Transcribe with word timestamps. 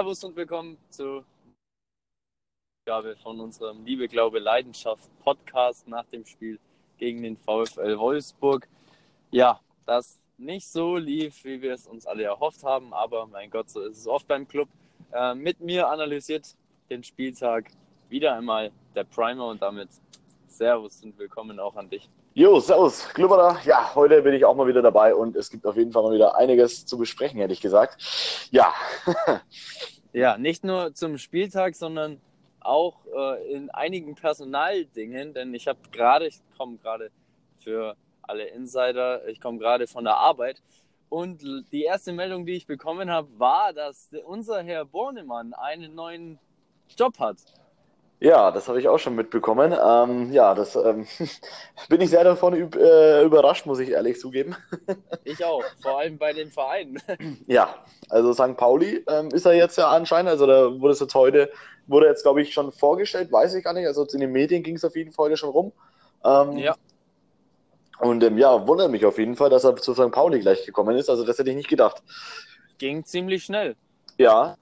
Servus 0.00 0.24
und 0.24 0.34
willkommen 0.34 0.78
zur 0.88 1.26
Gabe 2.86 3.16
von 3.16 3.38
unserem 3.38 3.84
Liebe, 3.84 4.08
Glaube, 4.08 4.38
Leidenschaft 4.38 5.10
Podcast 5.22 5.86
nach 5.86 6.06
dem 6.06 6.24
Spiel 6.24 6.58
gegen 6.96 7.22
den 7.22 7.36
VfL 7.36 7.98
Wolfsburg. 7.98 8.66
Ja, 9.30 9.60
das 9.84 10.18
nicht 10.38 10.66
so 10.66 10.96
lief, 10.96 11.44
wie 11.44 11.60
wir 11.60 11.74
es 11.74 11.86
uns 11.86 12.06
alle 12.06 12.22
erhofft 12.22 12.64
haben, 12.64 12.94
aber 12.94 13.26
mein 13.26 13.50
Gott, 13.50 13.68
so 13.68 13.82
ist 13.82 13.98
es 13.98 14.06
oft 14.06 14.26
beim 14.26 14.48
Club. 14.48 14.70
Äh, 15.12 15.34
mit 15.34 15.60
mir 15.60 15.86
analysiert 15.90 16.56
den 16.88 17.04
Spieltag 17.04 17.70
wieder 18.08 18.34
einmal 18.34 18.72
der 18.94 19.04
Primer 19.04 19.48
und 19.48 19.60
damit 19.60 19.90
Servus 20.46 21.04
und 21.04 21.18
willkommen 21.18 21.60
auch 21.60 21.76
an 21.76 21.90
dich. 21.90 22.08
Jo, 22.32 22.60
servus, 22.60 23.08
Klubberer. 23.08 23.58
Ja, 23.64 23.92
heute 23.96 24.22
bin 24.22 24.34
ich 24.34 24.44
auch 24.44 24.54
mal 24.54 24.68
wieder 24.68 24.82
dabei 24.82 25.16
und 25.16 25.34
es 25.34 25.50
gibt 25.50 25.66
auf 25.66 25.76
jeden 25.76 25.90
Fall 25.90 26.04
mal 26.04 26.14
wieder 26.14 26.36
einiges 26.36 26.86
zu 26.86 26.96
besprechen, 26.96 27.40
hätte 27.40 27.52
ich 27.52 27.60
gesagt. 27.60 28.48
Ja. 28.52 28.72
ja, 30.12 30.38
nicht 30.38 30.62
nur 30.62 30.94
zum 30.94 31.18
Spieltag, 31.18 31.74
sondern 31.74 32.20
auch 32.60 33.04
äh, 33.06 33.52
in 33.52 33.68
einigen 33.70 34.14
Personaldingen, 34.14 35.34
denn 35.34 35.52
ich 35.54 35.66
habe 35.66 35.80
gerade, 35.90 36.28
ich 36.28 36.40
komme 36.56 36.78
gerade 36.78 37.10
für 37.58 37.96
alle 38.22 38.44
Insider, 38.44 39.26
ich 39.26 39.40
komme 39.40 39.58
gerade 39.58 39.88
von 39.88 40.04
der 40.04 40.16
Arbeit 40.16 40.62
und 41.08 41.42
die 41.72 41.82
erste 41.82 42.12
Meldung, 42.12 42.46
die 42.46 42.52
ich 42.52 42.66
bekommen 42.68 43.10
habe, 43.10 43.26
war, 43.40 43.72
dass 43.72 44.08
unser 44.24 44.62
Herr 44.62 44.84
Bornemann 44.84 45.52
einen 45.52 45.96
neuen 45.96 46.38
Job 46.96 47.18
hat. 47.18 47.38
Ja, 48.22 48.50
das 48.50 48.68
habe 48.68 48.78
ich 48.78 48.86
auch 48.86 48.98
schon 48.98 49.14
mitbekommen. 49.14 49.72
Ähm, 49.72 50.30
ja, 50.30 50.54
das 50.54 50.76
ähm, 50.76 51.06
bin 51.88 52.02
ich 52.02 52.10
sehr 52.10 52.22
davon 52.22 52.52
äh, 52.54 53.22
überrascht, 53.24 53.64
muss 53.64 53.78
ich 53.78 53.90
ehrlich 53.90 54.20
zugeben. 54.20 54.56
Ich 55.24 55.44
auch, 55.44 55.62
vor 55.80 55.98
allem 55.98 56.18
bei 56.18 56.32
den 56.32 56.50
Vereinen. 56.50 57.00
Ja, 57.46 57.76
also 58.08 58.32
St. 58.32 58.56
Pauli 58.56 59.04
ähm, 59.08 59.28
ist 59.28 59.46
er 59.46 59.54
jetzt 59.54 59.78
ja 59.78 59.88
anscheinend, 59.88 60.30
also 60.30 60.46
da 60.46 60.80
wurde 60.80 60.92
es 60.92 61.00
jetzt 61.00 61.14
heute, 61.14 61.50
wurde 61.86 62.06
jetzt 62.06 62.22
glaube 62.22 62.42
ich 62.42 62.52
schon 62.52 62.72
vorgestellt, 62.72 63.32
weiß 63.32 63.54
ich 63.54 63.64
gar 63.64 63.72
nicht, 63.72 63.86
also 63.86 64.04
in 64.12 64.20
den 64.20 64.32
Medien 64.32 64.62
ging 64.62 64.76
es 64.76 64.84
auf 64.84 64.96
jeden 64.96 65.12
Fall 65.12 65.26
heute 65.26 65.36
schon 65.36 65.50
rum. 65.50 65.72
Ähm, 66.24 66.58
ja. 66.58 66.74
Und 68.00 68.22
ähm, 68.22 68.36
ja, 68.38 68.66
wundert 68.66 68.90
mich 68.90 69.06
auf 69.06 69.18
jeden 69.18 69.36
Fall, 69.36 69.50
dass 69.50 69.64
er 69.64 69.76
zu 69.76 69.94
St. 69.94 70.10
Pauli 70.10 70.40
gleich 70.40 70.66
gekommen 70.66 70.96
ist, 70.96 71.08
also 71.08 71.24
das 71.24 71.38
hätte 71.38 71.50
ich 71.50 71.56
nicht 71.56 71.68
gedacht. 71.68 72.02
Ging 72.78 73.04
ziemlich 73.04 73.44
schnell. 73.44 73.76
Ja, 74.18 74.56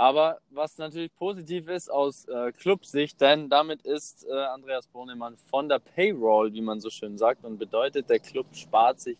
aber 0.00 0.40
was 0.48 0.78
natürlich 0.78 1.14
positiv 1.14 1.68
ist 1.68 1.90
aus 1.90 2.24
äh, 2.24 2.52
Clubsicht, 2.52 3.20
denn 3.20 3.50
damit 3.50 3.82
ist 3.82 4.26
äh, 4.26 4.32
Andreas 4.32 4.86
Bohnemann 4.86 5.36
von 5.36 5.68
der 5.68 5.78
Payroll, 5.78 6.54
wie 6.54 6.62
man 6.62 6.80
so 6.80 6.88
schön 6.88 7.18
sagt, 7.18 7.44
und 7.44 7.58
bedeutet, 7.58 8.08
der 8.08 8.18
Club 8.18 8.46
spart 8.54 8.98
sich 8.98 9.18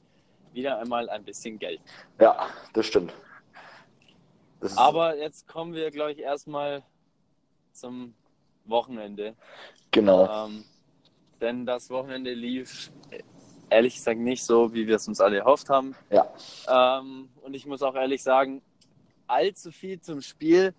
wieder 0.54 0.78
einmal 0.78 1.10
ein 1.10 1.22
bisschen 1.22 1.58
Geld. 1.58 1.82
Ja, 2.18 2.48
das 2.72 2.86
stimmt. 2.86 3.12
Das 4.60 4.74
Aber 4.78 5.18
jetzt 5.18 5.46
kommen 5.46 5.74
wir, 5.74 5.90
glaube 5.90 6.12
ich, 6.12 6.20
erstmal 6.20 6.82
zum 7.72 8.14
Wochenende. 8.64 9.34
Genau. 9.90 10.46
Ähm, 10.46 10.64
denn 11.42 11.66
das 11.66 11.90
Wochenende 11.90 12.32
lief 12.32 12.90
ehrlich 13.68 13.96
gesagt 13.96 14.18
nicht 14.18 14.44
so, 14.44 14.72
wie 14.72 14.86
wir 14.86 14.96
es 14.96 15.06
uns 15.06 15.20
alle 15.20 15.36
erhofft 15.40 15.68
haben. 15.68 15.94
Ja. 16.08 16.26
Ähm, 16.68 17.28
und 17.42 17.52
ich 17.52 17.66
muss 17.66 17.82
auch 17.82 17.96
ehrlich 17.96 18.22
sagen, 18.22 18.62
allzu 19.30 19.70
viel 19.70 20.00
zum 20.00 20.20
Spiel 20.20 20.74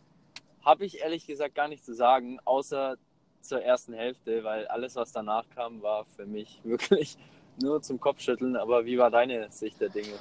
habe 0.64 0.86
ich 0.86 1.02
ehrlich 1.02 1.26
gesagt 1.26 1.56
gar 1.56 1.68
nicht 1.68 1.84
zu 1.84 1.94
sagen, 1.94 2.40
außer 2.46 2.98
zur 3.42 3.62
ersten 3.64 3.94
Hälfte, 3.94 4.44
weil 4.44 4.68
alles, 4.68 4.96
was 4.96 5.12
danach 5.12 5.46
kam, 5.56 5.82
war 5.82 6.06
für 6.06 6.26
mich 6.26 6.60
wirklich 6.64 7.18
nur 7.62 7.82
zum 7.82 8.00
Kopfschütteln. 8.00 8.56
Aber 8.56 8.86
wie 8.86 8.98
war 8.98 9.12
deine 9.12 9.52
Sicht 9.52 9.82
der 9.82 9.90
Dinge? 9.90 10.14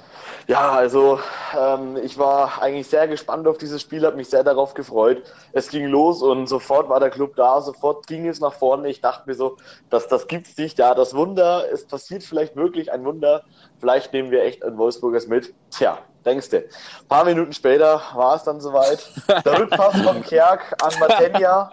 Ja, 0.47 0.71
also 0.71 1.19
ähm, 1.57 1.97
ich 2.03 2.17
war 2.17 2.61
eigentlich 2.61 2.87
sehr 2.87 3.07
gespannt 3.07 3.47
auf 3.47 3.57
dieses 3.57 3.81
Spiel, 3.81 4.05
habe 4.05 4.17
mich 4.17 4.29
sehr 4.29 4.43
darauf 4.43 4.73
gefreut. 4.73 5.23
Es 5.53 5.69
ging 5.69 5.85
los 5.85 6.21
und 6.21 6.47
sofort 6.47 6.89
war 6.89 6.99
der 6.99 7.09
Club 7.09 7.35
da, 7.35 7.61
sofort 7.61 8.07
ging 8.07 8.27
es 8.27 8.39
nach 8.39 8.53
vorne. 8.53 8.89
Ich 8.89 9.01
dachte 9.01 9.29
mir 9.29 9.35
so, 9.35 9.57
dass 9.89 10.07
das 10.07 10.27
gibt's 10.27 10.57
nicht. 10.57 10.77
Ja, 10.79 10.93
das 10.93 11.15
Wunder, 11.15 11.65
es 11.71 11.85
passiert 11.85 12.23
vielleicht 12.23 12.55
wirklich 12.55 12.91
ein 12.91 13.05
Wunder. 13.05 13.43
Vielleicht 13.79 14.13
nehmen 14.13 14.31
wir 14.31 14.43
echt 14.43 14.63
ein 14.63 14.77
Wolfsburgers 14.77 15.27
mit. 15.27 15.53
Tja, 15.69 15.99
denkst 16.25 16.49
du. 16.49 16.57
Ein 16.57 17.07
paar 17.07 17.25
Minuten 17.25 17.53
später 17.53 18.01
war 18.13 18.35
es 18.35 18.43
dann 18.43 18.61
soweit. 18.61 19.09
Der 19.27 19.59
Rückpass 19.59 20.01
von 20.01 20.21
Kerk 20.23 20.75
an 20.83 20.99
Matenja. 20.99 21.71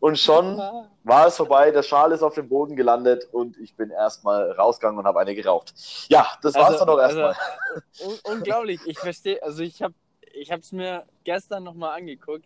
Und 0.00 0.18
schon 0.18 0.58
war 1.02 1.26
es 1.26 1.36
vorbei, 1.36 1.70
der 1.72 1.82
Schal 1.82 2.12
ist 2.12 2.22
auf 2.22 2.34
dem 2.34 2.48
Boden 2.48 2.76
gelandet 2.76 3.26
und 3.32 3.56
ich 3.58 3.74
bin 3.74 3.90
erstmal 3.90 4.52
rausgegangen 4.52 4.98
und 4.98 5.06
habe 5.06 5.18
eine 5.18 5.34
geraucht. 5.34 5.74
Ja, 6.08 6.26
das 6.42 6.54
war's 6.54 6.74
also, 6.74 6.84
dann 6.84 6.94
auch 6.94 7.00
erstmal. 7.00 7.34
Also, 7.34 8.10
un 8.10 8.36
unglaublich, 8.36 8.80
ich 8.86 8.98
verstehe, 8.98 9.42
also 9.42 9.62
ich 9.62 9.82
habe 9.82 9.94
ich 10.32 10.50
es 10.50 10.72
mir 10.72 11.04
gestern 11.24 11.64
nochmal 11.64 11.98
angeguckt. 11.98 12.44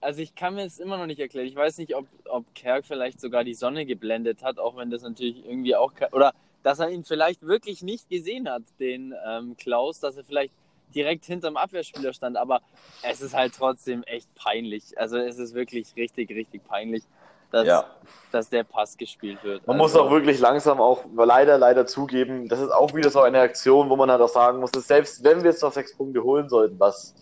Also 0.00 0.20
ich 0.20 0.34
kann 0.36 0.54
mir 0.54 0.64
es 0.64 0.78
immer 0.78 0.98
noch 0.98 1.06
nicht 1.06 1.18
erklären. 1.18 1.46
Ich 1.46 1.56
weiß 1.56 1.78
nicht, 1.78 1.96
ob, 1.96 2.06
ob 2.26 2.54
Kerk 2.54 2.84
vielleicht 2.84 3.20
sogar 3.20 3.42
die 3.42 3.54
Sonne 3.54 3.86
geblendet 3.86 4.44
hat, 4.44 4.58
auch 4.58 4.76
wenn 4.76 4.90
das 4.90 5.02
natürlich 5.02 5.44
irgendwie 5.44 5.74
auch, 5.74 5.92
oder 6.12 6.34
dass 6.62 6.78
er 6.78 6.90
ihn 6.90 7.04
vielleicht 7.04 7.42
wirklich 7.42 7.82
nicht 7.82 8.08
gesehen 8.08 8.48
hat, 8.48 8.62
den 8.78 9.14
ähm, 9.26 9.56
Klaus, 9.56 9.98
dass 9.98 10.16
er 10.16 10.24
vielleicht 10.24 10.52
direkt 10.94 11.24
hinterm 11.24 11.56
Abwehrspieler 11.56 12.12
stand. 12.12 12.36
Aber 12.36 12.60
es 13.02 13.20
ist 13.20 13.34
halt 13.34 13.54
trotzdem 13.56 14.02
echt 14.04 14.32
peinlich. 14.34 14.98
Also 14.98 15.18
es 15.18 15.38
ist 15.38 15.54
wirklich 15.54 15.94
richtig, 15.96 16.30
richtig 16.30 16.66
peinlich, 16.66 17.02
dass, 17.50 17.66
ja. 17.66 17.84
dass 18.32 18.48
der 18.48 18.64
Pass 18.64 18.96
gespielt 18.96 19.42
wird. 19.42 19.66
Man 19.66 19.80
also, 19.80 19.98
muss 19.98 20.06
auch 20.06 20.10
wirklich 20.10 20.38
langsam 20.40 20.80
auch 20.80 21.04
leider, 21.16 21.58
leider 21.58 21.86
zugeben, 21.86 22.48
das 22.48 22.60
ist 22.60 22.70
auch 22.70 22.94
wieder 22.94 23.10
so 23.10 23.20
eine 23.20 23.40
Aktion, 23.40 23.88
wo 23.88 23.96
man 23.96 24.10
halt 24.10 24.20
auch 24.20 24.28
sagen 24.28 24.60
muss, 24.60 24.72
dass 24.72 24.86
selbst 24.86 25.22
wenn 25.24 25.42
wir 25.42 25.50
jetzt 25.50 25.62
noch 25.62 25.72
sechs 25.72 25.96
Punkte 25.96 26.22
holen 26.22 26.48
sollten, 26.48 26.78
was 26.78 27.14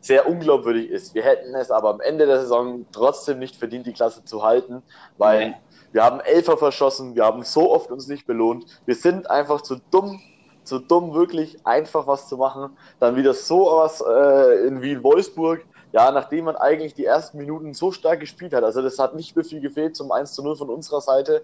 sehr 0.00 0.28
unglaubwürdig 0.28 0.90
ist. 0.90 1.14
Wir 1.14 1.24
hätten 1.24 1.54
es 1.54 1.70
aber 1.70 1.90
am 1.90 2.00
Ende 2.00 2.26
der 2.26 2.40
Saison 2.40 2.86
trotzdem 2.92 3.38
nicht 3.38 3.56
verdient, 3.56 3.86
die 3.86 3.92
Klasse 3.92 4.24
zu 4.24 4.42
halten, 4.42 4.82
weil 5.16 5.50
nee. 5.50 5.54
wir 5.92 6.04
haben 6.04 6.20
Elfer 6.20 6.56
verschossen, 6.56 7.14
wir 7.14 7.24
haben 7.24 7.42
so 7.42 7.72
oft 7.72 7.90
uns 7.90 8.06
nicht 8.06 8.26
belohnt. 8.26 8.66
Wir 8.86 8.94
sind 8.94 9.30
einfach 9.30 9.60
zu 9.60 9.80
dumm, 9.90 10.20
zu 10.68 10.78
dumm, 10.78 11.14
wirklich 11.14 11.66
einfach 11.66 12.06
was 12.06 12.28
zu 12.28 12.36
machen. 12.36 12.76
Dann 13.00 13.16
wieder 13.16 13.34
so 13.34 13.66
was 13.76 14.00
äh, 14.00 14.66
in 14.66 14.82
Wien-Wolfsburg. 14.82 15.64
Ja, 15.92 16.10
nachdem 16.10 16.44
man 16.44 16.56
eigentlich 16.56 16.94
die 16.94 17.06
ersten 17.06 17.38
Minuten 17.38 17.72
so 17.72 17.92
stark 17.92 18.20
gespielt 18.20 18.52
hat. 18.52 18.62
Also 18.62 18.82
das 18.82 18.98
hat 18.98 19.14
nicht 19.14 19.34
mehr 19.34 19.44
viel 19.44 19.60
gefehlt 19.60 19.96
zum 19.96 20.12
1 20.12 20.34
zu 20.34 20.42
0 20.42 20.56
von 20.56 20.68
unserer 20.68 21.00
Seite. 21.00 21.42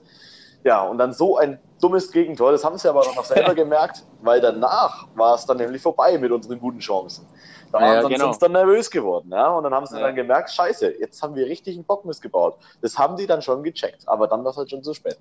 Ja, 0.65 0.83
und 0.83 0.97
dann 0.97 1.13
so 1.13 1.37
ein 1.37 1.59
dummes 1.81 2.11
Gegentor, 2.11 2.51
das 2.51 2.65
haben 2.65 2.79
sie 2.79 2.89
aber 2.89 3.05
noch 3.15 3.25
selber 3.25 3.55
gemerkt, 3.55 4.05
weil 4.23 4.41
danach 4.41 5.07
war 5.15 5.35
es 5.35 5.45
dann 5.45 5.59
nämlich 5.59 5.83
vorbei 5.83 6.17
mit 6.17 6.33
unseren 6.33 6.59
guten 6.59 6.79
Chancen. 6.79 7.27
Da 7.71 7.81
ja, 7.81 8.03
waren 8.03 8.13
genau. 8.13 8.35
dann 8.35 8.53
nervös 8.53 8.91
geworden, 8.91 9.31
ja, 9.31 9.49
und 9.49 9.65
dann 9.65 9.75
haben 9.75 9.85
sie 9.85 9.97
ja. 9.97 10.07
dann 10.07 10.15
gemerkt, 10.15 10.51
scheiße, 10.51 11.01
jetzt 11.01 11.23
haben 11.23 11.35
wir 11.35 11.45
richtig 11.47 11.75
einen 11.75 11.85
Bock 11.85 12.07
missgebaut. 12.07 12.57
Das 12.81 12.99
haben 12.99 13.17
die 13.17 13.27
dann 13.27 13.43
schon 13.43 13.63
gecheckt, 13.63 14.09
aber 14.09 14.27
dann 14.27 14.43
war 14.43 14.53
es 14.53 14.57
halt 14.57 14.71
schon 14.71 14.83
zu 14.83 14.95
spät. 14.95 15.19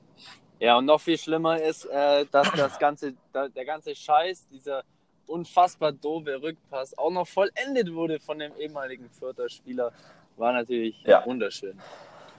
Ja, 0.63 0.77
und 0.77 0.85
noch 0.85 1.01
viel 1.01 1.17
schlimmer 1.17 1.61
ist, 1.61 1.83
äh, 1.87 2.25
dass 2.31 2.49
das 2.53 2.79
ganze, 2.79 3.13
der 3.33 3.65
ganze 3.65 3.93
Scheiß, 3.93 4.47
dieser 4.47 4.83
unfassbar 5.27 5.91
doofe 5.91 6.41
Rückpass 6.41 6.97
auch 6.97 7.11
noch 7.11 7.27
vollendet 7.27 7.93
wurde 7.93 8.17
von 8.21 8.39
dem 8.39 8.55
ehemaligen 8.55 9.09
Vierter 9.09 9.49
Spieler, 9.49 9.91
war 10.37 10.53
natürlich 10.53 11.03
ja. 11.03 11.25
wunderschön. 11.25 11.77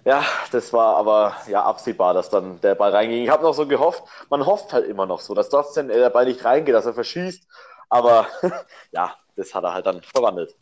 Ja, 0.07 0.25
das 0.51 0.73
war 0.73 0.97
aber 0.97 1.37
ja 1.49 1.65
absehbar, 1.65 2.15
dass 2.15 2.31
dann 2.31 2.59
der 2.63 2.75
Ball 2.75 2.93
reinging. 2.93 3.25
Ich 3.25 3.29
habe 3.29 3.43
noch 3.43 3.53
so 3.53 3.67
gehofft, 3.67 4.03
man 4.31 4.47
hofft 4.47 4.73
halt 4.73 4.87
immer 4.87 5.05
noch 5.05 5.21
so, 5.21 5.35
dass 5.35 5.51
trotzdem 5.51 5.89
der 5.89 6.09
Ball 6.09 6.25
nicht 6.25 6.43
reingeht, 6.47 6.75
dass 6.75 6.87
er 6.87 6.95
verschießt. 6.95 7.47
Aber 7.91 8.27
ja, 8.93 9.15
das 9.37 9.55
hat 9.55 9.65
er 9.65 9.75
halt 9.75 9.85
dann 9.85 10.01
verwandelt. 10.01 10.57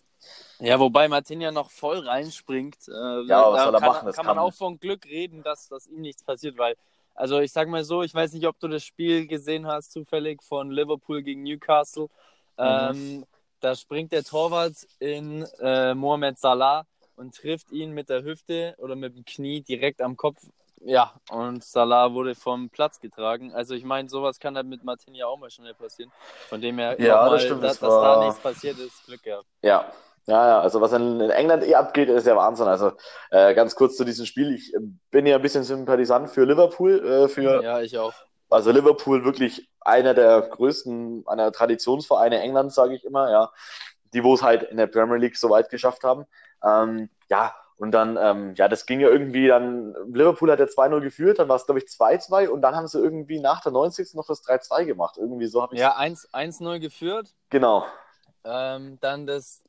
Ja, 0.58 0.80
wobei 0.80 1.06
Martin 1.06 1.40
ja 1.40 1.52
noch 1.52 1.70
voll 1.70 2.00
reinspringt. 2.00 2.88
Äh, 2.88 3.22
ja, 3.26 3.52
was 3.52 3.62
soll 3.62 3.74
er 3.74 3.80
kann, 3.80 3.88
machen? 3.88 4.06
Das 4.06 4.16
kann 4.16 4.26
man 4.26 4.38
auch 4.38 4.52
von 4.52 4.80
Glück 4.80 5.04
reden, 5.06 5.44
dass, 5.44 5.68
dass 5.68 5.86
ihm 5.86 6.00
nichts 6.00 6.24
passiert, 6.24 6.58
weil, 6.58 6.76
also 7.14 7.40
ich 7.40 7.52
sag 7.52 7.68
mal 7.68 7.84
so, 7.84 8.02
ich 8.02 8.14
weiß 8.14 8.32
nicht, 8.32 8.46
ob 8.46 8.58
du 8.58 8.68
das 8.68 8.84
Spiel 8.84 9.26
gesehen 9.26 9.66
hast, 9.66 9.92
zufällig 9.92 10.42
von 10.42 10.70
Liverpool 10.70 11.22
gegen 11.22 11.42
Newcastle. 11.42 12.08
Mhm. 12.58 12.64
Ähm, 12.64 13.26
da 13.60 13.74
springt 13.74 14.12
der 14.12 14.24
Torwart 14.24 14.74
in 14.98 15.46
äh, 15.60 15.94
Mohamed 15.94 16.38
Salah 16.38 16.84
und 17.16 17.34
trifft 17.34 17.70
ihn 17.70 17.92
mit 17.92 18.08
der 18.08 18.24
Hüfte 18.24 18.74
oder 18.78 18.96
mit 18.96 19.16
dem 19.16 19.24
Knie 19.24 19.60
direkt 19.60 20.00
am 20.00 20.16
Kopf. 20.16 20.42
Ja, 20.84 21.12
und 21.30 21.62
Salah 21.62 22.12
wurde 22.12 22.34
vom 22.34 22.68
Platz 22.68 22.98
getragen. 22.98 23.52
Also 23.52 23.74
ich 23.74 23.84
meine, 23.84 24.08
sowas 24.08 24.40
kann 24.40 24.56
halt 24.56 24.66
mit 24.66 24.82
Martin 24.82 25.14
ja 25.14 25.26
auch 25.26 25.38
mal 25.38 25.50
schnell 25.50 25.74
passieren. 25.74 26.10
Von 26.48 26.60
dem 26.60 26.78
her, 26.78 27.00
ja, 27.00 27.28
das 27.28 27.44
stimmt, 27.44 27.62
dass, 27.62 27.78
das 27.78 27.88
dass 27.88 28.02
da 28.02 28.24
nichts 28.24 28.40
passiert 28.40 28.78
ist, 28.78 29.06
Glück 29.06 29.22
gehabt. 29.22 29.46
Ja, 29.62 29.92
ja, 30.26 30.48
ja, 30.48 30.60
also 30.60 30.80
was 30.80 30.92
in 30.92 31.20
England 31.20 31.64
eh 31.64 31.74
abgeht, 31.74 32.08
ist 32.08 32.26
ja 32.26 32.36
Wahnsinn. 32.36 32.68
Also 32.68 32.92
äh, 33.30 33.54
ganz 33.54 33.74
kurz 33.74 33.96
zu 33.96 34.04
diesem 34.04 34.26
Spiel. 34.26 34.54
Ich 34.54 34.74
bin 35.10 35.26
ja 35.26 35.36
ein 35.36 35.42
bisschen 35.42 35.64
sympathisant 35.64 36.30
für 36.30 36.44
Liverpool. 36.44 37.04
Äh, 37.04 37.28
für, 37.28 37.62
ja, 37.62 37.80
ich 37.80 37.98
auch. 37.98 38.14
Also 38.48 38.70
Liverpool 38.70 39.24
wirklich 39.24 39.68
einer 39.80 40.14
der 40.14 40.42
größten, 40.42 41.24
einer 41.26 41.50
Traditionsvereine 41.52 42.40
Englands, 42.40 42.74
sage 42.74 42.94
ich 42.94 43.04
immer, 43.04 43.30
ja. 43.30 43.50
Die, 44.14 44.22
wo 44.22 44.34
es 44.34 44.42
halt 44.42 44.62
in 44.64 44.76
der 44.76 44.86
Premier 44.86 45.16
League 45.16 45.36
so 45.36 45.48
weit 45.50 45.70
geschafft 45.70 46.04
haben. 46.04 46.26
Ähm, 46.62 47.08
ja, 47.30 47.54
und 47.78 47.90
dann, 47.90 48.16
ähm, 48.16 48.54
ja, 48.54 48.68
das 48.68 48.86
ging 48.86 49.00
ja 49.00 49.08
irgendwie 49.08 49.48
dann, 49.48 49.94
Liverpool 50.12 50.52
hat 50.52 50.60
ja 50.60 50.66
2-0 50.66 51.00
geführt, 51.00 51.40
dann 51.40 51.48
war 51.48 51.56
es, 51.56 51.64
glaube 51.64 51.80
ich, 51.80 51.86
2-2 51.86 52.48
und 52.48 52.60
dann 52.62 52.76
haben 52.76 52.86
sie 52.86 53.00
irgendwie 53.00 53.40
nach 53.40 53.60
der 53.60 53.72
90. 53.72 54.14
noch 54.14 54.26
das 54.26 54.44
3-2 54.44 54.84
gemacht. 54.84 55.16
Irgendwie 55.18 55.46
so 55.46 55.62
habe 55.62 55.74
ich 55.74 55.80
Ja, 55.80 55.98
1-0 55.98 56.78
geführt. 56.78 57.34
Genau. 57.50 57.84
Ähm, 58.44 58.98
dann 59.00 59.26
das, 59.26 59.62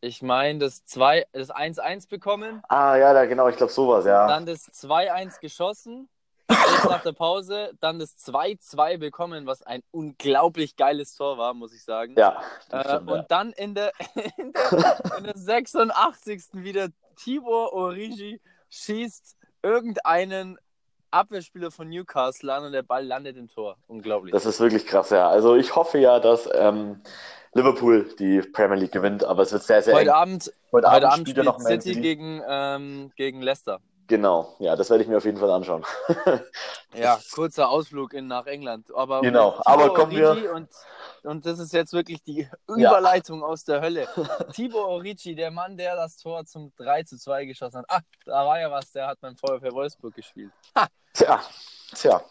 ich 0.00 0.22
meine, 0.22 0.58
das 0.58 0.84
2, 0.84 1.26
das 1.32 1.50
1-1 1.50 2.08
bekommen. 2.08 2.62
Ah, 2.68 2.96
ja, 2.96 3.12
da, 3.12 3.26
genau, 3.26 3.48
ich 3.48 3.56
glaube 3.56 3.72
sowas, 3.72 4.04
ja. 4.04 4.26
Dann 4.26 4.46
das 4.46 4.68
2-1 4.72 5.40
geschossen. 5.40 6.08
Kurz 6.48 6.84
nach 6.84 7.02
der 7.02 7.12
Pause. 7.12 7.72
Dann 7.80 7.98
das 7.98 8.16
2-2 8.18 8.98
bekommen, 8.98 9.46
was 9.46 9.62
ein 9.62 9.82
unglaublich 9.90 10.76
geiles 10.76 11.14
Tor 11.14 11.36
war, 11.36 11.52
muss 11.52 11.74
ich 11.74 11.84
sagen. 11.84 12.14
Ja. 12.16 12.40
Äh, 12.70 12.84
stimmt, 12.84 13.10
und 13.10 13.18
ja. 13.18 13.26
dann 13.28 13.52
in 13.52 13.74
der, 13.74 13.92
in 14.36 14.52
der, 14.52 15.18
in 15.18 15.24
der 15.24 15.36
86. 15.36 16.48
wieder 16.52 16.88
Tibor 17.16 17.72
Origi 17.72 18.40
schießt 18.70 19.36
irgendeinen 19.62 20.58
Abwehrspieler 21.10 21.70
von 21.70 21.88
Newcastle 21.88 22.52
an 22.52 22.64
und 22.64 22.72
der 22.72 22.82
Ball 22.82 23.04
landet 23.04 23.36
im 23.36 23.48
Tor. 23.48 23.76
Unglaublich. 23.86 24.32
Das 24.32 24.46
ist 24.46 24.60
wirklich 24.60 24.86
krass, 24.86 25.10
ja. 25.10 25.28
Also 25.28 25.56
ich 25.56 25.74
hoffe 25.74 25.98
ja, 25.98 26.20
dass 26.20 26.48
ähm, 26.52 27.02
Liverpool 27.54 28.14
die 28.18 28.40
Premier 28.40 28.76
League 28.76 28.92
gewinnt, 28.92 29.24
aber 29.24 29.42
es 29.42 29.52
wird 29.52 29.62
sehr, 29.62 29.82
sehr 29.82 29.94
heute 29.94 30.10
eng. 30.10 30.16
Abend, 30.16 30.52
Heute 30.72 30.86
heute 30.90 31.06
Abend 31.08 31.12
Abend 31.12 31.28
spielt 31.28 31.36
ja 31.38 31.42
spielt 31.44 31.58
noch 31.58 31.60
City, 31.66 31.88
City. 31.88 32.00
gegen, 32.00 32.42
ähm, 32.48 33.12
gegen 33.16 33.40
Leicester. 33.42 33.80
Genau, 34.06 34.54
ja, 34.58 34.74
das 34.74 34.88
werde 34.88 35.02
ich 35.02 35.08
mir 35.08 35.18
auf 35.18 35.24
jeden 35.26 35.38
Fall 35.38 35.50
anschauen. 35.50 35.84
Ja, 36.94 37.18
kurzer 37.34 37.68
Ausflug 37.68 38.14
in, 38.14 38.26
nach 38.28 38.46
England. 38.46 38.86
Aber 38.94 39.20
Genau, 39.20 39.60
aber 39.66 39.92
kommen 39.92 40.10
wir- 40.12 40.52
Und, 40.54 40.68
und 41.22 41.44
das 41.44 41.58
ist 41.58 41.74
jetzt 41.74 41.92
wirklich 41.92 42.22
die 42.22 42.48
Überleitung 42.66 43.44
aus 43.44 43.62
der 43.64 43.82
Hölle. 43.82 44.08
Tibor 44.54 44.88
Origi, 44.88 45.34
der 45.34 45.50
Mann, 45.50 45.76
der 45.76 45.96
das 45.96 46.16
Tor 46.16 46.46
zum 46.46 46.72
3 46.78 47.02
zu 47.02 47.18
2 47.18 47.44
geschossen 47.44 47.80
hat. 47.80 47.84
Ah, 47.90 48.00
da 48.24 48.46
war 48.46 48.58
ja 48.58 48.70
was, 48.70 48.90
der 48.92 49.06
hat 49.08 49.20
beim 49.20 49.36
VfL 49.36 49.72
Wolfsburg 49.72 50.14
gespielt. 50.14 50.50
Tja, 51.12 51.40
tja. 51.94 52.22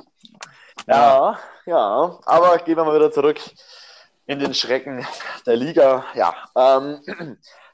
Ja, 0.88 1.38
ja, 1.68 2.20
aber 2.26 2.58
gehen 2.58 2.78
wir 2.78 2.84
mal 2.84 2.96
wieder 2.96 3.12
zurück 3.12 3.40
in 4.28 4.40
den 4.40 4.54
Schrecken 4.54 5.06
der 5.46 5.56
Liga. 5.56 6.06
Ja, 6.14 6.36
ähm, 6.56 7.02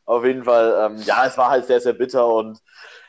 auf 0.06 0.24
jeden 0.24 0.44
Fall, 0.46 0.92
ähm, 0.92 1.02
ja, 1.02 1.26
es 1.26 1.38
war 1.38 1.50
halt 1.50 1.66
sehr, 1.66 1.82
sehr 1.82 1.94
bitter 1.94 2.28
und 2.28 2.62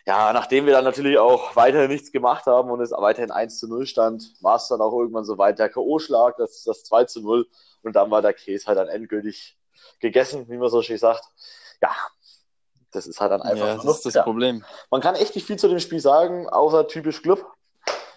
ja, 0.06 0.32
nachdem 0.32 0.66
wir 0.66 0.72
dann 0.74 0.84
natürlich 0.84 1.18
auch 1.18 1.56
weiterhin 1.56 1.90
nichts 1.90 2.12
gemacht 2.12 2.46
haben 2.46 2.70
und 2.70 2.80
es 2.80 2.90
weiterhin 2.90 3.30
1 3.30 3.58
zu 3.58 3.68
0 3.68 3.86
stand, 3.86 4.34
war 4.40 4.56
es 4.56 4.68
dann 4.68 4.80
auch 4.80 4.92
irgendwann 4.92 5.24
so 5.24 5.38
weit 5.38 5.58
der 5.58 5.70
K.O.-Schlag, 5.70 6.34
das, 6.36 6.62
das 6.64 6.84
2 6.84 7.04
zu 7.04 7.22
0 7.22 7.46
und 7.82 7.96
dann 7.96 8.10
war 8.10 8.20
der 8.20 8.34
Käse 8.34 8.66
halt 8.66 8.78
dann 8.78 8.88
endgültig 8.88 9.56
gegessen, 10.00 10.48
wie 10.48 10.58
man 10.58 10.68
so 10.68 10.82
schön 10.82 10.98
sagt. 10.98 11.24
Ja, 11.80 11.90
das 12.92 13.06
ist 13.06 13.20
halt 13.20 13.32
dann 13.32 13.42
einfach 13.42 13.66
ja, 13.66 13.74
das 13.76 13.84
noch 13.84 13.94
ist 13.94 14.06
das. 14.06 14.24
Problem. 14.24 14.64
Man 14.90 15.00
kann 15.00 15.16
echt 15.16 15.34
nicht 15.34 15.46
viel 15.46 15.58
zu 15.58 15.68
dem 15.68 15.80
Spiel 15.80 16.00
sagen, 16.00 16.48
außer 16.48 16.86
typisch 16.86 17.22
Club. 17.22 17.44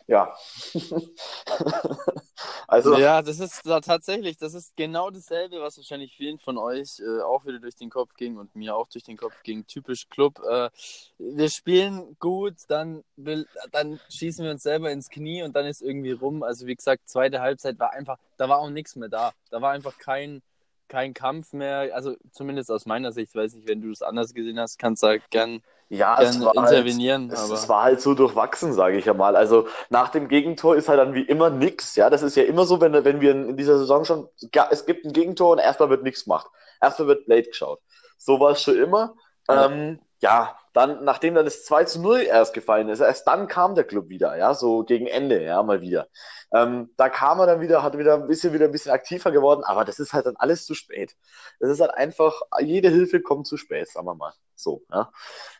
Ja. 0.07 0.33
also, 2.67 2.97
Ja, 2.97 3.21
das 3.21 3.41
ist 3.41 3.65
da 3.65 3.81
tatsächlich, 3.81 4.37
das 4.37 4.53
ist 4.53 4.75
genau 4.77 5.09
dasselbe, 5.09 5.59
was 5.59 5.75
wahrscheinlich 5.77 6.15
vielen 6.15 6.39
von 6.39 6.57
euch 6.57 6.99
äh, 6.99 7.21
auch 7.21 7.45
wieder 7.45 7.59
durch 7.59 7.75
den 7.75 7.89
Kopf 7.89 8.13
ging 8.15 8.37
und 8.37 8.55
mir 8.55 8.75
auch 8.75 8.87
durch 8.87 9.03
den 9.03 9.17
Kopf 9.17 9.43
ging. 9.43 9.67
Typisch 9.67 10.07
Club. 10.09 10.39
Äh, 10.49 10.69
wir 11.17 11.49
spielen 11.49 12.15
gut, 12.19 12.55
dann, 12.69 13.03
will, 13.17 13.45
dann 13.71 13.99
schießen 14.09 14.45
wir 14.45 14.51
uns 14.51 14.63
selber 14.63 14.91
ins 14.91 15.09
Knie 15.09 15.43
und 15.43 15.57
dann 15.57 15.65
ist 15.65 15.81
irgendwie 15.81 16.13
rum. 16.13 16.41
Also 16.41 16.67
wie 16.67 16.75
gesagt, 16.75 17.09
zweite 17.09 17.41
Halbzeit 17.41 17.77
war 17.77 17.91
einfach, 17.91 18.17
da 18.37 18.47
war 18.47 18.59
auch 18.59 18.69
nichts 18.69 18.95
mehr 18.95 19.09
da. 19.09 19.33
Da 19.49 19.61
war 19.61 19.71
einfach 19.71 19.97
kein, 19.97 20.41
kein 20.87 21.13
Kampf 21.13 21.51
mehr. 21.51 21.93
Also 21.93 22.15
zumindest 22.31 22.71
aus 22.71 22.85
meiner 22.85 23.11
Sicht, 23.11 23.35
weiß 23.35 23.55
nicht, 23.55 23.67
wenn 23.67 23.81
du 23.81 23.91
es 23.91 24.01
anders 24.01 24.33
gesehen 24.33 24.57
hast, 24.57 24.79
kannst 24.79 25.03
du 25.03 25.07
halt 25.07 25.29
gern, 25.31 25.61
ja, 25.89 26.21
es 26.21 26.39
war, 26.41 26.53
halt, 26.55 26.71
intervenieren. 26.71 27.29
es, 27.31 27.45
aber 27.45 27.53
es 27.53 27.69
war 27.69 27.83
halt 27.83 28.01
so 28.01 28.13
durchwachsen, 28.13 28.73
sage 28.73 28.97
ich 28.97 29.05
ja 29.05 29.13
mal. 29.13 29.35
Also 29.35 29.67
nach 29.89 30.09
dem 30.09 30.27
Gegentor 30.27 30.75
ist 30.75 30.89
halt 30.89 30.99
dann 30.99 31.13
wie 31.13 31.21
immer 31.21 31.49
nix. 31.49 31.95
Ja, 31.95 32.09
das 32.09 32.23
ist 32.23 32.35
ja 32.35 32.43
immer 32.43 32.65
so, 32.65 32.81
wenn, 32.81 32.93
wenn 33.05 33.21
wir 33.21 33.31
in 33.31 33.55
dieser 33.55 33.77
Saison 33.77 34.03
schon, 34.03 34.27
ja, 34.53 34.67
es 34.69 34.85
gibt 34.85 35.05
ein 35.05 35.13
Gegentor 35.13 35.51
und 35.51 35.59
erstmal 35.59 35.89
wird 35.89 36.03
nichts 36.03 36.25
gemacht. 36.25 36.47
Erstmal 36.81 37.07
wird 37.07 37.25
Blade 37.25 37.43
geschaut. 37.43 37.79
So 38.17 38.39
war 38.39 38.51
es 38.51 38.61
schon 38.61 38.77
immer. 38.77 39.13
Ja. 39.47 39.65
Ähm, 39.65 39.99
ja, 40.19 40.57
dann, 40.77 41.03
nachdem 41.03 41.33
dann 41.35 41.45
das 41.45 41.65
2 41.65 41.85
zu 41.85 42.01
0 42.01 42.21
erst 42.21 42.53
gefallen 42.53 42.87
ist, 42.89 42.99
erst 42.99 43.27
dann 43.27 43.47
kam 43.47 43.75
der 43.75 43.83
Club 43.83 44.09
wieder, 44.09 44.37
ja, 44.37 44.53
so 44.53 44.83
gegen 44.83 45.07
Ende, 45.07 45.43
ja, 45.43 45.61
mal 45.63 45.81
wieder. 45.81 46.07
Ähm, 46.53 46.91
da 46.97 47.09
kam 47.09 47.39
er 47.39 47.47
dann 47.47 47.61
wieder, 47.61 47.83
hat 47.83 47.97
wieder 47.97 48.13
ein 48.13 48.27
bisschen, 48.27 48.53
wieder 48.53 48.65
ein 48.65 48.71
bisschen 48.71 48.91
aktiver 48.91 49.31
geworden, 49.31 49.63
aber 49.65 49.85
das 49.85 49.99
ist 49.99 50.13
halt 50.13 50.27
dann 50.27 50.35
alles 50.37 50.65
zu 50.65 50.75
spät. 50.75 51.15
Das 51.59 51.69
ist 51.69 51.81
halt 51.81 51.91
einfach, 51.91 52.41
jede 52.59 52.89
Hilfe 52.89 53.21
kommt 53.21 53.47
zu 53.47 53.57
spät, 53.57 53.89
sagen 53.89 54.05
wir 54.05 54.15
mal. 54.15 54.33
So, 54.55 54.83
ja. 54.91 55.11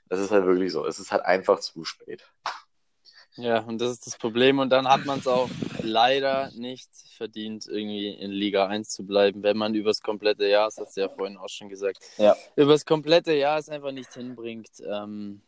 Das 0.06 0.19
ist 0.19 0.31
halt 0.31 0.46
wirklich 0.46 0.72
so. 0.72 0.86
Es 0.86 1.00
ist 1.00 1.12
halt 1.12 1.25
einfach 1.25 1.60
zu 1.60 1.84
spät. 1.84 2.24
Ja, 3.38 3.60
und 3.60 3.80
das 3.80 3.92
ist 3.92 4.07
das 4.07 4.18
Problem. 4.18 4.60
Und 4.60 4.69
dann 4.72 4.88
hat 4.88 5.06
man 5.06 5.19
es 5.19 5.28
auch 5.28 5.50
leider 5.81 6.50
nicht 6.56 6.89
verdient, 7.16 7.68
irgendwie 7.68 8.10
in 8.10 8.31
Liga 8.31 8.68
1 8.68 8.89
zu 8.89 9.06
bleiben, 9.06 9.44
wenn 9.44 9.57
man 9.57 9.75
übers 9.75 10.01
komplette 10.01 10.48
Jahr, 10.48 10.66
das 10.68 10.78
hast 10.78 10.98
du 10.98 11.01
ja 11.01 11.10
vorhin 11.10 11.38
auch 11.38 11.50
schon 11.50 11.69
gesagt, 11.69 12.00
Ja. 12.18 12.36
übers 12.56 12.86
komplette 12.86 13.34
Jahr 13.34 13.60
es 13.60 13.69
einfach 13.69 13.92
nicht 13.92 14.13
hinbringt, 14.13 14.69
ähm, 14.88 15.42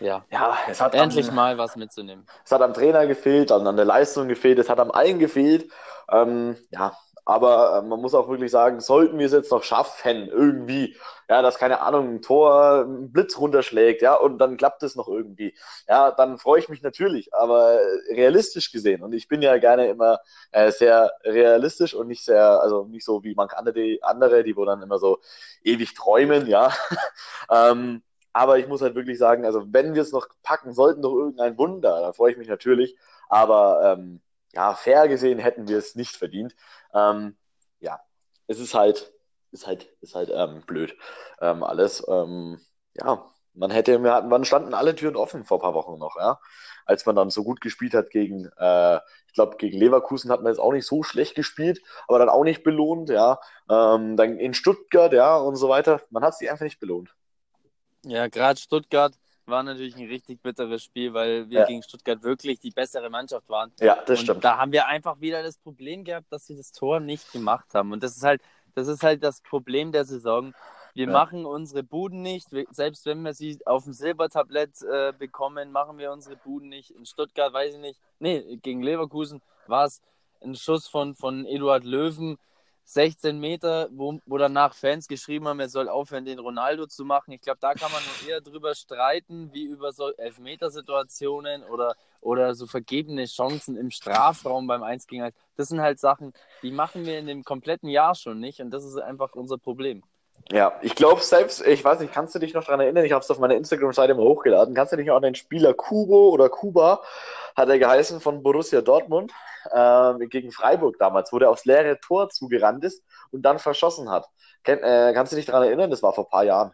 ja, 0.00 0.24
Ja, 0.30 0.58
es 0.68 0.80
hat 0.80 0.94
endlich 0.94 1.28
am, 1.28 1.34
mal 1.34 1.58
was 1.58 1.76
mitzunehmen. 1.76 2.26
Es 2.44 2.50
hat 2.52 2.60
am 2.60 2.74
Trainer 2.74 3.06
gefehlt, 3.06 3.52
an, 3.52 3.66
an 3.66 3.76
der 3.76 3.84
Leistung 3.84 4.28
gefehlt, 4.28 4.58
es 4.58 4.68
hat 4.68 4.80
am 4.80 4.90
allen 4.90 5.18
gefehlt. 5.18 5.70
Ähm, 6.10 6.56
ja, 6.70 6.96
aber 7.24 7.78
äh, 7.78 7.86
man 7.86 8.00
muss 8.00 8.14
auch 8.14 8.28
wirklich 8.28 8.50
sagen, 8.50 8.80
sollten 8.80 9.18
wir 9.18 9.26
es 9.26 9.32
jetzt 9.32 9.50
noch 9.52 9.62
schaffen, 9.62 10.28
irgendwie, 10.28 10.96
ja, 11.28 11.42
dass 11.42 11.58
keine 11.58 11.80
Ahnung, 11.80 12.14
ein 12.14 12.22
Tor, 12.22 12.84
ein 12.86 13.12
Blitz 13.12 13.38
runterschlägt, 13.38 14.02
ja, 14.02 14.14
und 14.14 14.38
dann 14.38 14.56
klappt 14.56 14.82
es 14.82 14.96
noch 14.96 15.08
irgendwie, 15.08 15.54
ja, 15.88 16.10
dann 16.10 16.38
freue 16.38 16.60
ich 16.60 16.68
mich 16.68 16.82
natürlich, 16.82 17.32
aber 17.34 17.78
realistisch 18.10 18.72
gesehen, 18.72 19.02
und 19.02 19.12
ich 19.12 19.28
bin 19.28 19.42
ja 19.42 19.58
gerne 19.58 19.88
immer 19.88 20.20
äh, 20.50 20.72
sehr 20.72 21.12
realistisch 21.24 21.94
und 21.94 22.08
nicht 22.08 22.24
sehr, 22.24 22.60
also 22.60 22.84
nicht 22.86 23.04
so 23.04 23.22
wie 23.24 23.34
manche 23.34 23.56
andere, 23.56 23.74
die, 23.74 24.02
andere, 24.02 24.42
die 24.44 24.56
wo 24.56 24.64
dann 24.64 24.82
immer 24.82 24.98
so 24.98 25.20
ewig 25.62 25.94
träumen, 25.94 26.46
ja. 26.48 26.72
ähm, 27.50 28.02
aber 28.32 28.58
ich 28.58 28.66
muss 28.66 28.82
halt 28.82 28.94
wirklich 28.94 29.18
sagen, 29.18 29.44
also 29.44 29.62
wenn 29.72 29.94
wir 29.94 30.02
es 30.02 30.12
noch 30.12 30.26
packen 30.42 30.72
sollten, 30.72 31.02
durch 31.02 31.16
irgendein 31.16 31.58
Wunder, 31.58 32.00
da 32.00 32.12
freue 32.12 32.32
ich 32.32 32.38
mich 32.38 32.48
natürlich. 32.48 32.96
Aber 33.28 33.96
ähm, 33.98 34.20
ja, 34.52 34.74
fair 34.74 35.08
gesehen 35.08 35.38
hätten 35.38 35.68
wir 35.68 35.78
es 35.78 35.94
nicht 35.94 36.16
verdient. 36.16 36.54
Ähm, 36.94 37.36
ja, 37.80 38.00
es 38.46 38.58
ist 38.60 38.74
halt, 38.74 39.12
ist 39.50 39.66
halt, 39.66 39.84
ist 40.00 40.14
halt 40.14 40.30
ähm, 40.32 40.62
blöd 40.66 40.96
ähm, 41.40 41.62
alles. 41.62 42.06
Ähm, 42.08 42.60
ja, 42.94 43.32
man 43.54 43.70
hätte, 43.70 43.98
man 43.98 44.44
standen 44.44 44.74
alle 44.74 44.94
Türen 44.94 45.16
offen 45.16 45.44
vor 45.44 45.58
ein 45.58 45.62
paar 45.62 45.74
Wochen 45.74 45.98
noch, 45.98 46.16
ja. 46.16 46.38
Als 46.86 47.06
man 47.06 47.14
dann 47.14 47.30
so 47.30 47.44
gut 47.44 47.60
gespielt 47.60 47.94
hat 47.94 48.10
gegen, 48.10 48.50
äh, 48.56 48.96
ich 49.26 49.34
glaube, 49.34 49.56
gegen 49.56 49.78
Leverkusen 49.78 50.30
hat 50.30 50.42
man 50.42 50.52
jetzt 50.52 50.58
auch 50.58 50.72
nicht 50.72 50.86
so 50.86 51.02
schlecht 51.02 51.34
gespielt, 51.34 51.80
aber 52.08 52.18
dann 52.18 52.28
auch 52.28 52.44
nicht 52.44 52.62
belohnt, 52.62 53.10
ja. 53.10 53.38
Ähm, 53.70 54.16
dann 54.16 54.38
in 54.38 54.54
Stuttgart, 54.54 55.12
ja, 55.12 55.36
und 55.36 55.56
so 55.56 55.68
weiter. 55.68 56.00
Man 56.10 56.22
hat 56.24 56.36
sie 56.36 56.48
einfach 56.48 56.64
nicht 56.64 56.80
belohnt. 56.80 57.14
Ja, 58.04 58.28
gerade 58.28 58.58
Stuttgart 58.58 59.14
war 59.46 59.62
natürlich 59.62 59.96
ein 59.96 60.06
richtig 60.06 60.40
bitteres 60.42 60.82
Spiel, 60.84 61.12
weil 61.14 61.48
wir 61.50 61.60
Ja. 61.60 61.66
gegen 61.66 61.82
Stuttgart 61.82 62.22
wirklich 62.22 62.60
die 62.60 62.70
bessere 62.70 63.10
Mannschaft 63.10 63.48
waren. 63.48 63.72
Ja, 63.80 63.96
das 64.06 64.20
und 64.20 64.24
stimmt. 64.26 64.44
da 64.44 64.58
haben 64.58 64.72
wir 64.72 64.86
einfach 64.86 65.20
wieder 65.20 65.42
das 65.42 65.56
Problem 65.58 66.04
gehabt, 66.04 66.26
dass 66.30 66.46
sie 66.46 66.56
das 66.56 66.72
Tor 66.72 67.00
nicht 67.00 67.32
gemacht 67.32 67.74
haben. 67.74 67.92
Und 67.92 68.02
das 68.02 68.16
ist 68.16 68.22
halt, 68.22 68.40
das 68.74 68.88
ist 68.88 69.02
halt 69.02 69.22
das 69.22 69.40
Problem 69.40 69.92
der 69.92 70.04
Saison. 70.04 70.54
Wir 70.94 71.06
Ja. 71.06 71.12
machen 71.12 71.46
unsere 71.46 71.82
Buden 71.82 72.22
nicht. 72.22 72.48
Selbst 72.70 73.06
wenn 73.06 73.22
wir 73.22 73.32
sie 73.34 73.58
auf 73.66 73.84
dem 73.84 73.92
Silbertablett 73.94 74.82
äh, 74.82 75.12
bekommen, 75.18 75.72
machen 75.72 75.96
wir 75.98 76.12
unsere 76.12 76.36
Buden 76.36 76.68
nicht. 76.68 76.90
In 76.90 77.06
Stuttgart 77.06 77.52
weiß 77.52 77.74
ich 77.74 77.80
nicht. 77.80 77.98
Nee, 78.18 78.58
gegen 78.62 78.82
Leverkusen 78.82 79.40
war 79.66 79.86
es 79.86 80.02
ein 80.42 80.54
Schuss 80.54 80.88
von, 80.88 81.14
von 81.14 81.46
Eduard 81.46 81.84
Löwen. 81.84 82.36
16 82.84 83.38
Meter, 83.38 83.88
wo, 83.92 84.18
wo 84.26 84.38
danach 84.38 84.74
Fans 84.74 85.08
geschrieben 85.08 85.48
haben, 85.48 85.60
er 85.60 85.68
soll 85.68 85.88
aufhören, 85.88 86.24
den 86.24 86.38
Ronaldo 86.38 86.86
zu 86.86 87.04
machen. 87.04 87.32
Ich 87.32 87.40
glaube, 87.40 87.58
da 87.60 87.74
kann 87.74 87.90
man 87.92 88.02
nur 88.02 88.30
eher 88.30 88.40
drüber 88.40 88.74
streiten, 88.74 89.52
wie 89.52 89.64
über 89.64 89.92
so 89.92 90.12
Elfmetersituationen 90.12 91.64
oder, 91.64 91.94
oder 92.20 92.54
so 92.54 92.66
vergebene 92.66 93.26
Chancen 93.26 93.76
im 93.76 93.90
Strafraum 93.90 94.66
beim 94.66 94.82
1 94.82 95.06
gegen 95.06 95.22
1. 95.22 95.34
Das 95.56 95.68
sind 95.68 95.80
halt 95.80 95.98
Sachen, 96.00 96.32
die 96.62 96.72
machen 96.72 97.06
wir 97.06 97.18
in 97.18 97.26
dem 97.26 97.44
kompletten 97.44 97.88
Jahr 97.88 98.14
schon 98.14 98.40
nicht 98.40 98.60
und 98.60 98.70
das 98.70 98.84
ist 98.84 98.98
einfach 98.98 99.34
unser 99.34 99.58
Problem. 99.58 100.02
Ja, 100.50 100.72
ich 100.82 100.94
glaube 100.94 101.20
selbst, 101.20 101.64
ich 101.66 101.84
weiß 101.84 102.00
nicht, 102.00 102.12
kannst 102.12 102.34
du 102.34 102.38
dich 102.38 102.52
noch 102.52 102.64
daran 102.64 102.80
erinnern? 102.80 103.04
Ich 103.04 103.12
habe 103.12 103.22
es 103.22 103.30
auf 103.30 103.38
meiner 103.38 103.54
Instagram-Seite 103.54 104.14
mal 104.14 104.24
hochgeladen. 104.24 104.74
Kannst 104.74 104.92
du 104.92 104.96
dich 104.96 105.06
noch 105.06 105.16
an 105.16 105.22
den 105.22 105.34
Spieler 105.34 105.72
Kubo 105.72 106.30
oder 106.30 106.48
Kuba, 106.48 107.00
hat 107.56 107.68
er 107.68 107.78
geheißen, 107.78 108.20
von 108.20 108.42
Borussia 108.42 108.80
Dortmund 108.80 109.32
ähm, 109.74 110.28
gegen 110.28 110.50
Freiburg 110.52 110.98
damals, 110.98 111.32
wo 111.32 111.38
der 111.38 111.50
aufs 111.50 111.64
leere 111.64 111.98
Tor 112.00 112.28
zugerannt 112.28 112.84
ist 112.84 113.02
und 113.30 113.42
dann 113.42 113.58
verschossen 113.58 114.10
hat. 114.10 114.26
Kenn, 114.64 114.78
äh, 114.80 115.12
kannst 115.14 115.32
du 115.32 115.36
dich 115.36 115.46
daran 115.46 115.64
erinnern? 115.64 115.90
Das 115.90 116.02
war 116.02 116.12
vor 116.12 116.24
ein 116.24 116.30
paar 116.30 116.44
Jahren. 116.44 116.72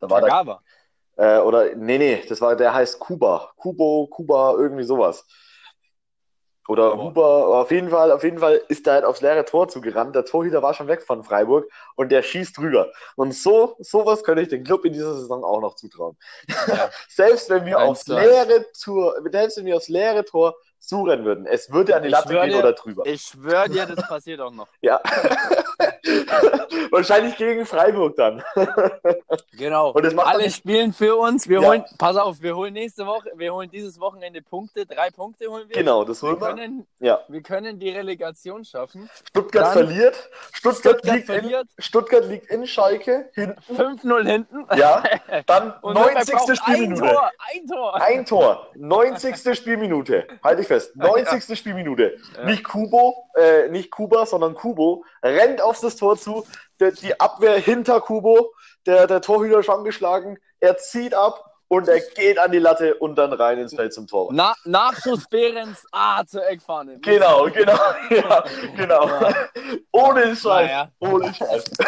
Da 0.00 0.10
war 0.10 0.20
der, 0.20 0.60
äh, 1.16 1.40
oder, 1.40 1.74
nee, 1.74 1.98
nee, 1.98 2.22
das 2.28 2.40
war, 2.40 2.56
der 2.56 2.74
heißt 2.74 2.98
Kuba. 2.98 3.52
Kubo, 3.56 4.06
Kuba, 4.10 4.54
irgendwie 4.56 4.84
sowas. 4.84 5.26
Oder 6.68 6.96
Boah. 6.96 7.04
Huber, 7.04 7.60
auf 7.60 7.70
jeden 7.70 7.90
Fall, 7.90 8.12
auf 8.12 8.22
jeden 8.22 8.38
Fall 8.38 8.62
ist 8.68 8.86
er 8.86 8.94
halt 8.94 9.04
aufs 9.04 9.20
leere 9.20 9.44
Tor 9.44 9.68
zugerannt. 9.68 10.14
Der 10.14 10.24
Torhüter 10.24 10.62
war 10.62 10.74
schon 10.74 10.86
weg 10.86 11.02
von 11.02 11.24
Freiburg 11.24 11.68
und 11.96 12.12
der 12.12 12.22
schießt 12.22 12.56
drüber. 12.56 12.92
Und 13.16 13.34
so, 13.34 13.76
sowas 13.80 14.22
könnte 14.22 14.42
ich 14.42 14.48
den 14.48 14.62
Club 14.62 14.84
in 14.84 14.92
dieser 14.92 15.14
Saison 15.14 15.44
auch 15.44 15.60
noch 15.60 15.74
zutrauen. 15.74 16.16
Ja. 16.68 16.90
selbst 17.08 17.50
wenn 17.50 17.66
wir 17.66 17.80
aufs 17.80 18.06
leere 18.06 18.66
Tor, 18.80 19.16
selbst 19.30 19.58
wenn 19.58 19.66
wir 19.66 19.76
aufs 19.76 19.88
leere 19.88 20.24
Tor 20.24 20.54
zurennen 20.78 21.24
würden, 21.24 21.46
es 21.46 21.70
würde 21.72 21.96
an 21.96 22.02
die 22.02 22.08
Latte 22.08 22.32
gehen 22.34 22.50
dir- 22.50 22.58
oder 22.58 22.72
drüber. 22.72 23.06
Ich 23.06 23.22
schwöre 23.22 23.68
dir, 23.68 23.86
das 23.86 24.06
passiert 24.06 24.40
auch 24.40 24.52
noch. 24.52 24.68
Ja. 24.80 25.00
Wahrscheinlich 26.90 27.36
gegen 27.36 27.64
Freiburg 27.66 28.16
dann. 28.16 28.42
Genau. 29.56 29.90
Und 29.92 30.04
das 30.04 30.14
macht 30.14 30.26
Alle 30.34 30.50
spielen 30.50 30.92
für 30.92 31.16
uns. 31.16 31.48
Wir 31.48 31.60
Ja. 31.60 31.68
holen, 31.68 31.84
pass 31.98 32.16
auf, 32.16 32.40
wir 32.42 32.56
holen 32.56 32.72
nächste 32.72 33.06
Woche, 33.06 33.30
wir 33.36 33.52
holen 33.54 33.70
dieses 33.70 34.00
Wochenende 34.00 34.42
Punkte, 34.42 34.86
drei 34.86 35.10
Punkte 35.10 35.46
holen 35.48 35.68
wir. 35.68 35.76
Genau, 35.76 36.04
das 36.04 36.22
Wir 36.22 36.30
holen 36.30 36.40
wir. 36.40 36.48
können, 36.48 36.86
Ja. 37.00 37.20
wir 37.28 37.42
können 37.42 37.78
die 37.78 37.90
Relegation 37.90 38.64
schaffen. 38.64 39.08
Stuttgart 39.28 39.66
Dann- 39.66 39.72
verliert. 39.72 40.30
Stuttgart, 40.52 40.96
Stuttgart 40.96 41.14
liegt 41.14 41.26
verliert. 41.26 41.66
In, 41.76 41.82
Stuttgart 41.82 42.24
liegt 42.26 42.46
in 42.50 42.66
Schalke 42.66 43.30
hinten. 43.34 43.60
5-0 43.74 44.26
hinten. 44.26 44.66
Ja, 44.76 45.02
dann 45.46 45.74
Und 45.82 45.94
Nürnberg 45.94 46.14
90. 46.14 46.34
braucht 46.34 46.50
ein 46.50 46.56
Spielminute. 46.56 47.00
Tor, 47.02 47.30
ein 47.54 47.66
Tor. 47.66 47.94
Ein 48.02 48.26
Tor. 48.26 48.66
90. 48.74 49.56
Spielminute. 49.56 50.26
Halte 50.42 50.62
ich 50.62 50.66
fest. 50.66 50.96
90. 50.96 51.56
Spielminute. 51.58 52.16
Ja. 52.36 52.44
Nicht 52.44 52.64
Kubo, 52.64 53.28
äh, 53.36 53.68
nicht 53.68 53.90
Kuba, 53.90 54.26
sondern 54.26 54.54
Kubo 54.54 55.04
rennt 55.22 55.60
auf 55.62 55.76
das 55.92 55.96
Tor 55.98 56.18
zu. 56.18 56.46
Der, 56.80 56.92
die 56.92 57.18
Abwehr 57.20 57.58
hinter 57.58 58.00
Kubo. 58.00 58.52
Der, 58.86 59.06
der 59.06 59.20
Torhüter 59.20 59.60
ist 59.60 59.70
angeschlagen. 59.70 60.38
Er 60.60 60.76
zieht 60.76 61.14
ab 61.14 61.51
und 61.72 61.88
er 61.88 62.00
geht 62.00 62.38
an 62.38 62.52
die 62.52 62.58
Latte 62.58 62.96
und 62.96 63.14
dann 63.16 63.32
rein 63.32 63.56
ins 63.56 63.74
Feld 63.74 63.94
zum 63.94 64.06
Tor. 64.06 64.28
Na, 64.30 64.52
Nachschuss 64.66 65.26
Behrens, 65.26 65.82
ah, 65.90 66.22
zur 66.22 66.46
Eckfahne. 66.46 66.98
Genau, 67.00 67.44
genau, 67.50 67.78
ja, 68.10 68.44
genau. 68.76 69.08
Ohne 69.90 70.36
Scheiß. 70.36 70.44
Naja. 70.44 70.90
Ohne 71.00 71.32
Scheiß. 71.32 71.64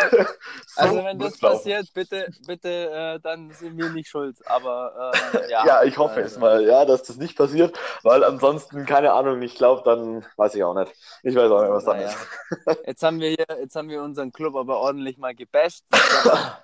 So 0.76 0.80
Also 0.80 1.04
wenn 1.04 1.18
das 1.18 1.40
laufen. 1.40 1.56
passiert, 1.56 1.92
bitte, 1.94 2.28
bitte, 2.46 2.68
äh, 2.68 3.20
dann 3.20 3.50
sind 3.50 3.76
wir 3.76 3.90
nicht 3.90 4.08
schuld. 4.08 4.36
Aber 4.46 5.12
äh, 5.34 5.50
ja. 5.50 5.66
Ja, 5.66 5.82
ich 5.84 5.98
hoffe 5.98 6.14
Also, 6.16 6.34
es 6.34 6.38
mal, 6.38 6.64
ja, 6.64 6.84
dass 6.84 7.02
das 7.02 7.16
nicht 7.16 7.36
passiert, 7.36 7.78
weil 8.02 8.24
ansonsten, 8.24 8.86
keine 8.86 9.12
Ahnung, 9.12 9.40
ich 9.42 9.54
glaube, 9.54 9.82
dann 9.84 10.24
weiß 10.36 10.54
ich 10.54 10.64
auch 10.64 10.74
nicht. 10.74 10.92
Ich 11.22 11.36
weiß 11.36 11.50
auch 11.50 11.60
nicht, 11.60 11.70
was 11.70 11.84
dann 11.84 12.00
ist. 12.00 12.16
Jetzt 12.86 13.02
haben 13.02 13.20
wir 13.20 13.28
hier, 13.28 13.46
jetzt 13.60 13.76
haben 13.76 13.88
wir 13.88 14.02
unseren 14.02 14.32
Club 14.32 14.56
aber 14.56 14.78
ordentlich 14.78 15.18
mal 15.18 15.34
gebasht. 15.34 15.84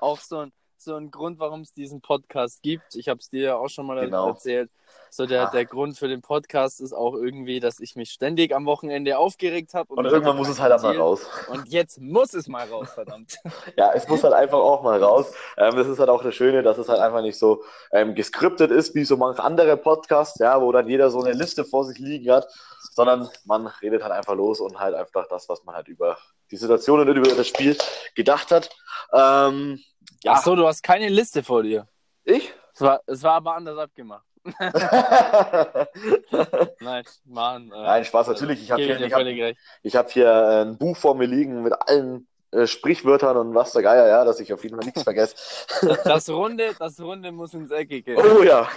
Auch 0.01 0.19
so 0.19 0.39
ein, 0.39 0.53
so 0.83 0.95
ein 0.97 1.11
Grund, 1.11 1.39
warum 1.39 1.61
es 1.61 1.73
diesen 1.73 2.01
Podcast 2.01 2.63
gibt. 2.63 2.95
Ich 2.95 3.09
habe 3.09 3.21
es 3.21 3.31
dir 3.31 3.43
ja 3.43 3.57
auch 3.57 3.69
schon 3.69 3.87
mal 3.87 3.99
Genau. 4.05 4.29
erzählt. 4.29 4.71
So 5.11 5.27
der, 5.27 5.43
Ja. 5.45 5.51
der 5.51 5.65
Grund 5.67 5.99
für 5.99 6.09
den 6.09 6.21
Podcast 6.21 6.81
ist 6.81 6.93
auch 6.93 7.15
irgendwie, 7.15 7.61
dass 7.61 7.81
ich 7.81 7.97
mich 7.97 8.11
ständig 8.11 8.55
am 8.55 8.65
Wochenende 8.67 9.19
aufgeregt 9.19 9.75
habe. 9.75 9.93
Und 9.95 10.05
irgendwann 10.05 10.37
muss 10.37 10.49
es 10.49 10.61
halt 10.61 10.73
einmal 10.73 10.97
raus. 10.97 11.27
Und 11.49 11.69
jetzt 11.69 12.01
muss 12.01 12.35
es 12.35 12.49
mal 12.49 12.69
raus, 12.69 12.89
verdammt. 12.95 13.37
Ja, 13.77 13.93
es 13.93 14.07
muss 14.09 14.23
halt 14.25 14.35
einfach 14.35 14.59
auch 14.59 14.83
mal 14.83 15.03
raus. 15.03 15.33
Ähm, 15.57 15.77
das 15.77 15.87
ist 15.87 15.99
halt 15.99 16.09
auch 16.09 16.23
das 16.23 16.35
Schöne, 16.35 16.63
dass 16.63 16.79
es 16.79 16.89
halt 16.89 17.01
einfach 17.01 17.23
nicht 17.23 17.39
so 17.39 17.63
ähm, 17.93 18.15
geskriptet 18.15 18.71
ist, 18.71 18.95
wie 18.95 19.05
so 19.05 19.17
manche 19.17 19.43
andere 19.43 19.77
Podcasts, 19.77 20.39
ja, 20.41 20.61
wo 20.61 20.71
dann 20.73 20.89
jeder 20.89 21.11
so 21.11 21.21
eine 21.23 21.33
Liste 21.33 21.65
vor 21.65 21.85
sich 21.85 21.99
liegen 21.99 22.31
hat, 22.33 22.47
sondern 22.93 23.29
man 23.45 23.67
redet 23.67 24.03
halt 24.03 24.13
einfach 24.13 24.35
los 24.35 24.61
und 24.61 24.79
halt 24.79 24.95
einfach 24.95 25.27
das, 25.29 25.49
was 25.49 25.63
man 25.65 25.75
halt 25.75 25.89
über 25.89 26.17
die 26.51 26.57
Situation 26.57 27.01
und 27.01 27.09
über 27.09 27.35
das 27.35 27.47
Spiel 27.49 27.77
gedacht 28.15 28.51
hat. 28.51 28.71
Ähm, 29.13 29.81
ja, 30.23 30.33
Ach 30.33 30.43
so, 30.43 30.55
du 30.57 30.67
hast 30.67 30.83
keine 30.83 31.09
Liste 31.09 31.43
vor 31.43 31.63
dir. 31.63 31.87
ich? 32.25 32.53
Es 32.75 32.81
war, 32.81 33.01
es 33.07 33.23
war 33.23 33.35
aber 33.35 33.57
anders 33.57 33.79
abgemacht. 33.79 34.25
Nein, 36.81 37.05
Mann. 37.25 37.71
Äh, 37.71 37.83
Nein, 37.83 38.05
Spaß, 38.05 38.29
natürlich. 38.29 38.63
Ich 38.63 38.71
habe 38.71 38.83
hier, 38.83 38.99
ich 39.01 39.13
hab, 39.13 39.27
ich 39.83 39.97
hab 39.97 40.11
hier 40.11 40.27
äh, 40.29 40.63
ein 40.63 40.79
Buch 40.79 40.97
vor 40.97 41.15
mir 41.15 41.27
liegen 41.27 41.63
mit 41.63 41.75
allen 41.75 42.27
äh, 42.53 42.67
Sprichwörtern 42.67 43.37
und 43.37 43.55
was 43.55 43.73
der 43.73 43.83
Geier, 43.83 44.09
ja, 44.09 44.25
dass 44.25 44.41
ich 44.41 44.53
auf 44.53 44.65
jeden 44.65 44.77
Fall 44.77 44.85
nichts 44.85 45.05
vergesse. 45.05 45.37
Das 46.03 46.29
Runde, 46.31 46.75
das 46.77 47.01
Runde 47.01 47.31
muss 47.31 47.55
ins 47.55 47.71
Eckige. 47.71 48.17
Oh 48.17 48.43
ja, 48.43 48.69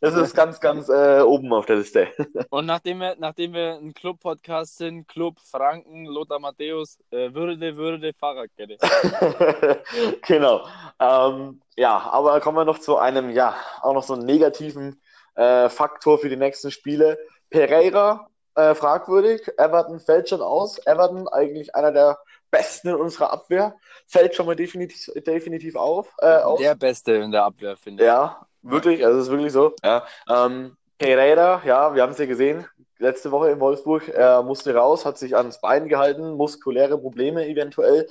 das 0.00 0.14
ist 0.14 0.34
ganz, 0.34 0.58
ganz 0.60 0.88
äh, 0.88 1.20
oben 1.20 1.52
auf 1.52 1.66
der 1.66 1.76
Liste. 1.76 2.08
Und 2.50 2.64
nachdem 2.64 3.00
wir, 3.00 3.16
nachdem 3.18 3.52
wir 3.52 3.74
ein 3.74 3.92
Club-Podcast 3.92 4.78
sind, 4.78 5.08
Club 5.08 5.36
Franken, 5.40 6.06
Lothar 6.06 6.38
Matthäus, 6.38 6.98
äh, 7.10 7.34
Würde, 7.34 7.76
Würde, 7.76 8.14
Fahrradkette. 8.14 8.78
genau. 10.26 10.66
Ähm, 10.98 11.60
ja, 11.76 11.98
aber 12.10 12.40
kommen 12.40 12.56
wir 12.56 12.64
noch 12.64 12.78
zu 12.78 12.96
einem, 12.96 13.30
ja, 13.30 13.54
auch 13.82 13.92
noch 13.92 14.04
so 14.04 14.14
einen 14.14 14.24
negativen 14.24 15.02
äh, 15.34 15.68
Faktor 15.68 16.18
für 16.18 16.30
die 16.30 16.36
nächsten 16.36 16.70
Spiele. 16.70 17.18
Pereira, 17.50 18.28
äh, 18.54 18.74
fragwürdig. 18.74 19.42
Everton 19.58 20.00
fällt 20.00 20.30
schon 20.30 20.40
aus. 20.40 20.78
Everton, 20.86 21.28
eigentlich 21.28 21.74
einer 21.74 21.92
der 21.92 22.18
besten 22.50 22.88
in 22.88 22.94
unserer 22.94 23.32
Abwehr, 23.32 23.76
fällt 24.06 24.34
schon 24.34 24.46
mal 24.46 24.56
definitiv, 24.56 25.12
definitiv 25.26 25.76
auf. 25.76 26.14
Äh, 26.18 26.38
auf. 26.38 26.58
Der 26.58 26.74
Beste 26.74 27.12
in 27.14 27.30
der 27.30 27.44
Abwehr, 27.44 27.76
finde 27.76 28.02
ich. 28.02 28.06
Ja, 28.06 28.46
wirklich, 28.62 29.04
also 29.04 29.18
es 29.18 29.26
ist 29.26 29.30
wirklich 29.30 29.52
so. 29.52 29.74
Ja. 29.84 30.06
Ähm, 30.28 30.76
Pereira, 30.98 31.62
ja, 31.64 31.94
wir 31.94 32.02
haben 32.02 32.12
es 32.12 32.18
ja 32.18 32.26
gesehen, 32.26 32.66
letzte 32.98 33.30
Woche 33.30 33.50
in 33.50 33.60
Wolfsburg, 33.60 34.08
er 34.08 34.42
musste 34.42 34.74
raus, 34.74 35.04
hat 35.04 35.18
sich 35.18 35.36
ans 35.36 35.60
Bein 35.60 35.88
gehalten, 35.88 36.32
muskuläre 36.32 36.98
Probleme 36.98 37.46
eventuell. 37.46 38.08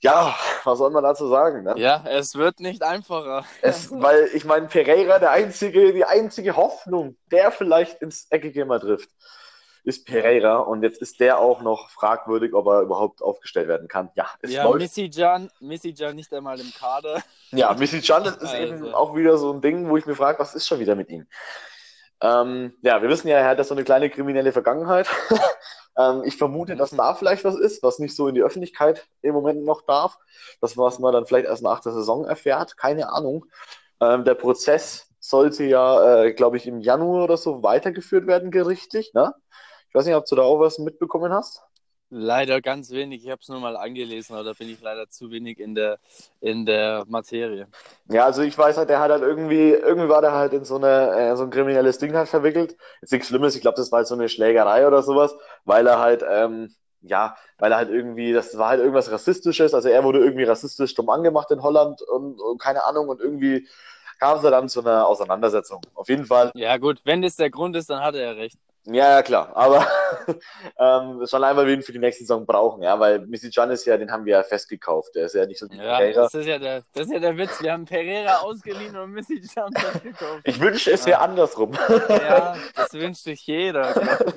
Ja, 0.00 0.36
was 0.64 0.78
soll 0.78 0.90
man 0.90 1.02
dazu 1.02 1.28
sagen? 1.28 1.64
Ne? 1.64 1.74
Ja, 1.76 2.04
es 2.08 2.36
wird 2.36 2.60
nicht 2.60 2.82
einfacher. 2.82 3.44
Es, 3.62 3.90
weil 3.90 4.28
ich 4.32 4.44
meine, 4.44 4.66
Pereira, 4.68 5.18
der 5.18 5.30
einzige, 5.30 5.92
die 5.92 6.04
einzige 6.04 6.56
Hoffnung, 6.56 7.16
der 7.32 7.50
vielleicht 7.50 8.00
ins 8.00 8.26
Eckige 8.30 8.64
mal 8.64 8.78
trifft, 8.78 9.10
ist 9.84 10.06
Pereira. 10.06 10.56
Und 10.56 10.82
jetzt 10.82 11.00
ist 11.00 11.20
der 11.20 11.38
auch 11.38 11.62
noch 11.62 11.90
fragwürdig, 11.90 12.54
ob 12.54 12.66
er 12.66 12.82
überhaupt 12.82 13.22
aufgestellt 13.22 13.68
werden 13.68 13.88
kann. 13.88 14.10
Ja, 14.14 14.28
es 14.42 14.52
Ja, 14.52 14.64
läuft. 14.64 14.78
Missy 14.78 15.10
Jan, 15.12 15.50
Missy 15.60 15.94
Jan 15.96 16.16
nicht 16.16 16.32
einmal 16.32 16.58
im 16.60 16.72
Kader. 16.72 17.22
Ja, 17.50 17.74
Missy 17.74 18.00
das 18.00 18.36
ist 18.36 18.54
Also. 18.54 18.56
eben 18.56 18.94
auch 18.94 19.14
wieder 19.16 19.38
so 19.38 19.52
ein 19.52 19.60
Ding, 19.60 19.88
wo 19.88 19.96
ich 19.96 20.06
mir 20.06 20.14
frage, 20.14 20.38
was 20.38 20.54
ist 20.54 20.66
schon 20.66 20.80
wieder 20.80 20.94
mit 20.94 21.08
ihm? 21.10 21.26
Ähm, 22.20 22.74
ja, 22.82 23.00
wir 23.00 23.08
wissen 23.08 23.28
ja, 23.28 23.38
er 23.38 23.48
hat 23.48 23.58
ja 23.58 23.64
so 23.64 23.74
eine 23.74 23.84
kleine 23.84 24.10
kriminelle 24.10 24.52
Vergangenheit. 24.52 25.08
ähm, 25.98 26.22
ich 26.24 26.36
vermute, 26.36 26.76
dass 26.76 26.90
da 26.90 27.14
vielleicht 27.14 27.44
was 27.44 27.56
ist, 27.56 27.82
was 27.82 27.98
nicht 27.98 28.14
so 28.16 28.28
in 28.28 28.34
die 28.34 28.42
Öffentlichkeit 28.42 29.06
im 29.22 29.34
Moment 29.34 29.64
noch 29.64 29.82
darf. 29.82 30.18
Das, 30.60 30.76
was 30.76 30.98
man 30.98 31.12
dann 31.12 31.26
vielleicht 31.26 31.46
erst 31.46 31.62
nach 31.62 31.80
der 31.80 31.92
Saison 31.92 32.24
erfährt, 32.24 32.76
keine 32.76 33.10
Ahnung. 33.12 33.46
Ähm, 34.00 34.24
der 34.24 34.34
Prozess 34.34 35.06
sollte 35.20 35.64
ja, 35.64 36.24
äh, 36.24 36.32
glaube 36.32 36.56
ich, 36.56 36.66
im 36.66 36.80
Januar 36.80 37.24
oder 37.24 37.36
so 37.36 37.62
weitergeführt 37.62 38.26
werden, 38.26 38.50
gerichtlich. 38.50 39.12
Ne? 39.14 39.32
Ich 39.88 39.94
weiß 39.94 40.06
nicht, 40.06 40.14
ob 40.14 40.26
du 40.26 40.36
da 40.36 40.42
auch 40.42 40.60
was 40.60 40.78
mitbekommen 40.78 41.32
hast. 41.32 41.62
Leider 42.10 42.60
ganz 42.62 42.90
wenig. 42.90 43.24
Ich 43.24 43.30
habe 43.30 43.40
es 43.42 43.48
nur 43.48 43.60
mal 43.60 43.76
angelesen, 43.76 44.34
aber 44.34 44.44
da 44.44 44.52
bin 44.54 44.68
ich 44.70 44.80
leider 44.80 45.08
zu 45.10 45.30
wenig 45.30 45.58
in 45.58 45.74
der, 45.74 45.98
in 46.40 46.64
der 46.64 47.04
Materie. 47.06 47.68
Ja, 48.10 48.24
also 48.24 48.40
ich 48.42 48.56
weiß 48.56 48.78
halt, 48.78 48.88
der 48.88 49.00
hat 49.00 49.10
halt 49.10 49.22
irgendwie, 49.22 49.70
irgendwie 49.70 50.08
war 50.08 50.22
der 50.22 50.32
halt 50.32 50.54
in 50.54 50.64
so 50.64 50.76
eine, 50.76 51.10
äh, 51.32 51.36
so 51.36 51.44
ein 51.44 51.50
kriminelles 51.50 51.98
Ding 51.98 52.14
halt 52.16 52.28
verwickelt. 52.28 52.76
Jetzt 53.02 53.12
nichts 53.12 53.28
Schlimmes, 53.28 53.54
ich 53.54 53.60
glaube, 53.60 53.76
das 53.76 53.92
war 53.92 53.98
halt 53.98 54.06
so 54.08 54.14
eine 54.14 54.28
Schlägerei 54.30 54.86
oder 54.86 55.02
sowas, 55.02 55.34
weil 55.66 55.86
er 55.86 55.98
halt, 55.98 56.24
ähm, 56.26 56.74
ja, 57.02 57.36
weil 57.58 57.70
er 57.72 57.76
halt 57.78 57.90
irgendwie, 57.90 58.32
das 58.32 58.56
war 58.56 58.70
halt 58.70 58.80
irgendwas 58.80 59.10
Rassistisches, 59.12 59.74
also 59.74 59.88
er 59.90 60.04
wurde 60.04 60.20
irgendwie 60.20 60.44
rassistisch 60.44 60.94
dumm 60.94 61.10
angemacht 61.10 61.50
in 61.50 61.62
Holland 61.62 62.00
und, 62.02 62.40
und 62.40 62.58
keine 62.60 62.84
Ahnung 62.84 63.08
und 63.08 63.20
irgendwie 63.20 63.68
kam 64.18 64.36
es 64.38 64.42
da 64.42 64.50
dann 64.50 64.68
zu 64.70 64.80
einer 64.80 65.06
Auseinandersetzung. 65.06 65.82
Auf 65.94 66.08
jeden 66.08 66.24
Fall, 66.24 66.50
Ja, 66.54 66.76
gut, 66.76 67.00
wenn 67.04 67.22
das 67.22 67.36
der 67.36 67.50
Grund 67.50 67.76
ist, 67.76 67.88
dann 67.90 68.02
hat 68.02 68.14
er 68.14 68.22
ja 68.22 68.32
recht. 68.32 68.58
Ja, 68.90 69.10
ja 69.10 69.22
klar, 69.22 69.50
aber 69.54 69.86
ähm, 70.78 71.26
schon 71.26 71.42
allein, 71.42 71.56
weil 71.56 71.66
wir 71.66 71.74
ihn 71.74 71.82
für 71.82 71.92
die 71.92 71.98
nächste 71.98 72.24
Saison 72.24 72.46
brauchen, 72.46 72.82
ja, 72.82 72.98
weil 72.98 73.20
Missy 73.26 73.50
Can 73.50 73.70
ist 73.70 73.84
ja, 73.84 73.96
den 73.96 74.10
haben 74.10 74.24
wir 74.24 74.32
ja 74.32 74.42
festgekauft, 74.42 75.14
der 75.14 75.26
ist 75.26 75.34
ja 75.34 75.46
nicht 75.46 75.58
so 75.58 75.66
Ja, 75.66 75.98
Pereira. 75.98 76.22
das 76.22 76.34
ist 76.34 76.46
ja, 76.46 76.58
der, 76.58 76.82
das 76.92 77.06
ist 77.06 77.12
ja 77.12 77.18
der 77.18 77.36
Witz. 77.36 77.62
Wir 77.62 77.72
haben 77.72 77.84
Pereira 77.84 78.38
ausgeliehen 78.38 78.96
und 78.96 79.12
Missy 79.12 79.42
Jan 79.54 79.70
gekauft. 80.02 80.40
Ich 80.44 80.60
wünschte, 80.60 80.92
es 80.92 81.06
wäre 81.06 81.20
andersrum. 81.20 81.72
Ja, 82.08 82.56
das 82.74 82.92
wünscht 82.94 83.24
sich 83.24 83.46
jeder. 83.46 83.94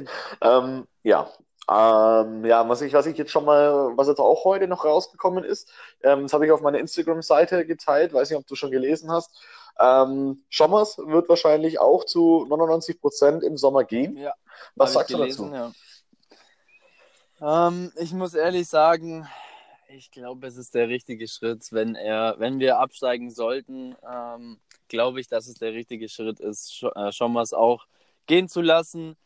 Ähm, 0.41 0.88
ja. 1.03 1.29
Ähm, 1.70 2.43
ja, 2.46 2.67
was 2.67 2.81
ich, 2.81 2.93
was 2.93 3.05
ich 3.05 3.17
jetzt 3.17 3.31
schon 3.31 3.46
mal, 3.46 3.91
was 3.96 4.08
jetzt 4.08 4.20
auch 4.20 4.43
heute 4.43 4.67
noch 4.67 4.84
rausgekommen 4.84 5.43
ist, 5.43 5.72
ähm, 6.03 6.24
das 6.24 6.34
habe 6.34 6.46
ich 6.46 6.51
auf 6.51 6.62
meiner 6.62 6.79
Instagram-Seite 6.79 7.65
geteilt, 7.65 8.13
weiß 8.13 8.29
nicht, 8.29 8.39
ob 8.39 8.48
du 8.48 8.55
schon 8.55 8.72
gelesen 8.72 9.12
hast. 9.12 9.31
Ähm, 9.79 10.43
Schommers 10.49 10.97
wird 10.97 11.29
wahrscheinlich 11.29 11.79
auch 11.79 12.05
zu 12.05 12.45
99 12.47 12.99
Prozent 12.99 13.43
im 13.43 13.57
Sommer 13.57 13.83
gehen. 13.83 14.17
Ja, 14.17 14.33
Was 14.75 14.93
sagst 14.93 15.09
ich 15.09 15.15
du 15.15 15.21
gelesen, 15.21 15.51
dazu? 15.51 15.73
Ja. 17.39 17.67
Ähm, 17.67 17.91
ich 17.95 18.13
muss 18.13 18.33
ehrlich 18.33 18.67
sagen, 18.67 19.27
ich 19.87 20.11
glaube, 20.11 20.47
es 20.47 20.57
ist 20.57 20.75
der 20.75 20.87
richtige 20.87 21.27
Schritt, 21.27 21.71
wenn 21.71 21.95
er, 21.95 22.35
wenn 22.37 22.59
wir 22.59 22.79
absteigen 22.79 23.31
sollten, 23.31 23.95
ähm, 24.09 24.59
glaube 24.87 25.19
ich, 25.19 25.27
dass 25.27 25.47
es 25.47 25.55
der 25.55 25.73
richtige 25.73 26.07
Schritt 26.07 26.39
ist, 26.39 26.73
Sch 26.73 26.83
äh, 26.83 27.11
Schommers 27.11 27.53
auch 27.53 27.87
gehen 28.27 28.47
zu 28.47 28.61
lassen 28.61 29.17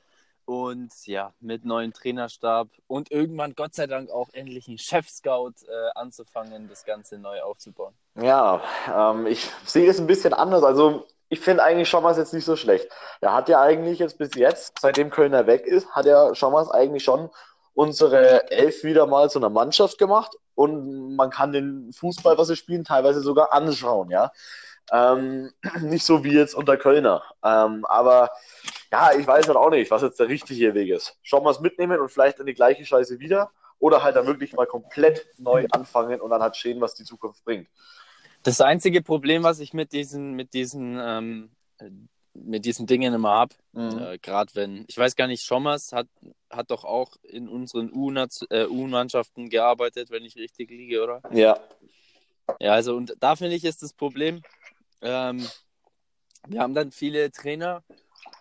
und 0.45 0.91
ja, 1.05 1.33
mit 1.39 1.65
neuen 1.65 1.93
Trainerstab 1.93 2.69
und 2.87 3.11
irgendwann 3.11 3.55
Gott 3.55 3.73
sei 3.73 3.87
Dank 3.87 4.09
auch 4.11 4.29
endlich 4.33 4.67
einen 4.67 4.77
Chef-Scout 4.77 5.53
äh, 5.67 5.89
anzufangen, 5.95 6.69
das 6.69 6.85
Ganze 6.85 7.17
neu 7.17 7.41
aufzubauen. 7.41 7.93
Ja, 8.15 8.61
ähm, 8.93 9.27
ich 9.27 9.49
sehe 9.65 9.89
es 9.89 9.99
ein 9.99 10.07
bisschen 10.07 10.33
anders. 10.33 10.63
Also, 10.63 11.05
ich 11.29 11.39
finde 11.39 11.63
eigentlich 11.63 11.89
Schommers 11.89 12.17
jetzt 12.17 12.33
nicht 12.33 12.45
so 12.45 12.55
schlecht. 12.55 12.87
Er 13.21 13.33
hat 13.33 13.49
ja 13.49 13.59
eigentlich 13.59 13.99
jetzt 13.99 14.17
bis 14.17 14.35
jetzt, 14.35 14.79
seitdem 14.79 15.09
Kölner 15.09 15.47
weg 15.47 15.65
ist, 15.65 15.89
hat 15.91 16.05
er 16.05 16.35
Schommers 16.35 16.69
eigentlich 16.69 17.03
schon 17.03 17.29
unsere 17.73 18.49
Elf 18.51 18.83
wieder 18.83 19.05
mal 19.05 19.29
zu 19.29 19.39
einer 19.39 19.49
Mannschaft 19.49 19.97
gemacht 19.97 20.37
und 20.53 21.15
man 21.15 21.29
kann 21.29 21.51
den 21.51 21.91
Fußball, 21.93 22.37
was 22.37 22.47
sie 22.47 22.55
spielen, 22.55 22.85
teilweise 22.85 23.21
sogar 23.21 23.53
anschauen, 23.53 24.09
ja. 24.09 24.31
Ähm, 24.91 25.51
nicht 25.81 26.05
so 26.05 26.23
wie 26.23 26.33
jetzt 26.33 26.55
unter 26.55 26.77
Kölner. 26.77 27.23
Ähm, 27.43 27.85
aber 27.85 28.29
ja, 28.91 29.11
ich 29.13 29.25
weiß 29.25 29.47
halt 29.47 29.57
auch 29.57 29.69
nicht, 29.69 29.91
was 29.91 30.01
jetzt 30.01 30.19
der 30.19 30.29
richtige 30.29 30.73
Weg 30.73 30.89
ist. 30.89 31.17
Schommers 31.23 31.59
mitnehmen 31.59 31.99
und 31.99 32.09
vielleicht 32.09 32.39
dann 32.39 32.45
die 32.45 32.53
gleiche 32.53 32.85
Scheiße 32.85 33.19
wieder 33.19 33.51
oder 33.79 34.03
halt 34.03 34.15
dann 34.15 34.25
wirklich 34.25 34.53
mal 34.53 34.65
komplett 34.65 35.27
neu 35.37 35.65
anfangen 35.71 36.21
und 36.21 36.29
dann 36.29 36.41
halt 36.41 36.55
sehen, 36.55 36.81
was 36.81 36.95
die 36.95 37.03
Zukunft 37.03 37.43
bringt. 37.43 37.67
Das 38.43 38.61
einzige 38.61 39.01
Problem, 39.01 39.43
was 39.43 39.59
ich 39.59 39.73
mit 39.73 39.91
diesen, 39.91 40.33
mit 40.33 40.53
diesen, 40.53 40.99
ähm, 41.01 41.49
mit 42.33 42.65
diesen 42.65 42.85
Dingen 42.85 43.13
immer 43.13 43.29
habe, 43.31 43.55
mhm. 43.71 43.97
äh, 43.97 44.17
gerade 44.19 44.53
wenn, 44.53 44.85
ich 44.87 44.97
weiß 44.97 45.15
gar 45.15 45.27
nicht, 45.27 45.43
Schommers 45.43 45.93
hat, 45.93 46.07
hat 46.49 46.69
doch 46.69 46.85
auch 46.85 47.15
in 47.23 47.49
unseren 47.49 47.91
U-Mannschaften 47.91 49.45
äh, 49.45 49.49
gearbeitet, 49.49 50.11
wenn 50.11 50.23
ich 50.23 50.35
richtig 50.35 50.69
liege, 50.69 51.03
oder? 51.03 51.21
Ja. 51.31 51.59
Ja, 52.59 52.73
also 52.73 52.95
und 52.95 53.15
da 53.19 53.35
finde 53.35 53.55
ich 53.55 53.63
ist 53.65 53.81
das 53.81 53.93
Problem, 53.93 54.41
ähm, 55.05 55.47
wir 56.47 56.61
haben 56.61 56.73
dann 56.73 56.91
viele 56.91 57.31
Trainer, 57.31 57.83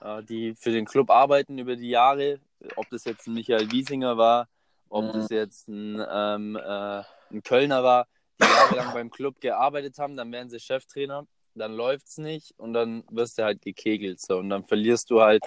äh, 0.00 0.22
die 0.22 0.54
für 0.54 0.70
den 0.70 0.84
Club 0.84 1.10
arbeiten 1.10 1.58
über 1.58 1.76
die 1.76 1.90
Jahre, 1.90 2.40
ob 2.76 2.88
das 2.90 3.04
jetzt 3.04 3.26
ein 3.26 3.34
Michael 3.34 3.70
Wiesinger 3.70 4.16
war, 4.16 4.48
ob 4.88 5.06
mhm. 5.06 5.12
das 5.12 5.30
jetzt 5.30 5.68
ein, 5.68 6.02
ähm, 6.10 6.56
äh, 6.56 7.02
ein 7.30 7.42
Kölner 7.42 7.82
war, 7.82 8.06
die 8.40 8.46
jahrelang 8.46 8.94
beim 8.94 9.10
Club 9.10 9.40
gearbeitet 9.40 9.98
haben, 9.98 10.16
dann 10.16 10.32
werden 10.32 10.50
sie 10.50 10.60
Cheftrainer, 10.60 11.26
dann 11.54 11.74
läuft 11.74 12.08
es 12.08 12.18
nicht 12.18 12.54
und 12.56 12.72
dann 12.72 13.04
wirst 13.10 13.38
du 13.38 13.44
halt 13.44 13.62
gekegelt 13.62 14.20
so 14.20 14.38
und 14.38 14.50
dann 14.50 14.64
verlierst 14.64 15.10
du 15.10 15.20
halt 15.20 15.44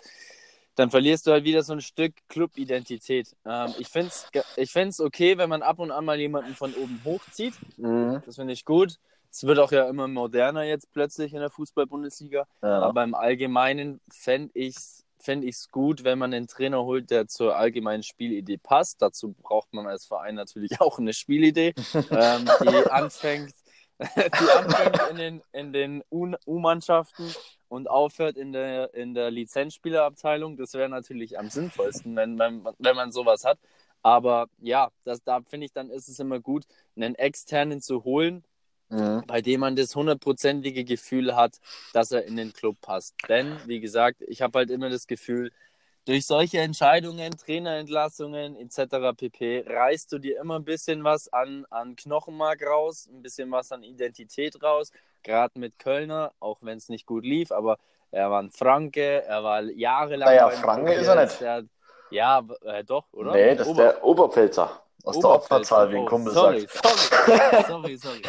dann 0.75 0.91
verlierst 0.91 1.25
du 1.25 1.31
halt 1.31 1.43
wieder 1.43 1.63
so 1.63 1.73
ein 1.73 1.81
Stück 1.81 2.13
Club-Identität. 2.29 3.35
Ähm, 3.45 3.73
ich 3.79 3.87
finde 3.87 4.09
es 4.09 4.29
ich 4.55 4.71
find's 4.71 5.01
okay, 5.01 5.35
wenn 5.39 5.49
man 5.49 5.63
ab 5.63 5.79
und 5.79 5.89
an 5.89 6.05
mal 6.05 6.19
jemanden 6.19 6.53
von 6.53 6.73
oben 6.75 7.01
hochzieht. 7.03 7.55
Mhm. 7.77 8.21
Das 8.25 8.35
finde 8.35 8.53
ich 8.53 8.63
gut. 8.63 8.99
Es 9.37 9.43
wird 9.43 9.59
auch 9.59 9.71
ja 9.71 9.87
immer 9.87 10.07
moderner 10.07 10.63
jetzt 10.63 10.91
plötzlich 10.91 11.31
in 11.31 11.41
der 11.41 11.51
Fußball-Bundesliga. 11.51 12.47
Ja. 12.63 12.79
Aber 12.79 13.03
im 13.03 13.13
Allgemeinen 13.13 14.01
fände 14.09 14.49
ich 14.55 14.75
es 14.75 15.05
fänd 15.19 15.43
ich's 15.43 15.69
gut, 15.69 16.03
wenn 16.03 16.17
man 16.17 16.33
einen 16.33 16.47
Trainer 16.47 16.83
holt, 16.83 17.11
der 17.11 17.27
zur 17.27 17.55
allgemeinen 17.55 18.01
Spielidee 18.01 18.57
passt. 18.57 19.01
Dazu 19.01 19.33
braucht 19.33 19.71
man 19.73 19.85
als 19.85 20.05
Verein 20.05 20.33
natürlich 20.33 20.81
auch 20.81 20.97
eine 20.97 21.13
Spielidee, 21.13 21.75
ähm, 22.09 22.49
die 22.63 22.89
anfängt, 22.89 23.53
die 23.99 24.51
anfängt 24.57 25.09
in 25.11 25.17
den, 25.17 25.41
in 25.51 25.73
den 25.73 26.03
U-Mannschaften 26.11 27.31
und 27.67 27.87
aufhört 27.89 28.37
in 28.37 28.53
der, 28.53 28.91
in 28.95 29.13
der 29.13 29.29
Lizenzspielerabteilung. 29.29 30.57
Das 30.57 30.73
wäre 30.73 30.89
natürlich 30.89 31.37
am 31.37 31.49
sinnvollsten, 31.49 32.15
wenn, 32.15 32.39
wenn, 32.39 32.65
wenn 32.79 32.95
man 32.95 33.11
sowas 33.11 33.45
hat. 33.45 33.59
Aber 34.01 34.47
ja, 34.57 34.89
das, 35.03 35.23
da 35.23 35.41
finde 35.41 35.67
ich, 35.67 35.73
dann 35.73 35.91
ist 35.91 36.07
es 36.07 36.17
immer 36.17 36.39
gut, 36.39 36.63
einen 36.95 37.13
externen 37.13 37.81
zu 37.81 38.03
holen, 38.03 38.43
mhm. 38.89 39.23
bei 39.27 39.41
dem 39.41 39.61
man 39.61 39.75
das 39.75 39.95
hundertprozentige 39.95 40.83
Gefühl 40.83 41.35
hat, 41.35 41.59
dass 41.93 42.11
er 42.11 42.25
in 42.25 42.35
den 42.35 42.53
Club 42.53 42.77
passt. 42.81 43.15
Denn, 43.27 43.57
wie 43.65 43.79
gesagt, 43.79 44.21
ich 44.27 44.41
habe 44.41 44.59
halt 44.59 44.71
immer 44.71 44.89
das 44.89 45.07
Gefühl, 45.07 45.51
durch 46.05 46.25
solche 46.25 46.59
Entscheidungen, 46.59 47.31
Trainerentlassungen 47.31 48.55
etc. 48.55 49.17
pp. 49.17 49.65
reißt 49.67 50.11
du 50.13 50.19
dir 50.19 50.39
immer 50.39 50.55
ein 50.55 50.63
bisschen 50.63 51.03
was 51.03 51.31
an, 51.33 51.65
an 51.69 51.97
Knochenmark 51.97 52.65
raus, 52.65 53.09
ein 53.11 53.21
bisschen 53.21 53.51
was 53.51 53.73
an 53.73 53.83
Identität 53.83 54.63
raus. 54.63 54.91
Gerade 55.23 55.59
mit 55.59 55.77
Kölner, 55.79 56.31
auch 56.39 56.59
wenn 56.61 56.77
es 56.77 56.87
nicht 56.87 57.05
gut 57.05 57.25
lief, 57.25 57.51
aber 57.51 57.77
er 58.11 58.31
war 58.31 58.41
ein 58.41 58.51
Franke, 58.51 59.25
er 59.25 59.43
war 59.43 59.61
jahrelang. 59.63 60.29
Naja, 60.29 60.49
Franke 60.49 60.93
ist 60.93 61.07
er 61.07 61.21
nicht. 61.21 61.41
Der, 61.41 61.63
ja, 62.09 62.41
äh, 62.61 62.85
doch, 62.85 63.11
oder? 63.11 63.33
Nee, 63.33 63.55
das 63.55 63.67
Ober 63.67 63.89
ist 63.89 63.95
der 63.95 64.03
Oberpfälzer. 64.05 64.81
Aus 65.07 65.19
der 65.19 65.29
Opferzahl, 65.29 65.91
wie 65.91 65.97
ein 65.97 66.05
Kumpel 66.05 66.33
sorry, 66.33 66.67
sagt. 66.67 66.97
Sorry, 67.67 67.97
sorry, 67.97 67.97
sorry. 67.97 68.21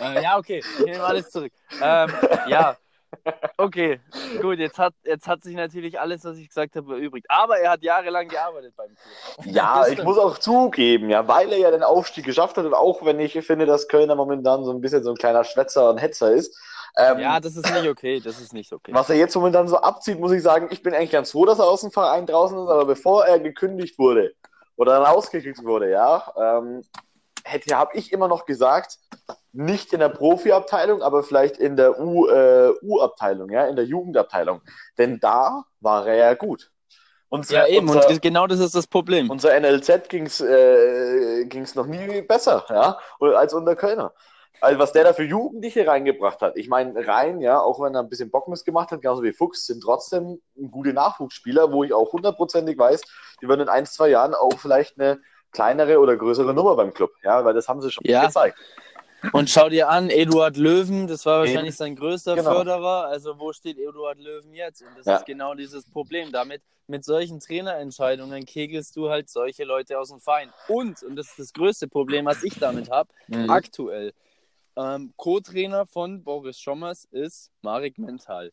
äh, 0.16 0.22
ja, 0.22 0.36
okay, 0.36 0.62
ich 0.78 0.84
nehme 0.84 1.04
alles 1.04 1.30
zurück. 1.30 1.52
Ähm, 1.80 2.10
ja, 2.48 2.76
okay, 3.56 4.00
gut, 4.40 4.58
jetzt 4.58 4.78
hat, 4.78 4.94
jetzt 5.04 5.28
hat 5.28 5.42
sich 5.42 5.54
natürlich 5.54 5.98
alles, 5.98 6.24
was 6.24 6.36
ich 6.36 6.48
gesagt 6.48 6.76
habe, 6.76 6.94
erübrigt. 6.94 7.26
Aber 7.28 7.58
er 7.58 7.70
hat 7.70 7.82
jahrelang 7.82 8.28
gearbeitet 8.28 8.74
beim 8.76 8.88
Club. 8.88 9.54
Ja, 9.54 9.86
ich 9.86 10.02
muss 10.02 10.18
auch 10.18 10.38
zugeben, 10.38 11.10
ja, 11.10 11.26
weil 11.28 11.52
er 11.52 11.58
ja 11.58 11.70
den 11.70 11.82
Aufstieg 11.82 12.24
geschafft 12.24 12.56
hat 12.56 12.64
und 12.64 12.74
auch 12.74 13.04
wenn 13.04 13.20
ich 13.20 13.32
finde, 13.46 13.66
dass 13.66 13.88
Kölner 13.88 14.16
momentan 14.16 14.64
so 14.64 14.72
ein 14.72 14.80
bisschen 14.80 15.04
so 15.04 15.10
ein 15.10 15.16
kleiner 15.16 15.44
Schwätzer 15.44 15.90
und 15.90 15.98
Hetzer 15.98 16.32
ist. 16.32 16.58
Ähm, 16.96 17.18
ja, 17.18 17.40
das 17.40 17.56
ist 17.56 17.72
nicht 17.72 17.88
okay, 17.88 18.20
das 18.20 18.40
ist 18.40 18.52
nicht 18.52 18.72
okay. 18.72 18.92
Was 18.94 19.10
er 19.10 19.16
jetzt 19.16 19.34
momentan 19.34 19.66
so 19.66 19.76
abzieht, 19.78 20.20
muss 20.20 20.30
ich 20.30 20.42
sagen, 20.42 20.68
ich 20.70 20.82
bin 20.82 20.94
eigentlich 20.94 21.10
ganz 21.10 21.32
froh, 21.32 21.44
dass 21.44 21.58
er 21.58 21.66
aus 21.66 21.80
dem 21.80 21.90
Verein 21.90 22.26
draußen 22.26 22.56
ist, 22.56 22.68
aber 22.68 22.86
bevor 22.86 23.24
er 23.24 23.40
gekündigt 23.40 23.98
wurde, 23.98 24.32
oder 24.76 24.98
dann 24.98 25.06
ausgekriegt 25.06 25.62
wurde, 25.64 25.90
ja, 25.90 26.32
ähm, 26.36 26.82
hätte, 27.44 27.76
habe 27.76 27.96
ich 27.96 28.12
immer 28.12 28.28
noch 28.28 28.46
gesagt, 28.46 28.98
nicht 29.52 29.92
in 29.92 30.00
der 30.00 30.08
Profiabteilung, 30.08 31.02
aber 31.02 31.22
vielleicht 31.22 31.58
in 31.58 31.76
der 31.76 31.90
äh, 31.98 32.84
U-Abteilung, 32.84 33.50
äh, 33.50 33.54
ja, 33.54 33.66
in 33.66 33.76
der 33.76 33.84
Jugendabteilung. 33.84 34.62
Denn 34.98 35.20
da 35.20 35.64
war 35.80 36.06
er 36.06 36.16
ja 36.16 36.34
gut. 36.34 36.70
Unser, 37.28 37.54
ja, 37.54 37.66
eben, 37.66 37.88
unser, 37.88 38.08
und 38.08 38.22
genau 38.22 38.46
das 38.46 38.60
ist 38.60 38.74
das 38.74 38.86
Problem. 38.86 39.28
Unser 39.30 39.58
NLZ 39.58 40.08
ging 40.08 40.26
es 40.26 40.40
äh, 40.40 41.44
noch 41.74 41.86
nie 41.86 42.22
besser, 42.22 42.64
ja, 42.68 42.98
als 43.36 43.54
unter 43.54 43.74
Kölner. 43.74 44.12
Also 44.60 44.78
was 44.78 44.92
der 44.92 45.04
da 45.04 45.12
für 45.12 45.24
Jugendliche 45.24 45.86
reingebracht 45.86 46.40
hat. 46.40 46.56
Ich 46.56 46.68
meine, 46.68 47.06
rein, 47.06 47.40
ja, 47.40 47.60
auch 47.60 47.80
wenn 47.80 47.94
er 47.94 48.00
ein 48.00 48.08
bisschen 48.08 48.30
Bockmist 48.30 48.64
gemacht 48.64 48.90
hat, 48.90 49.02
genauso 49.02 49.22
wie 49.22 49.32
Fuchs, 49.32 49.66
sind 49.66 49.82
trotzdem 49.82 50.40
gute 50.70 50.92
Nachwuchsspieler, 50.92 51.72
wo 51.72 51.84
ich 51.84 51.92
auch 51.92 52.12
hundertprozentig 52.12 52.78
weiß, 52.78 53.02
die 53.42 53.48
werden 53.48 53.62
in 53.62 53.68
ein, 53.68 53.84
zwei 53.84 54.08
Jahren 54.08 54.34
auch 54.34 54.58
vielleicht 54.58 54.98
eine 54.98 55.20
kleinere 55.52 55.98
oder 55.98 56.16
größere 56.16 56.54
Nummer 56.54 56.76
beim 56.76 56.94
Club. 56.94 57.10
Ja, 57.22 57.44
weil 57.44 57.54
das 57.54 57.68
haben 57.68 57.82
sie 57.82 57.90
schon 57.90 58.04
ja. 58.06 58.26
gezeigt. 58.26 58.58
Und 59.32 59.48
schau 59.48 59.68
dir 59.68 59.88
an, 59.88 60.10
Eduard 60.10 60.56
Löwen, 60.56 61.06
das 61.06 61.24
war 61.24 61.40
wahrscheinlich 61.40 61.76
sein 61.76 61.96
größter 61.96 62.34
genau. 62.34 62.54
Förderer. 62.54 63.06
Also 63.06 63.38
wo 63.38 63.52
steht 63.52 63.78
Eduard 63.78 64.18
Löwen 64.18 64.52
jetzt? 64.52 64.82
Und 64.82 64.98
das 64.98 65.06
ja. 65.06 65.16
ist 65.16 65.26
genau 65.26 65.54
dieses 65.54 65.88
Problem. 65.88 66.30
Damit, 66.30 66.62
mit 66.86 67.04
solchen 67.04 67.40
Trainerentscheidungen 67.40 68.44
kegelst 68.44 68.96
du 68.96 69.08
halt 69.08 69.30
solche 69.30 69.64
Leute 69.64 69.98
aus 69.98 70.10
dem 70.10 70.20
Verein. 70.20 70.52
Und, 70.68 71.02
und 71.02 71.16
das 71.16 71.28
ist 71.28 71.38
das 71.38 71.52
größte 71.54 71.88
Problem, 71.88 72.26
was 72.26 72.42
ich 72.42 72.58
damit 72.58 72.90
habe, 72.90 73.08
mhm. 73.28 73.48
aktuell 73.48 74.12
ähm, 74.76 75.12
Co-Trainer 75.16 75.86
von 75.86 76.22
Boris 76.22 76.58
Schommers 76.58 77.06
ist 77.10 77.50
Marek 77.62 77.98
Mental. 77.98 78.52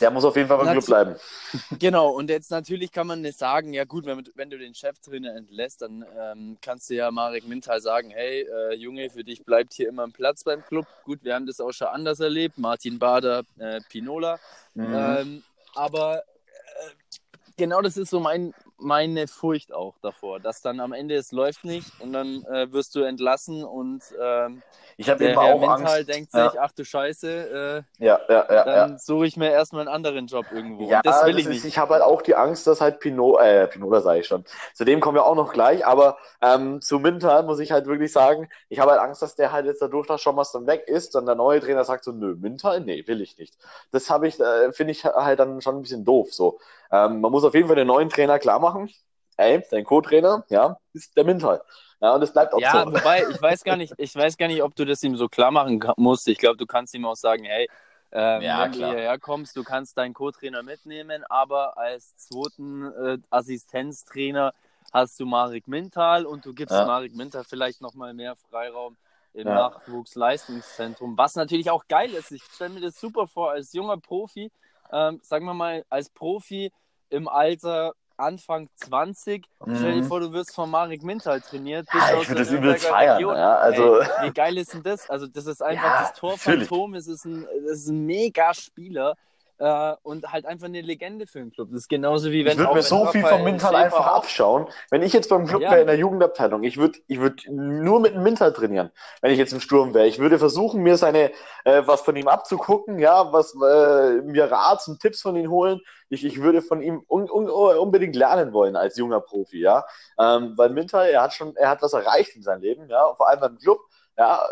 Der 0.00 0.10
muss 0.10 0.24
auf 0.24 0.36
jeden 0.36 0.48
Fall 0.48 0.58
beim 0.58 0.72
Club 0.72 0.86
bleiben. 0.86 1.16
Genau, 1.78 2.10
und 2.10 2.30
jetzt 2.30 2.50
natürlich 2.50 2.92
kann 2.92 3.06
man 3.06 3.22
nicht 3.22 3.38
sagen, 3.38 3.72
ja 3.72 3.84
gut, 3.84 4.06
wenn, 4.06 4.28
wenn 4.34 4.50
du 4.50 4.58
den 4.58 4.74
Cheftrainer 4.74 5.34
entlässt, 5.34 5.82
dann 5.82 6.04
ähm, 6.16 6.58
kannst 6.60 6.88
du 6.90 6.94
ja 6.94 7.10
Marek 7.10 7.46
Mental 7.48 7.80
sagen, 7.80 8.10
hey 8.10 8.42
äh, 8.42 8.74
Junge, 8.74 9.10
für 9.10 9.24
dich 9.24 9.44
bleibt 9.44 9.72
hier 9.74 9.88
immer 9.88 10.04
ein 10.04 10.12
Platz 10.12 10.44
beim 10.44 10.64
Club. 10.64 10.86
Gut, 11.04 11.24
wir 11.24 11.34
haben 11.34 11.46
das 11.46 11.60
auch 11.60 11.72
schon 11.72 11.88
anders 11.88 12.20
erlebt, 12.20 12.58
Martin 12.58 12.98
Bader, 12.98 13.42
äh, 13.58 13.80
Pinola. 13.88 14.38
Mhm. 14.74 14.94
Ähm, 14.94 15.42
aber 15.74 16.18
äh, 16.18 17.22
genau 17.56 17.80
das 17.82 17.96
ist 17.96 18.10
so 18.10 18.20
mein, 18.20 18.54
meine 18.78 19.26
Furcht 19.26 19.72
auch 19.72 19.94
davor, 20.02 20.40
dass 20.40 20.60
dann 20.60 20.80
am 20.80 20.92
Ende 20.92 21.14
es 21.14 21.32
läuft 21.32 21.64
nicht 21.64 21.90
und 22.00 22.12
dann 22.12 22.44
äh, 22.44 22.72
wirst 22.72 22.94
du 22.94 23.00
entlassen 23.00 23.64
und 23.64 24.02
ähm, 24.20 24.62
ich 24.98 25.10
habe 25.10 25.24
eben 25.24 25.38
auch 25.38 25.60
Mental 25.60 25.98
Angst. 25.98 26.08
denkt 26.08 26.32
ja. 26.32 26.50
sich, 26.50 26.60
ach 26.60 26.72
du 26.72 26.84
Scheiße, 26.84 27.84
äh, 27.98 28.04
ja, 28.04 28.20
ja, 28.28 28.46
ja, 28.50 28.64
dann 28.64 28.90
ja. 28.92 28.98
suche 28.98 29.26
ich 29.26 29.36
mir 29.36 29.50
erstmal 29.50 29.82
einen 29.82 29.94
anderen 29.94 30.26
Job 30.26 30.46
irgendwo. 30.52 30.88
Ja, 30.88 31.02
das 31.02 31.24
will 31.24 31.32
das 31.32 31.40
ich 31.42 31.46
ist, 31.46 31.52
nicht. 31.52 31.64
Ich 31.64 31.78
habe 31.78 31.94
halt 31.94 32.02
auch 32.02 32.22
die 32.22 32.34
Angst, 32.34 32.66
dass 32.66 32.80
halt 32.80 33.00
Pinot, 33.00 33.40
äh, 33.40 33.66
Pinola 33.66 34.00
sage 34.00 34.20
ich 34.20 34.26
schon. 34.26 34.44
Zu 34.74 34.84
dem 34.84 35.00
kommen 35.00 35.16
wir 35.16 35.26
auch 35.26 35.34
noch 35.34 35.52
gleich, 35.52 35.86
aber 35.86 36.18
ähm, 36.40 36.80
zu 36.80 36.98
Mintal 36.98 37.42
muss 37.42 37.60
ich 37.60 37.72
halt 37.72 37.86
wirklich 37.86 38.12
sagen, 38.12 38.48
ich 38.68 38.78
habe 38.78 38.92
halt 38.92 39.00
Angst, 39.00 39.22
dass 39.22 39.36
der 39.36 39.52
halt 39.52 39.66
jetzt 39.66 39.82
dadurch, 39.82 40.06
dass 40.06 40.20
schon 40.20 40.36
was 40.36 40.52
dann 40.52 40.66
weg 40.66 40.84
ist, 40.86 41.14
dann 41.14 41.26
der 41.26 41.34
neue 41.34 41.60
Trainer 41.60 41.84
sagt 41.84 42.04
so, 42.04 42.12
nö, 42.12 42.34
Mintal, 42.34 42.80
nee, 42.80 43.06
will 43.06 43.20
ich 43.20 43.38
nicht. 43.38 43.56
Das 43.92 44.08
habe 44.10 44.28
ich, 44.28 44.40
äh, 44.40 44.72
finde 44.72 44.92
ich 44.92 45.04
halt 45.04 45.38
dann 45.38 45.60
schon 45.60 45.76
ein 45.76 45.82
bisschen 45.82 46.04
doof. 46.04 46.32
So, 46.32 46.58
ähm, 46.90 47.20
man 47.20 47.32
muss 47.32 47.44
auf 47.44 47.54
jeden 47.54 47.66
Fall 47.66 47.76
den 47.76 47.86
neuen 47.86 48.08
Trainer 48.08 48.38
klar 48.38 48.58
machen. 48.58 48.90
Ey, 49.36 49.62
dein 49.70 49.84
Co-Trainer, 49.84 50.44
ja, 50.48 50.78
ist 50.92 51.16
der 51.16 51.24
Mintal. 51.24 51.62
Ja, 52.00 52.14
und 52.14 52.22
es 52.22 52.32
bleibt 52.32 52.52
auch 52.54 52.60
ja, 52.60 52.72
so. 52.72 52.78
Ja, 52.78 52.86
wobei, 52.86 53.24
ich 53.28 53.42
weiß 53.42 53.64
gar 53.64 53.76
nicht, 53.76 53.94
ich 53.98 54.14
weiß 54.14 54.36
gar 54.36 54.48
nicht, 54.48 54.62
ob 54.62 54.74
du 54.74 54.84
das 54.84 55.02
ihm 55.02 55.16
so 55.16 55.28
klar 55.28 55.50
machen 55.50 55.82
musst. 55.96 56.28
Ich 56.28 56.38
glaube, 56.38 56.56
du 56.56 56.66
kannst 56.66 56.94
ihm 56.94 57.04
auch 57.04 57.16
sagen, 57.16 57.44
hey, 57.44 57.68
ähm, 58.12 58.42
ja, 58.42 58.64
wenn 58.64 58.72
klar. 58.72 58.90
du 58.90 58.96
hierher 58.96 59.18
kommst, 59.18 59.56
du 59.56 59.64
kannst 59.64 59.98
deinen 59.98 60.14
Co-Trainer 60.14 60.62
mitnehmen, 60.62 61.24
aber 61.28 61.76
als 61.76 62.16
zweiten 62.16 62.84
äh, 62.92 63.18
Assistenztrainer 63.30 64.54
hast 64.92 65.18
du 65.20 65.26
Marek 65.26 65.68
Mintal 65.68 66.24
und 66.24 66.46
du 66.46 66.54
gibst 66.54 66.74
ja. 66.74 66.86
Marek 66.86 67.14
Mintal 67.14 67.44
vielleicht 67.44 67.80
nochmal 67.80 68.14
mehr 68.14 68.36
Freiraum 68.36 68.96
im 69.32 69.46
ja. 69.46 69.54
Nachwuchsleistungszentrum, 69.54 71.18
was 71.18 71.34
natürlich 71.34 71.70
auch 71.70 71.86
geil 71.88 72.10
ist. 72.14 72.30
Ich 72.32 72.42
stelle 72.44 72.70
mir 72.70 72.80
das 72.80 72.98
super 72.98 73.26
vor, 73.26 73.50
als 73.50 73.72
junger 73.72 73.98
Profi, 73.98 74.50
ähm, 74.92 75.20
sagen 75.22 75.46
wir 75.46 75.54
mal, 75.54 75.84
als 75.88 76.10
Profi 76.10 76.72
im 77.10 77.28
Alter 77.28 77.92
Anfang 78.16 78.68
20. 78.76 79.46
Mhm. 79.64 79.76
Stell 79.76 80.00
dir 80.00 80.04
vor, 80.04 80.20
du 80.20 80.32
wirst 80.32 80.54
von 80.54 80.70
Marek 80.70 81.02
Mintal 81.02 81.40
trainiert. 81.40 81.86
Ja, 81.92 82.20
ich 82.20 82.28
würde 82.28 82.42
das 82.42 82.50
übelst 82.50 82.86
feiern. 82.86 83.20
Ja, 83.20 83.56
also... 83.56 84.00
Ey, 84.00 84.06
wie 84.22 84.32
geil 84.32 84.56
ist 84.56 84.72
denn 84.72 84.82
das? 84.82 85.08
Also, 85.10 85.26
das 85.26 85.46
ist 85.46 85.62
einfach 85.62 85.84
ja, 85.84 86.00
das 86.00 86.14
Tor 86.14 86.38
von 86.38 86.66
Tom. 86.66 86.94
Es 86.94 87.06
ist 87.06 87.24
ein, 87.24 87.46
das 87.66 87.78
ist 87.78 87.88
ein 87.88 88.06
mega 88.06 88.54
Spieler. 88.54 89.16
Äh, 89.58 89.94
und 90.02 90.32
halt 90.32 90.46
einfach 90.46 90.66
eine 90.66 90.80
Legende 90.80 91.26
für 91.26 91.38
den 91.38 91.50
Club. 91.50 91.68
Das 91.70 91.82
ist 91.82 91.88
genauso 91.88 92.30
wie 92.30 92.44
wenn 92.44 92.52
ich 92.52 92.58
würde 92.58 92.74
mir 92.74 92.82
so 92.82 93.06
viel 93.06 93.24
vom 93.24 93.44
Mintal 93.44 93.74
einfach 93.74 94.06
abschauen. 94.06 94.66
Wenn 94.90 95.02
ich 95.02 95.12
jetzt 95.12 95.28
beim 95.28 95.46
Club 95.46 95.62
ja. 95.62 95.70
wäre 95.70 95.80
in 95.80 95.86
der 95.86 95.96
Jugendabteilung, 95.96 96.62
ich 96.62 96.76
würde 96.76 96.98
ich 97.06 97.20
würd 97.20 97.44
nur 97.50 98.00
mit 98.00 98.14
dem 98.14 98.22
Mintal 98.22 98.52
trainieren, 98.52 98.90
wenn 99.22 99.32
ich 99.32 99.38
jetzt 99.38 99.52
im 99.52 99.60
Sturm 99.60 99.94
wäre. 99.94 100.06
Ich 100.06 100.18
würde 100.18 100.38
versuchen, 100.38 100.82
mir 100.82 100.96
seine 100.96 101.30
äh, 101.64 101.82
was 101.86 102.02
von 102.02 102.16
ihm 102.16 102.28
abzugucken, 102.28 102.98
ja, 102.98 103.32
was 103.32 103.54
äh, 103.54 104.22
mir 104.22 104.50
Rats 104.50 104.88
und 104.88 105.00
Tipps 105.00 105.22
von 105.22 105.36
ihm 105.36 105.50
holen. 105.50 105.80
Ich, 106.08 106.24
ich 106.24 106.40
würde 106.40 106.62
von 106.62 106.82
ihm 106.82 107.02
un, 107.08 107.28
un, 107.28 107.48
unbedingt 107.48 108.14
lernen 108.14 108.52
wollen 108.52 108.76
als 108.76 108.96
junger 108.96 109.20
Profi, 109.20 109.60
ja. 109.60 109.84
Ähm, 110.18 110.52
weil 110.56 110.70
Mintal, 110.70 111.08
er 111.08 111.22
hat 111.22 111.34
schon, 111.34 111.56
er 111.56 111.70
hat 111.70 111.82
was 111.82 111.94
erreicht 111.94 112.36
in 112.36 112.42
seinem 112.42 112.62
Leben, 112.62 112.88
ja, 112.88 113.14
vor 113.14 113.28
allem 113.28 113.40
beim 113.40 113.58
Club 113.58 113.80
ja, 114.16 114.42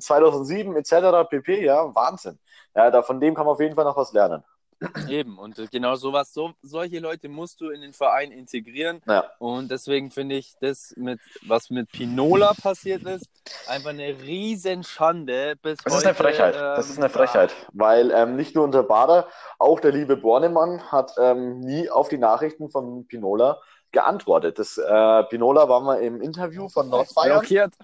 2007 0.00 0.74
äh, 0.74 0.78
etc. 0.78 1.28
pp. 1.28 1.64
Ja, 1.64 1.94
Wahnsinn. 1.94 2.38
Ja, 2.74 2.90
da, 2.90 3.02
von 3.02 3.20
dem 3.20 3.34
kann 3.34 3.46
man 3.46 3.54
auf 3.54 3.60
jeden 3.60 3.74
Fall 3.74 3.84
noch 3.84 3.96
was 3.96 4.12
lernen. 4.12 4.42
Eben, 5.08 5.38
und 5.38 5.56
genau 5.72 5.96
sowas, 5.96 6.32
so, 6.32 6.52
solche 6.62 7.00
Leute 7.00 7.28
musst 7.28 7.60
du 7.60 7.70
in 7.70 7.80
den 7.80 7.92
Verein 7.92 8.30
integrieren. 8.30 9.02
Ja. 9.06 9.24
Und 9.38 9.70
deswegen 9.70 10.10
finde 10.10 10.36
ich 10.36 10.54
das, 10.60 10.94
mit, 10.96 11.18
was 11.46 11.70
mit 11.70 11.90
Pinola 11.90 12.52
passiert 12.54 13.02
ist, 13.02 13.26
einfach 13.66 13.90
eine 13.90 14.16
Riesenschande. 14.22 15.56
Bis 15.60 15.78
das 15.78 15.92
heute, 15.92 15.98
ist 15.98 16.06
eine 16.06 16.14
Frechheit. 16.14 16.54
Ähm, 16.54 16.60
das 16.76 16.90
ist 16.90 16.98
eine 16.98 17.08
Frechheit. 17.08 17.54
Weil 17.72 18.12
ähm, 18.12 18.36
nicht 18.36 18.54
nur 18.54 18.64
unter 18.64 18.84
Bader, 18.84 19.26
auch 19.58 19.80
der 19.80 19.90
liebe 19.90 20.16
Bornemann 20.16 20.92
hat 20.92 21.12
ähm, 21.18 21.60
nie 21.60 21.90
auf 21.90 22.08
die 22.08 22.18
Nachrichten 22.18 22.70
von 22.70 23.06
Pinola 23.08 23.60
geantwortet. 23.90 24.58
Das, 24.58 24.78
äh, 24.78 25.22
Pinola 25.24 25.68
war 25.68 25.80
mal 25.80 26.00
im 26.00 26.20
Interview 26.20 26.68
von 26.68 26.88
Nordbayern. 26.88 27.40
Blockiert. 27.40 27.74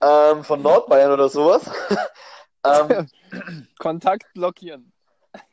Ähm, 0.00 0.42
von 0.42 0.62
Nordbayern 0.62 1.12
oder 1.12 1.28
sowas. 1.28 1.70
ähm, 2.64 3.06
Kontakt 3.78 4.32
blockieren. 4.34 4.92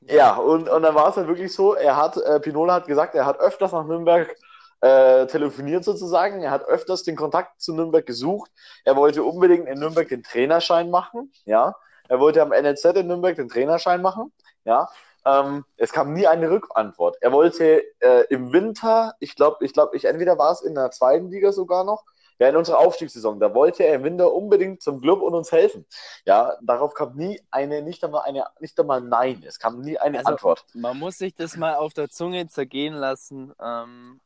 Ja, 0.02 0.36
und, 0.36 0.70
und 0.70 0.84
dann 0.84 0.96
war 0.96 1.10
es 1.10 1.18
halt 1.18 1.28
wirklich 1.28 1.54
so, 1.54 1.74
er 1.74 1.98
hat, 1.98 2.18
äh, 2.18 2.40
Pinola 2.40 2.76
hat 2.76 2.88
gesagt, 2.88 3.16
er 3.16 3.26
hat 3.26 3.40
öfters 3.40 3.72
nach 3.72 3.86
Nürnberg 3.86 4.36
äh, 4.82 5.26
telefoniert 5.28 5.84
sozusagen, 5.84 6.44
er 6.44 6.52
hat 6.52 6.66
öfters 6.66 7.04
den 7.04 7.16
Kontakt 7.16 7.62
zu 7.62 7.74
Nürnberg 7.74 8.06
gesucht, 8.06 8.52
er 8.84 8.96
wollte 8.96 9.24
unbedingt 9.24 9.68
in 9.68 9.80
Nürnberg 9.80 10.08
den 10.08 10.24
Trainerschein 10.24 10.90
machen, 10.90 11.32
ja, 11.46 11.76
er 12.10 12.20
wollte 12.20 12.42
am 12.42 12.50
NLZ 12.50 12.86
in 12.86 13.08
Nürnberg 13.08 13.36
den 13.36 13.50
Trainerschein 13.50 14.02
machen, 14.02 14.32
ja, 14.66 14.88
ähm, 15.26 15.66
es 15.78 15.92
kam 15.92 16.14
nie 16.14 16.26
eine 16.26 16.50
Rückantwort. 16.50 17.18
Er 17.22 17.32
wollte 17.32 17.84
äh, 18.00 18.26
im 18.30 18.52
Winter, 18.54 19.14
ich 19.20 19.36
glaube, 19.36 19.64
ich 19.64 19.74
glaube, 19.74 19.96
ich 19.96 20.06
entweder 20.06 20.38
war 20.38 20.52
es 20.52 20.62
in 20.62 20.74
der 20.74 20.92
zweiten 20.92 21.30
Liga 21.30 21.52
sogar 21.52 21.84
noch, 21.84 22.04
ja, 22.42 22.50
in 22.50 22.56
unserer 22.56 22.80
Aufstiegssaison, 22.80 23.40
da 23.40 23.54
wollte 23.54 23.84
er 23.84 23.94
im 23.94 24.04
Winter 24.04 24.34
unbedingt 24.34 24.82
zum 24.82 25.00
Club 25.00 25.22
und 25.22 25.36
uns 25.36 25.52
helfen. 25.52 25.86
Ja, 26.26 26.58
darauf 26.64 26.96
kam 26.96 27.16
nie 27.16 27.40
eine, 27.52 27.84
nicht 27.84 28.04
einmal 28.04 28.24
eine, 28.24 28.46
nicht 28.60 28.80
einmal 28.80 29.00
Nein. 29.00 29.44
Es 29.46 29.60
kam 29.60 29.82
nie 29.82 30.00
eine 30.00 30.18
also, 30.18 30.32
Antwort. 30.32 30.66
Man 30.74 30.98
muss 30.98 31.20
sich 31.20 31.36
das 31.36 31.56
mal 31.56 31.76
auf 31.76 31.94
der 31.94 32.10
Zunge 32.10 32.48
zergehen 32.48 32.96
lassen, 32.96 33.54
ähm, 33.62 34.22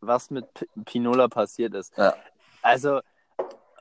was 0.00 0.30
mit 0.30 0.52
P 0.52 0.66
Pinola 0.84 1.28
passiert 1.28 1.74
ist. 1.74 1.96
Ja. 1.96 2.16
Also, 2.60 3.02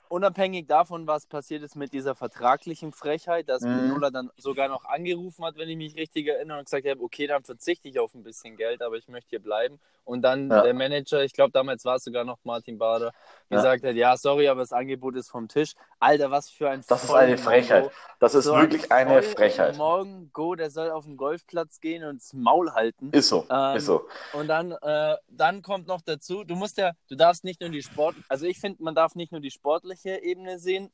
unabhängig 0.10 0.68
davon, 0.68 1.08
was 1.08 1.26
passiert 1.26 1.64
ist 1.64 1.76
mit 1.76 1.94
dieser 1.94 2.16
vertraglichen 2.16 2.92
Frechheit, 2.92 3.48
dass 3.48 3.62
mhm. 3.62 3.80
Pinola 3.80 4.10
dann 4.10 4.30
sogar 4.38 4.68
noch 4.68 4.86
angerufen 4.86 5.46
hat, 5.46 5.56
wenn 5.58 5.70
ich 5.70 5.78
mich 5.78 5.96
richtig 5.96 6.28
erinnere, 6.28 6.60
und 6.60 6.66
gesagt 6.66 6.88
hat, 6.88 7.00
okay, 7.00 7.28
dann 7.28 7.44
verzichte 7.44 7.88
ich 7.88 8.00
auf 8.00 8.14
ein 8.14 8.24
bisschen 8.24 8.58
Geld, 8.58 8.82
aber 8.82 8.98
ich 8.98 9.08
möchte 9.08 9.30
hier 9.30 9.42
bleiben. 9.42 9.80
Und 10.04 10.24
dann 10.24 10.50
ja. 10.50 10.64
der 10.64 10.74
Manager, 10.74 11.24
ich 11.24 11.34
glaube, 11.34 11.52
damals 11.52 11.86
war 11.86 11.98
es 11.98 12.04
sogar 12.04 12.24
noch 12.26 12.40
Martin 12.44 12.80
Bader, 12.80 13.12
gesagt 13.50 13.84
ja. 13.84 13.90
hat, 13.90 13.96
ja, 13.96 14.18
sorry, 14.18 14.48
aber 14.48 14.62
das 14.62 14.74
Angebot 14.74 15.16
ist 15.16 15.30
vom 15.30 15.48
Tisch. 15.48 15.74
Alter, 16.00 16.32
was 16.32 16.50
für 16.50 16.70
ein 16.70 16.84
Das 16.88 17.04
ist 17.04 17.12
eine 17.12 17.38
Frechheit. 17.38 17.84
Mongo. 17.84 17.96
Das 18.20 18.34
ist 18.34 18.46
so 18.46 18.56
wirklich 18.56 18.92
ein 18.92 19.08
eine 19.08 19.22
Frechheit. 19.22 19.78
Morgen 19.78 20.32
Go, 20.34 20.56
der 20.56 20.72
soll 20.72 20.90
auf 20.90 21.06
den 21.06 21.16
Golfplatz 21.16 21.80
gehen 21.80 22.04
und 22.04 22.22
das 22.22 22.34
Maul 22.34 22.72
halten. 22.74 23.12
Ist 23.12 23.30
so, 23.30 23.46
ähm, 23.50 23.78
ist 23.78 23.86
so. 23.86 24.08
Und 24.34 24.48
dann, 24.48 24.72
äh, 24.72 25.16
dann 25.30 25.62
kommt 25.62 25.88
noch 25.88 26.02
dazu, 26.02 26.44
du 26.44 26.56
musst 26.56 26.78
ja, 26.78 26.94
du 27.08 27.16
darfst 27.16 27.44
nicht 27.44 27.62
nur 27.62 27.70
die 27.70 27.84
Sport, 27.84 28.16
also 28.28 28.46
ich 28.46 28.60
finde, 28.60 28.82
man 28.82 28.96
darf 28.96 29.14
nicht 29.14 29.32
nur 29.32 29.42
die 29.42 29.52
sportliche 29.52 29.99
Ebene 30.06 30.60
sehen, 30.60 30.92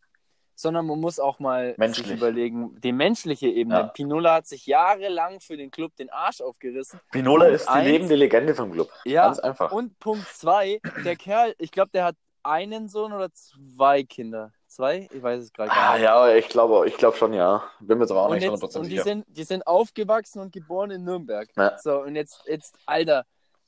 sondern 0.56 0.86
man 0.86 1.00
muss 1.00 1.20
auch 1.20 1.40
mal 1.40 1.76
Menschlich. 1.78 2.08
sich 2.08 2.18
überlegen, 2.18 2.80
die 2.82 2.94
menschliche 2.94 3.48
Ebene. 3.48 3.76
Ja. 3.76 3.84
Pinola 3.88 4.36
hat 4.36 4.48
sich 4.48 4.66
jahrelang 4.66 5.40
für 5.42 5.58
den 5.58 5.70
Club 5.70 5.96
den 5.98 6.10
Arsch 6.10 6.42
aufgerissen. 6.42 7.00
Pinola 7.12 7.46
Punkt 7.46 7.62
ist 7.62 7.66
die 7.66 7.74
eins, 7.74 7.88
lebende 7.88 8.16
Legende 8.16 8.56
vom 8.56 8.72
Club. 8.72 8.90
Ja, 9.04 9.26
Ganz 9.26 9.40
einfach. 9.40 9.72
Und 9.72 10.00
Punkt 10.00 10.28
zwei, 10.28 10.80
der 11.04 11.16
Kerl, 11.16 11.54
ich 11.58 11.72
glaube, 11.72 11.92
der 11.94 12.06
hat 12.06 12.16
einen 12.44 12.88
Sohn 12.88 13.12
oder 13.12 13.32
zwei 13.34 14.04
Kinder. 14.04 14.52
Zwei? 14.68 15.08
Ich 15.14 15.24
weiß 15.24 15.42
es 15.42 15.54
gerade 15.54 15.70
gar 15.70 15.78
ah, 15.78 15.98
nicht. 15.98 16.08
Ah, 16.08 16.28
ja, 16.30 16.36
ich 16.36 16.50
glaube 16.50 16.88
ich 16.88 16.98
glaub 16.98 17.16
schon, 17.16 17.34
ja. 17.34 17.64
Bin 17.80 17.98
mir 17.98 18.08
zwar 18.08 18.26
auch 18.26 18.30
und 18.30 18.38
nicht 18.38 18.48
100% 18.48 18.78
Und 18.78 18.90
die 18.90 19.00
sind, 19.00 19.26
die 19.30 19.44
sind 19.44 19.66
aufgewachsen 19.66 20.42
und 20.42 20.52
geboren 20.52 20.92
in 20.92 21.04
Nürnberg. 21.04 21.48
Ja. 21.56 21.78
So, 21.78 22.02
und 22.02 22.16
jetzt, 22.16 22.44
jetzt, 22.46 22.78
Alter, 22.86 23.26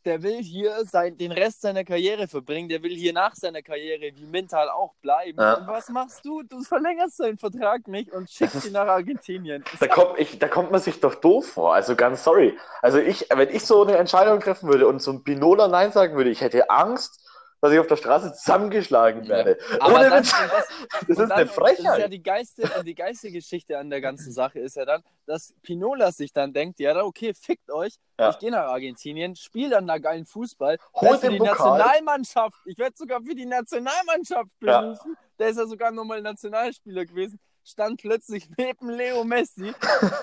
der 0.08 0.24
will 0.24 0.41
hier 0.41 0.86
sein, 0.86 1.17
den 1.17 1.34
Rest 1.34 1.62
seiner 1.62 1.84
Karriere 1.84 2.28
verbringen, 2.30 2.70
der 2.70 2.82
will 2.82 2.96
hier 2.96 3.12
nach 3.12 3.36
seiner 3.36 3.62
Karriere 3.62 4.15
wie 4.15 4.26
mental 4.26 4.70
auch 4.70 4.93
bleiben. 5.02 5.38
Ja. 5.38 5.56
Und 5.56 5.67
was 5.67 5.89
machst 5.89 6.26
du? 6.26 6.43
Du 6.43 6.63
verlängerst 6.63 7.17
seinen 7.17 7.38
Vertrag 7.38 7.88
nicht 7.89 8.12
und 8.13 8.30
schickst 8.30 8.65
ihn 8.65 8.72
nach 8.72 8.88
Argentinien. 8.88 9.65
Da 9.80 9.88
kommt, 9.88 10.17
ich, 10.17 10.39
da 10.39 10.48
kommt 10.48 10.72
man 10.72 10.80
sich 10.80 11.02
doch 11.02 11.15
doof 11.15 11.46
vor. 11.48 11.74
Also 11.74 11.98
ganz 11.98 12.24
sorry. 12.24 12.58
Also 12.82 13.00
ich, 13.00 13.28
wenn 13.34 13.50
ich 13.50 13.65
so 13.65 13.84
eine 13.84 13.98
Entscheidung 13.98 14.39
treffen 14.39 14.70
würde 14.70 14.88
und 14.88 15.02
zum 15.02 15.26
Pinola 15.26 15.67
Nein 15.67 15.91
sagen 15.91 16.15
würde, 16.15 16.30
ich 16.30 16.39
hätte 16.39 16.70
Angst, 16.70 17.27
dass 17.62 17.72
ich 17.72 17.80
auf 17.80 17.88
der 17.88 17.96
Straße 17.96 18.34
zusammengeschlagen 18.34 19.28
werde. 19.28 19.58
Ja. 19.72 19.82
Aber 19.82 19.96
Ohne 19.96 20.10
dann, 20.10 20.24
das, 20.24 20.34
das, 21.08 21.17
ist 21.20 21.32
eine 21.32 21.48
Frechheit. 21.48 21.86
Das 21.86 21.98
ist 21.98 22.02
ja 22.02 22.08
die 22.08 22.24
geilste, 22.24 22.84
die 22.84 22.96
geilste 22.96 23.32
Geschichte 23.32 23.78
an 23.78 23.89
der 23.89 24.02
ganzen 24.02 24.32
Sache 24.32 24.60
ist 24.60 24.76
ja 24.76 24.86
dann, 24.86 25.04
dass 25.26 25.54
Pinola 25.63 26.12
sich 26.12 26.32
dann 26.32 26.54
denkt, 26.54 26.80
ja, 26.80 26.96
okay, 27.04 27.34
fickt 27.34 27.72
euch, 27.72 27.96
ja. 28.20 28.30
ich 28.30 28.39
gehe 28.39 28.52
nach 28.52 28.67
Argentinien, 28.67 29.36
spiele 29.36 29.72
dann 29.72 29.88
da 29.88 29.98
geilen 29.98 30.26
Fußball, 30.26 30.78
Holt 30.93 31.20
für 31.20 31.30
die 31.30 31.38
Pokal. 31.38 31.78
Nationalmannschaft, 31.78 32.58
ich 32.65 32.78
werde 32.78 32.96
sogar 32.96 33.22
für 33.22 33.36
die 33.36 33.46
Nationalmannschaft 33.46 34.60
berufen, 34.60 35.12
ja. 35.13 35.22
der 35.39 35.50
ist 35.50 35.58
ja 35.58 35.65
sogar 35.65 35.91
nochmal 35.91 36.22
Nationalspieler 36.22 37.06
gewesen, 37.06 37.39
stand 37.63 38.02
plötzlich 38.02 38.48
neben 38.58 38.89
Leo 38.89 39.24
Messi 39.24 39.74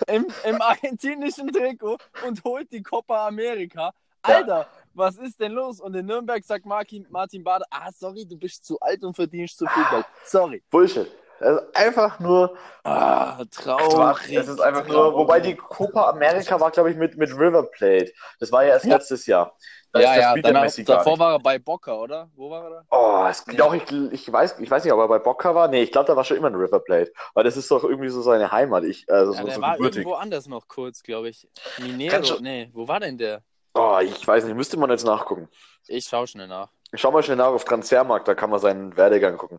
im, 0.06 0.26
im 0.44 0.62
argentinischen 0.62 1.52
Trikot 1.52 1.98
und 2.26 2.44
holt 2.44 2.70
die 2.72 2.82
Copa 2.82 3.26
America. 3.26 3.92
Alter, 4.22 4.66
was 4.94 5.16
ist 5.18 5.40
denn 5.40 5.52
los? 5.52 5.80
Und 5.80 5.94
in 5.94 6.06
Nürnberg 6.06 6.44
sagt 6.44 6.66
Martin, 6.66 7.06
Martin 7.10 7.44
Bader, 7.44 7.66
ah, 7.70 7.90
sorry, 7.92 8.26
du 8.26 8.36
bist 8.36 8.64
zu 8.64 8.78
alt 8.80 9.04
und 9.04 9.14
verdienst 9.14 9.58
zu 9.58 9.66
viel 9.66 9.84
Geld. 9.90 10.06
Sorry. 10.24 10.62
Bullshit. 10.70 11.10
Ist 11.40 11.76
einfach 11.76 12.20
nur. 12.20 12.56
Ah, 12.84 13.44
traurig. 13.50 14.36
Es 14.36 14.48
ist 14.48 14.60
einfach 14.60 14.86
traurig. 14.86 14.92
nur. 14.92 15.14
Wobei 15.14 15.40
die 15.40 15.56
Copa 15.56 16.08
America 16.10 16.58
war, 16.60 16.70
glaube 16.70 16.90
ich, 16.90 16.96
mit, 16.96 17.16
mit 17.16 17.30
River 17.30 17.64
Plate. 17.64 18.12
Das 18.38 18.52
war 18.52 18.64
ja 18.64 18.70
erst 18.70 18.84
ja. 18.86 18.94
letztes 18.94 19.26
Jahr. 19.26 19.56
Da 19.92 20.00
ja, 20.00 20.16
ja, 20.16 20.34
danach, 20.42 20.68
davor 20.84 21.18
war 21.20 21.34
er 21.34 21.38
bei 21.38 21.58
Boca, 21.58 21.94
oder? 21.94 22.28
Wo 22.34 22.50
war 22.50 22.64
er 22.64 22.70
da? 22.70 22.82
Oh, 22.90 23.26
es, 23.30 23.46
nee. 23.46 23.54
doch, 23.54 23.72
ich, 23.74 23.84
ich, 24.10 24.32
weiß, 24.32 24.58
ich 24.58 24.68
weiß 24.68 24.82
nicht, 24.82 24.92
ob 24.92 24.98
er 24.98 25.06
bei 25.06 25.20
Boca 25.20 25.54
war. 25.54 25.68
Nee, 25.68 25.82
ich 25.82 25.92
glaube, 25.92 26.06
da 26.06 26.16
war 26.16 26.24
schon 26.24 26.36
immer 26.36 26.48
ein 26.48 26.56
River 26.56 26.80
Plate. 26.80 27.12
Weil 27.34 27.44
das 27.44 27.56
ist 27.56 27.70
doch 27.70 27.84
irgendwie 27.84 28.08
so 28.08 28.20
seine 28.20 28.50
Heimat. 28.50 28.82
Ich, 28.84 29.08
also 29.08 29.32
ja, 29.32 29.38
so, 29.38 29.46
der 29.46 29.54
so 29.54 29.60
war 29.60 29.76
gebürtig. 29.76 29.98
irgendwo 29.98 30.16
anders 30.16 30.48
noch 30.48 30.66
kurz, 30.66 31.02
glaube 31.02 31.28
ich. 31.28 31.48
Minero, 31.80 32.40
nee, 32.40 32.70
wo 32.72 32.88
war 32.88 32.98
denn 33.00 33.18
der? 33.18 33.42
Oh, 33.74 33.98
ich 34.02 34.26
weiß 34.26 34.44
nicht, 34.44 34.54
müsste 34.54 34.76
man 34.76 34.90
jetzt 34.90 35.04
nachgucken. 35.04 35.48
Ich 35.86 36.06
schaue 36.06 36.26
schnell 36.26 36.48
nach. 36.48 36.68
Ich 36.92 37.00
schau 37.00 37.10
mal 37.10 37.22
schnell 37.22 37.36
nach 37.36 37.48
auf 37.48 37.64
Transfermarkt, 37.64 38.28
da 38.28 38.34
kann 38.34 38.50
man 38.50 38.60
seinen 38.60 38.96
Werdegang 38.96 39.36
gucken. 39.36 39.58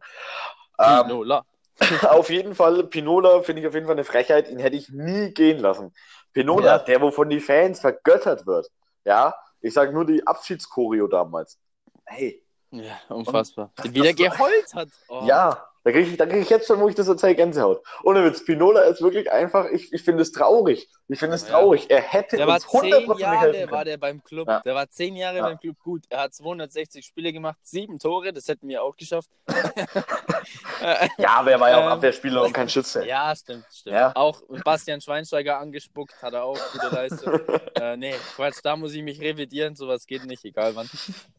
Pinola. 0.78 1.46
Ähm, 1.82 1.98
auf 2.10 2.30
jeden 2.30 2.56
Fall, 2.56 2.86
Pinola 2.86 3.42
finde 3.44 3.62
ich 3.62 3.68
auf 3.68 3.74
jeden 3.74 3.86
Fall 3.86 3.96
eine 3.96 4.06
Frechheit, 4.06 4.50
ihn 4.50 4.60
hätte 4.60 4.78
ich 4.78 4.90
nie 4.90 5.34
gehen 5.34 5.60
lassen. 5.60 5.94
Pinola, 6.32 6.78
ja. 6.78 6.80
der 6.80 7.02
wovon 7.02 7.30
die 7.30 7.42
Fans 7.42 7.82
vergöttert 7.82 8.48
wird. 8.48 8.72
Ja, 9.04 9.36
ich 9.62 9.74
sage 9.74 9.92
nur 9.92 10.06
die 10.06 10.26
Abschiedschoreo 10.26 11.08
damals. 11.08 11.60
Hey. 12.06 12.42
Ja, 12.72 12.98
unfassbar. 13.10 13.72
Und, 13.84 13.94
Wie 13.94 14.02
der 14.02 14.14
geheult 14.14 14.74
hat. 14.74 14.90
Oh. 15.08 15.24
Ja, 15.26 15.68
da 15.86 15.92
kriege 15.92 16.10
ich, 16.10 16.18
krieg 16.18 16.42
ich 16.42 16.50
jetzt 16.50 16.66
schon, 16.66 16.80
wo 16.80 16.90
ich 16.90 16.96
das 16.96 17.08
erzähle, 17.08 17.36
Gänsehaut. 17.36 17.84
Ohne 18.04 18.26
Witz, 18.26 18.44
Pinola 18.44 18.82
ist 18.82 19.04
wirklich 19.04 19.32
einfach, 19.32 19.70
ich, 19.70 19.94
ich 19.94 20.02
finde 20.02 20.24
es 20.24 20.32
traurig. 20.32 20.90
Ich 21.08 21.20
finde 21.20 21.36
es 21.36 21.46
traurig. 21.46 21.92
Er 21.92 22.02
hätte 22.02 22.38
der 22.38 22.48
uns 22.48 22.66
war 22.74 22.82
zehn 22.82 23.18
Jahre 23.20 23.70
war 23.70 23.86
der 23.86 23.98
beim 23.98 24.24
Club. 24.24 24.48
Ja. 24.48 24.62
Der 24.62 24.74
war 24.74 24.90
zehn 24.90 25.16
Jahre 25.16 25.38
ja. 25.38 25.44
beim 25.44 25.60
Club. 25.60 25.78
Gut, 25.84 26.06
er 26.10 26.22
hat 26.22 26.34
260 26.34 27.06
Spiele 27.06 27.32
gemacht, 27.32 27.60
sieben 27.62 28.00
Tore, 28.00 28.34
das 28.34 28.48
hätten 28.48 28.68
wir 28.68 28.82
auch 28.82 28.96
geschafft. 28.96 29.30
ja, 31.20 31.30
aber 31.30 31.52
er 31.52 31.60
war 31.60 31.70
ja 31.70 31.78
auch 31.78 31.84
ähm, 31.84 31.88
Abwehrspieler 31.90 32.44
und 32.44 32.54
kein 32.54 32.68
Schütze. 32.68 33.06
Ja, 33.06 33.36
stimmt, 33.36 33.66
stimmt. 33.72 33.96
Ja. 33.96 34.12
Auch 34.16 34.42
Bastian 34.64 35.02
Schweinsteiger 35.02 35.60
angespuckt, 35.60 36.20
hat 36.22 36.34
er 36.34 36.46
auch 36.46 36.58
gute 36.74 36.96
Leistung. 36.96 37.40
äh, 37.80 37.96
nee, 37.96 38.16
Quatsch, 38.36 38.60
da 38.64 38.76
muss 38.76 38.94
ich 38.94 39.04
mich 39.04 39.22
revidieren, 39.22 39.76
sowas 39.76 40.08
geht 40.08 40.26
nicht, 40.26 40.44
egal 40.46 40.76
wann. 40.76 40.90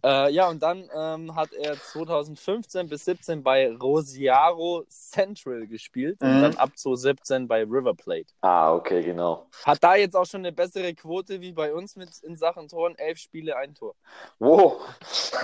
Äh, 0.04 0.32
ja, 0.32 0.48
und 0.48 0.62
dann 0.62 0.88
ähm, 0.96 1.34
hat 1.34 1.52
er 1.52 1.74
2015 1.80 2.88
bis 2.88 3.04
17 3.06 3.42
bei 3.42 3.66
Rosiaro 4.36 4.84
Central 4.88 5.66
gespielt 5.66 6.20
mhm. 6.20 6.28
und 6.28 6.42
dann 6.42 6.56
ab 6.56 6.70
2017 6.74 7.48
bei 7.48 7.62
River 7.62 7.94
Plate. 7.94 8.26
Ah, 8.40 8.74
okay, 8.74 9.02
genau. 9.02 9.46
Hat 9.64 9.82
da 9.82 9.94
jetzt 9.94 10.16
auch 10.16 10.26
schon 10.26 10.40
eine 10.40 10.52
bessere 10.52 10.94
Quote 10.94 11.40
wie 11.40 11.52
bei 11.52 11.72
uns 11.72 11.96
mit 11.96 12.10
in 12.22 12.36
Sachen 12.36 12.68
Toren. 12.68 12.94
Elf 12.96 13.18
Spiele, 13.18 13.56
ein 13.56 13.74
Tor. 13.74 13.94
Wow. 14.38 14.80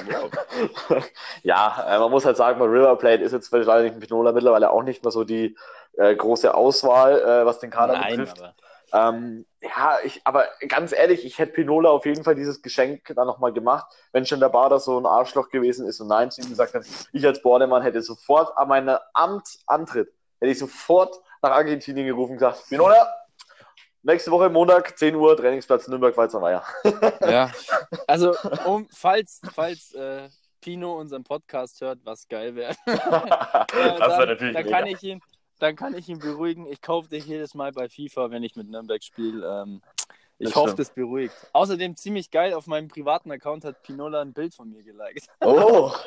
ja, 1.43 1.87
äh, 1.89 1.99
man 1.99 2.11
muss 2.11 2.25
halt 2.25 2.37
sagen, 2.37 2.59
bei 2.59 2.67
River 2.67 2.97
Plate 2.97 3.23
ist 3.23 3.33
jetzt 3.33 3.53
wahrscheinlich 3.53 3.99
Pinola 3.99 4.33
mittlerweile 4.33 4.71
auch 4.71 4.83
nicht 4.83 5.03
mehr 5.03 5.13
so 5.13 5.25
die 5.25 5.57
äh, 5.97 6.15
große 6.15 6.55
Auswahl, 6.55 7.21
äh, 7.21 7.47
was 7.47 7.59
den 7.59 7.71
Kader 7.71 7.95
Nein, 7.95 8.19
betrifft. 8.19 8.43
Aber... 8.91 9.17
Ähm, 9.17 9.47
ja, 9.63 9.99
ich, 10.03 10.21
aber 10.25 10.47
ganz 10.69 10.93
ehrlich, 10.93 11.25
ich 11.25 11.39
hätte 11.39 11.53
Pinola 11.53 11.91
auf 11.91 12.05
jeden 12.05 12.25
Fall 12.25 12.35
dieses 12.35 12.63
Geschenk 12.63 13.13
dann 13.15 13.27
nochmal 13.27 13.53
gemacht, 13.53 13.87
wenn 14.13 14.27
schon 14.27 14.41
der 14.41 14.49
Bader 14.49 14.81
so 14.81 14.99
ein 14.99 15.07
Arschloch 15.07 15.51
gewesen 15.51 15.87
ist 15.87 16.01
und 16.01 16.09
Nein 16.09 16.31
zu 16.31 16.43
ihm 16.43 16.49
gesagt 16.49 16.75
hat. 16.75 16.85
Ich 17.13 17.25
als 17.25 17.41
Bordemann 17.43 17.83
hätte 17.83 18.03
sofort 18.03 18.57
an 18.59 18.69
meinem 18.69 18.99
Amtsantritt, 19.15 20.13
hätte 20.41 20.53
ich 20.53 20.59
sofort 20.59 21.21
nach 21.43 21.53
Argentinien 21.53 22.07
gerufen 22.07 22.33
und 22.33 22.39
gesagt, 22.39 22.69
Pinola, 22.69 23.09
nächste 24.03 24.33
Woche 24.33 24.51
Montag, 24.51 24.99
10 24.99 25.15
Uhr, 25.15 25.37
Trainingsplatz 25.37 25.87
Nürnberg, 25.87 26.17
Walzer 26.17 26.41
Meier. 26.41 26.65
ja, 27.21 27.51
also 28.09 28.35
um, 28.65 28.89
falls, 28.93 29.41
falls 29.55 29.93
äh, 29.95 30.29
Pino 30.61 30.99
unseren 30.99 31.23
Podcast 31.23 31.81
hört, 31.81 32.01
was 32.05 32.27
geil 32.27 32.57
wäre, 32.57 32.73
äh, 32.87 32.97
das 32.97 34.19
wäre 34.19 34.27
natürlich 34.27 34.55
dann 34.55 34.65
mega. 34.65 34.77
kann 34.77 34.87
ich 34.87 35.03
ihn, 35.05 35.21
dann 35.63 35.77
kann 35.77 35.95
ich 35.95 36.09
ihn 36.09 36.19
beruhigen. 36.19 36.67
Ich 36.67 36.83
kaufe 36.83 37.09
dich 37.09 37.25
jedes 37.27 37.55
Mal 37.55 37.73
bei 37.73 37.89
FIFA, 37.89 38.31
wenn 38.31 38.43
ich 38.43 38.57
mit 38.57 38.69
Nürnberg 38.69 39.03
spiele. 39.03 39.63
Ähm, 39.63 39.81
ich 40.39 40.49
Das 40.49 40.57
hoffe, 40.57 40.75
das 40.75 40.91
beruhigt. 40.91 41.35
Außerdem 41.53 41.95
ziemlich 41.97 42.31
geil, 42.33 42.53
auf 42.55 42.67
meinem 42.67 42.89
privaten 42.89 43.31
Account 43.31 43.65
hat 43.65 43.81
Pinola 43.83 44.23
ein 44.23 44.33
Bild 44.33 44.55
von 44.55 44.71
mir 44.71 44.83
geliked. 44.83 45.27
Oh. 45.41 45.93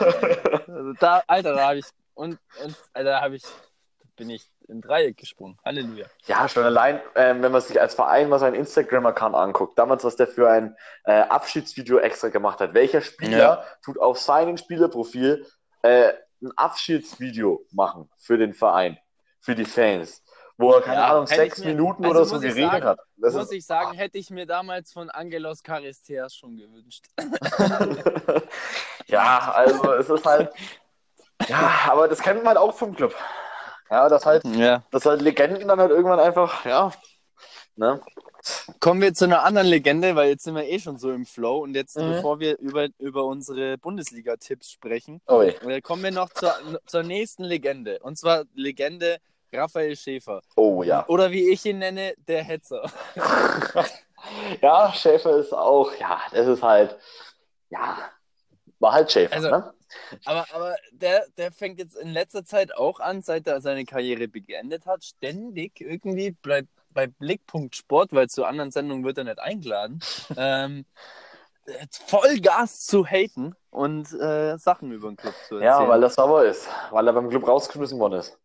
Also 0.00 0.92
da, 0.98 1.22
Alter, 1.26 1.54
da 1.54 1.68
habe 1.68 1.78
ich 1.78 1.84
und, 2.14 2.38
und 2.64 2.74
Alter, 2.94 3.10
da 3.10 3.20
habe 3.20 3.36
ich 3.36 3.42
bin 4.16 4.30
ich 4.30 4.50
im 4.68 4.80
Dreieck 4.80 5.16
gesprungen. 5.16 5.58
Halleluja. 5.64 6.06
Ja, 6.26 6.46
schon 6.48 6.64
allein, 6.64 7.00
ähm, 7.16 7.42
wenn 7.42 7.52
man 7.52 7.60
sich 7.62 7.80
als 7.80 7.94
Verein 7.94 8.28
mal 8.28 8.38
seinen 8.38 8.54
Instagram-Account 8.54 9.34
anguckt, 9.34 9.78
damals, 9.78 10.04
was 10.04 10.16
der 10.16 10.26
für 10.26 10.48
ein 10.50 10.76
äh, 11.04 11.12
Abschiedsvideo 11.22 11.98
extra 11.98 12.28
gemacht 12.28 12.60
hat. 12.60 12.74
Welcher 12.74 13.00
Spieler 13.00 13.38
Ja. 13.38 13.64
tut 13.82 13.98
auf 13.98 14.18
seinem 14.18 14.56
Spielerprofil 14.58 15.46
äh, 15.82 16.12
ein 16.42 16.52
Abschiedsvideo 16.56 17.64
machen 17.72 18.08
für 18.18 18.38
den 18.38 18.52
Verein, 18.54 18.98
für 19.40 19.54
die 19.54 19.64
Fans, 19.64 20.22
wo 20.56 20.72
er, 20.72 20.82
keine 20.82 21.00
Ja, 21.00 21.08
Ahnung, 21.12 21.26
sechs 21.26 21.58
mir- 21.58 21.66
Minuten 21.66 22.04
also 22.04 22.16
oder 22.16 22.24
so 22.26 22.40
geredet 22.40 22.70
sagen- 22.70 22.84
hat. 22.84 22.98
Das 23.16 23.34
Muss 23.34 23.44
ist, 23.44 23.52
ich 23.52 23.66
sagen, 23.66 23.92
hätte 23.96 24.18
ich 24.18 24.30
mir 24.30 24.46
damals 24.46 24.92
von 24.92 25.10
Angelos 25.10 25.62
Charisteas 25.66 26.34
schon 26.34 26.56
gewünscht. 26.56 27.04
ja, 29.06 29.52
also 29.52 29.92
es 29.94 30.08
ist 30.08 30.24
halt, 30.26 30.50
ja, 31.48 31.70
aber 31.90 32.08
das 32.08 32.20
kennt 32.20 32.38
man 32.38 32.48
halt 32.48 32.58
auch 32.58 32.74
vom 32.74 32.94
Club. 32.94 33.14
Ja, 33.90 34.08
dass 34.08 34.24
halt, 34.24 34.44
Ja. 34.44 34.82
dass 34.90 35.04
halt 35.04 35.20
Legenden 35.20 35.66
dann 35.68 35.80
halt 35.80 35.90
irgendwann 35.90 36.20
einfach, 36.20 36.64
ja, 36.64 36.92
ne? 37.76 38.00
Kommen 38.80 39.00
wir 39.02 39.12
zu 39.14 39.24
einer 39.26 39.42
anderen 39.44 39.66
Legende, 39.68 40.16
weil 40.16 40.30
jetzt 40.30 40.44
sind 40.44 40.54
wir 40.54 40.66
eh 40.66 40.78
schon 40.78 40.98
so 40.98 41.12
im 41.12 41.26
Flow 41.26 41.58
und 41.58 41.74
jetzt, 41.74 41.96
Mhm. 41.98 42.12
bevor 42.12 42.40
wir 42.40 42.58
über, 42.58 42.88
über 42.98 43.24
unsere 43.24 43.76
Bundesliga-Tipps 43.78 44.70
sprechen, 44.70 45.20
Oh, 45.26 45.42
äh, 45.42 45.80
kommen 45.82 46.02
wir 46.02 46.10
noch 46.10 46.30
zur, 46.30 46.54
zur 46.86 47.02
nächsten 47.02 47.44
Legende. 47.44 47.98
Und 48.00 48.16
zwar 48.18 48.44
Legende 48.54 49.18
Raphael 49.52 49.96
Schäfer. 49.96 50.40
oh 50.56 50.82
ja. 50.82 51.04
Oder 51.08 51.30
wie 51.32 51.50
ich 51.50 51.64
ihn 51.66 51.78
nenne, 51.80 52.14
der 52.28 52.42
Hetzer. 52.44 52.90
Ja, 54.60 54.92
Schäfer 54.92 55.38
ist 55.38 55.52
auch, 55.54 55.94
ja, 55.98 56.20
das 56.32 56.46
ist 56.46 56.62
halt, 56.62 56.98
ja, 57.70 57.96
war 58.78 58.92
halt 58.92 59.10
Schäfer, 59.10 59.34
Also- 59.34 59.50
ne? 59.50 59.72
Aber, 60.24 60.46
aber 60.52 60.76
der, 60.92 61.24
der 61.36 61.50
fängt 61.50 61.78
jetzt 61.80 61.96
in 61.96 62.10
letzter 62.12 62.44
Zeit 62.44 62.72
auch 62.76 63.00
an, 63.00 63.22
seit 63.22 63.46
er 63.48 63.60
seine 63.60 63.84
Karriere 63.84 64.28
beendet 64.28 64.86
hat, 64.86 65.02
ständig 65.04 65.80
irgendwie 65.80 66.30
bleibt 66.30 66.68
bei 66.92 67.06
Blickpunkt 67.06 67.76
Sport, 67.76 68.12
weil 68.12 68.28
zu 68.28 68.44
anderen 68.44 68.70
Sendungen 68.70 69.04
wird 69.04 69.18
er 69.18 69.24
nicht 69.24 69.38
eingeladen, 69.38 70.00
ähm, 70.36 70.84
voll 72.06 72.40
Gas 72.40 72.86
zu 72.86 73.06
haten 73.06 73.54
und 73.70 74.12
äh, 74.12 74.56
Sachen 74.58 74.90
über 74.92 75.08
den 75.08 75.16
Club 75.16 75.34
zu 75.46 75.56
erzählen. 75.56 75.62
Ja, 75.62 75.88
weil 75.88 76.02
er 76.02 76.10
sauer 76.10 76.44
ist, 76.44 76.68
weil 76.90 77.06
er 77.06 77.12
beim 77.12 77.28
Club 77.28 77.46
rausgeschmissen 77.46 77.98
worden 77.98 78.14
ist. 78.20 78.36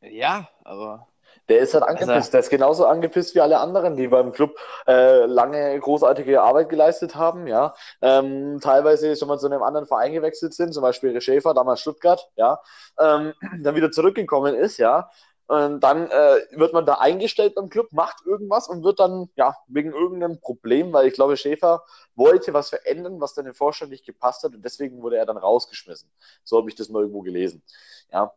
Ja, 0.00 0.48
aber 0.64 1.06
Der 1.48 1.58
ist 1.60 1.74
halt 1.74 1.84
angepisst. 1.84 2.10
Also- 2.10 2.30
der 2.30 2.40
ist 2.40 2.50
genauso 2.50 2.86
angepisst 2.86 3.34
wie 3.34 3.40
alle 3.40 3.58
anderen, 3.60 3.96
die 3.96 4.08
beim 4.08 4.32
Club 4.32 4.56
äh, 4.86 5.26
lange 5.26 5.78
großartige 5.78 6.40
Arbeit 6.42 6.68
geleistet 6.70 7.14
haben, 7.16 7.46
ja. 7.46 7.74
Ähm, 8.00 8.60
teilweise 8.62 9.14
schon 9.16 9.28
mal 9.28 9.38
zu 9.38 9.46
einem 9.46 9.62
anderen 9.62 9.86
Verein 9.86 10.12
gewechselt 10.12 10.54
sind, 10.54 10.72
zum 10.72 10.82
Beispiel 10.82 11.20
Schäfer, 11.20 11.52
damals 11.54 11.80
Stuttgart, 11.80 12.30
ja. 12.36 12.60
Ähm, 12.98 13.34
dann 13.60 13.74
wieder 13.74 13.90
zurückgekommen 13.90 14.54
ist, 14.54 14.78
ja. 14.78 15.10
Und 15.50 15.80
dann 15.80 16.08
äh, 16.08 16.42
wird 16.52 16.72
man 16.72 16.86
da 16.86 16.94
eingestellt 16.94 17.56
beim 17.56 17.70
Club, 17.70 17.88
macht 17.90 18.24
irgendwas 18.24 18.68
und 18.68 18.84
wird 18.84 19.00
dann, 19.00 19.30
ja, 19.34 19.56
wegen 19.66 19.90
irgendeinem 19.90 20.40
Problem, 20.40 20.92
weil 20.92 21.08
ich 21.08 21.14
glaube, 21.14 21.36
Schäfer 21.36 21.82
wollte 22.14 22.54
was 22.54 22.68
verändern, 22.68 23.20
was 23.20 23.34
dann 23.34 23.46
dem 23.46 23.54
Vorstand 23.54 23.90
nicht 23.90 24.06
gepasst 24.06 24.44
hat 24.44 24.54
und 24.54 24.64
deswegen 24.64 25.02
wurde 25.02 25.16
er 25.16 25.26
dann 25.26 25.36
rausgeschmissen. 25.36 26.08
So 26.44 26.56
habe 26.56 26.70
ich 26.70 26.76
das 26.76 26.88
mal 26.88 27.00
irgendwo 27.00 27.22
gelesen. 27.22 27.64
Ja. 28.12 28.32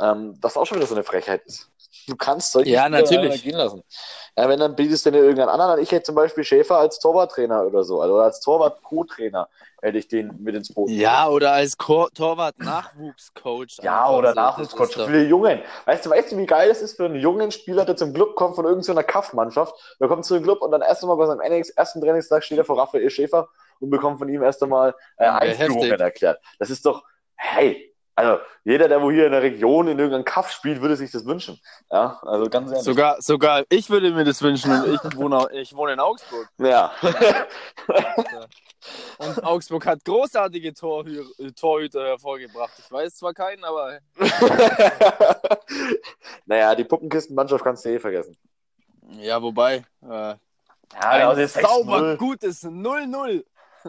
Ähm, 0.00 0.36
was 0.40 0.56
auch 0.56 0.66
schon 0.66 0.78
wieder 0.78 0.88
so 0.88 0.96
eine 0.96 1.04
Frechheit 1.04 1.44
ist. 1.44 1.70
Du 2.06 2.16
kannst 2.16 2.52
solche 2.52 2.70
Ja, 2.70 2.82
Spieler 2.84 3.00
natürlich. 3.02 3.42
gehen 3.42 3.56
lassen. 3.56 3.82
Ja, 4.36 4.48
wenn 4.48 4.60
dann 4.60 4.76
bietest 4.76 5.06
du 5.06 5.10
dir 5.10 5.18
irgendeinen 5.18 5.48
anderen 5.48 5.72
an. 5.72 5.78
Ich 5.82 5.90
hätte 5.92 6.04
zum 6.04 6.14
Beispiel 6.14 6.44
Schäfer 6.44 6.78
als 6.78 6.98
Torwarttrainer 6.98 7.64
oder 7.64 7.84
so, 7.84 8.00
also 8.00 8.18
als 8.18 8.40
Torwart-Co-Trainer 8.40 9.48
hätte 9.82 9.98
ich 9.98 10.08
den 10.08 10.34
mit 10.42 10.54
ins 10.54 10.72
Boot. 10.72 10.90
ja, 10.90 11.28
oder 11.28 11.52
als 11.52 11.76
Torwart-Nachwuchscoach. 11.76 13.78
Ja, 13.82 14.10
oder 14.10 14.30
so, 14.30 14.34
das 14.34 14.58
Nachwuchscoach 14.58 15.06
für 15.06 15.12
die 15.12 15.28
Jungen. 15.28 15.60
Weißt 15.84 16.06
du, 16.06 16.10
weißt 16.10 16.32
du, 16.32 16.38
wie 16.38 16.46
geil 16.46 16.70
es 16.70 16.82
ist 16.82 16.96
für 16.96 17.06
einen 17.06 17.16
jungen 17.16 17.50
Spieler, 17.50 17.84
der 17.84 17.96
zum 17.96 18.12
Club 18.12 18.34
kommt 18.36 18.56
von 18.56 18.64
irgendeiner 18.64 19.02
Kaff-Mannschaft. 19.02 19.74
Der 20.00 20.08
kommt 20.08 20.24
zu 20.24 20.34
dem 20.34 20.42
Club 20.42 20.62
und 20.62 20.70
dann 20.70 20.82
erst 20.82 21.02
einmal 21.02 21.16
bei 21.16 21.26
seinem 21.26 21.40
NX 21.40 21.70
ersten 21.70 22.00
Trainingstag 22.00 22.44
steht 22.44 22.58
er 22.58 22.64
vor 22.64 22.78
Raphael 22.78 23.08
Schäfer 23.10 23.48
und 23.80 23.90
bekommt 23.90 24.18
von 24.18 24.28
ihm 24.28 24.42
erst 24.42 24.62
einmal 24.62 24.94
äh, 25.18 25.24
Ja, 25.24 25.36
Einführungen 25.36 26.00
erklärt. 26.00 26.40
Das 26.58 26.70
ist 26.70 26.86
doch, 26.86 27.04
hey, 27.36 27.94
also 28.16 28.42
jeder, 28.64 28.88
der 28.88 29.02
wo 29.02 29.10
hier 29.10 29.26
in 29.26 29.32
der 29.32 29.42
Region 29.42 29.88
in 29.88 29.98
irgendeinem 29.98 30.24
Kaff 30.24 30.50
spielt, 30.50 30.80
würde 30.80 30.96
sich 30.96 31.10
das 31.10 31.26
wünschen. 31.26 31.60
Ja, 31.90 32.18
also 32.22 32.48
ganz 32.48 32.70
ehrlich. 32.70 32.84
Sogar, 32.84 33.20
sogar 33.20 33.64
ich 33.68 33.90
würde 33.90 34.10
mir 34.10 34.24
das 34.24 34.40
wünschen 34.42 34.72
ich 34.92 35.16
wohne, 35.16 35.46
ich 35.52 35.76
wohne 35.76 35.92
in 35.92 36.00
Augsburg. 36.00 36.48
Ja. 36.58 36.92
Und 39.18 39.44
Augsburg 39.44 39.84
hat 39.86 40.04
großartige 40.04 40.72
Torhü 40.72 41.24
Torhüter 41.54 42.06
hervorgebracht. 42.06 42.72
Ich 42.78 42.90
weiß 42.90 43.16
zwar 43.16 43.34
keinen, 43.34 43.64
aber 43.64 43.98
naja, 46.46 46.74
die 46.74 46.84
Puppenkistenmannschaft 46.84 47.62
kannst 47.64 47.84
du 47.84 47.90
eh 47.90 47.98
vergessen. 47.98 48.36
ja, 49.18 49.40
wobei. 49.42 49.84
Äh, 50.02 50.34
Ja, 50.94 51.30
ein 51.30 51.48
sauber 51.48 52.16
gutes 52.16 52.64
0-0. 52.64 53.44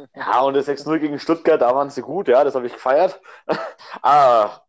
Ja, 0.15 0.41
und 0.41 0.53
das 0.53 0.67
6-0 0.67 0.99
gegen 0.99 1.19
Stuttgart, 1.19 1.61
da 1.61 1.73
waren 1.73 1.89
sie 1.89 2.01
gut, 2.01 2.27
ja, 2.27 2.43
das 2.43 2.55
habe 2.55 2.67
ich 2.67 2.73
gefeiert. 2.73 3.19
ah, 4.01 4.61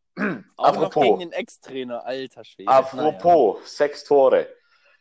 Auch 0.56 0.68
apropos, 0.68 1.02
gegen 1.02 1.18
den 1.20 1.32
Ex-Trainer, 1.32 2.04
alter 2.04 2.44
Schwede. 2.44 2.70
apropos, 2.70 3.76
sechs 3.76 4.04
Tore. 4.04 4.48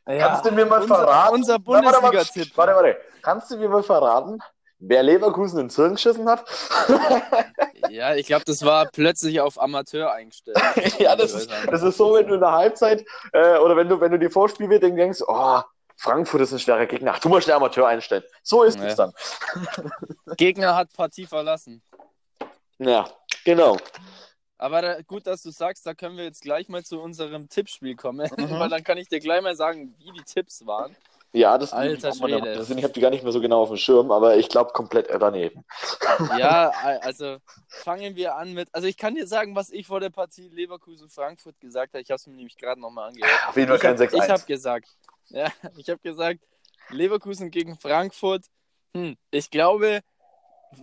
Naja. 0.06 0.28
Kannst 0.28 0.46
du 0.46 0.52
mir 0.52 0.66
mal 0.66 0.82
unser, 0.82 0.96
verraten? 0.96 1.34
Unser 1.36 1.54
Warte, 1.54 1.68
warte, 1.68 1.86
warte, 1.86 2.02
Bundesliga-Tipp. 2.02 2.58
Warte. 2.58 2.98
Kannst 3.22 3.52
du 3.52 3.58
mir 3.58 3.68
mal 3.68 3.84
verraten, 3.84 4.40
wer 4.80 5.04
Leverkusen 5.04 5.60
ins 5.60 5.76
Hirn 5.76 5.96
geschissen 5.96 6.28
hat? 6.30 6.46
Ja, 7.90 8.16
ich 8.16 8.28
glaube, 8.28 8.44
das 8.46 8.66
war 8.66 8.88
plötzlich 8.92 9.40
auf 9.40 9.62
Amateur 9.62 10.12
eingestellt. 10.12 10.58
ja, 11.00 11.16
das 11.16 11.34
ist, 11.34 11.50
das 11.70 11.84
ist 11.84 11.98
so, 11.98 12.16
wenn 12.16 12.28
du 12.28 12.34
in 12.34 12.42
der 12.42 12.52
Halbzeit 12.52 13.06
äh, 13.32 13.58
oder 13.58 13.78
wenn 13.78 13.88
du, 13.88 14.02
wenn 14.02 14.12
du 14.12 14.20
die 14.20 14.30
Vorspiel 14.30 14.68
denkst, 14.80 15.22
oh, 15.26 15.62
Frankfurt 15.98 16.42
ist 16.42 16.54
ein 16.54 16.60
schwerer 16.60 16.86
Gegner. 16.86 17.14
Ach, 17.16 17.20
tu 17.20 17.28
mal 17.30 17.42
schnell 17.42 17.56
Amateur 17.56 17.88
einstellen. 17.88 18.24
So 18.44 18.64
ist 18.64 18.78
Ja. 18.80 18.86
es 18.86 18.96
dann. 18.96 19.14
Gegner 20.38 20.76
hat 20.76 20.94
Partie 20.94 21.26
verlassen. 21.26 21.82
Ja, 22.78 23.10
genau. 23.44 23.78
Aber 24.60 24.82
da, 24.82 25.02
gut, 25.02 25.28
dass 25.28 25.42
du 25.44 25.52
sagst, 25.52 25.86
da 25.86 25.94
können 25.94 26.18
wir 26.18 26.24
jetzt 26.24 26.42
gleich 26.42 26.70
mal 26.70 26.84
zu 26.84 27.00
unserem 27.02 27.50
Tippspiel 27.50 27.96
kommen, 27.96 28.30
Mhm. 28.38 28.50
weil 28.60 28.70
dann 28.70 28.84
kann 28.84 28.98
ich 28.98 29.08
dir 29.10 29.20
gleich 29.20 29.42
mal 29.42 29.56
sagen, 29.56 29.94
wie 30.00 30.12
die 30.12 30.24
Tipps 30.24 30.66
waren. 30.66 30.96
Ja, 31.34 31.58
das 31.58 31.74
Alter 31.74 32.14
Schwede. 32.14 32.40
da- 32.42 32.62
Ich 32.76 32.84
habe 32.84 32.94
die 32.94 33.02
gar 33.02 33.10
nicht 33.10 33.22
mehr 33.24 33.34
so 33.34 33.42
genau 33.42 33.62
auf 33.62 33.68
dem 33.68 33.78
Schirm, 33.78 34.12
aber 34.12 34.38
ich 34.38 34.48
glaube 34.50 34.72
komplett 34.72 35.10
daneben. 35.20 35.64
Ja, 36.38 36.70
also 37.02 37.38
fangen 37.68 38.16
wir 38.16 38.36
an 38.36 38.54
mit. 38.54 38.70
Also 38.74 38.88
ich 38.88 38.98
kann 38.98 39.14
dir 39.14 39.28
sagen, 39.28 39.54
was 39.56 39.70
ich 39.70 39.86
vor 39.88 40.00
der 40.00 40.10
Partie 40.10 40.48
Leverkusen-Frankfurt 40.50 41.60
gesagt 41.60 41.94
habe. 41.94 42.02
Ich 42.02 42.10
habe 42.10 42.16
es 42.16 42.28
mir 42.28 42.34
nämlich 42.36 42.58
gerade 42.58 42.80
nochmal 42.80 43.10
angehört. 43.10 43.32
Auf 43.50 43.56
jeden 43.58 43.68
Fall 43.68 43.76
Ich 43.76 43.82
kein 43.82 43.94
habe 44.00 44.04
6-1. 44.06 44.30
hab 44.30 44.48
gesagt, 44.48 44.88
ja, 45.30 45.52
ich 45.78 45.90
habe 45.90 46.00
gesagt, 46.02 46.40
Leverkusen 46.90 47.52
gegen 47.52 47.78
Frankfurt. 47.78 48.46
Hm, 48.96 49.18
ich 49.32 49.50
glaube, 49.50 50.02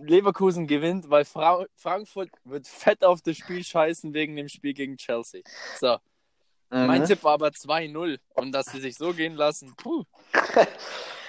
Leverkusen 0.01 0.67
gewinnt, 0.67 1.09
weil 1.09 1.25
Fra 1.25 1.65
Frankfurt 1.75 2.29
wird 2.43 2.67
fett 2.67 3.03
auf 3.03 3.21
das 3.21 3.37
Spiel 3.37 3.63
scheißen 3.63 4.13
wegen 4.13 4.35
dem 4.35 4.47
Spiel 4.47 4.73
gegen 4.73 4.97
Chelsea. 4.97 5.41
So, 5.79 5.97
mein 6.69 7.01
Mhm. 7.01 7.05
Tipp 7.05 7.23
war 7.23 7.33
aber 7.33 7.51
2-0 7.53 8.19
und 8.35 8.51
dass 8.51 8.67
sie 8.67 8.79
sich 8.79 8.95
so 8.95 9.13
gehen 9.13 9.35
lassen. 9.35 9.73
Puh. 9.77 10.03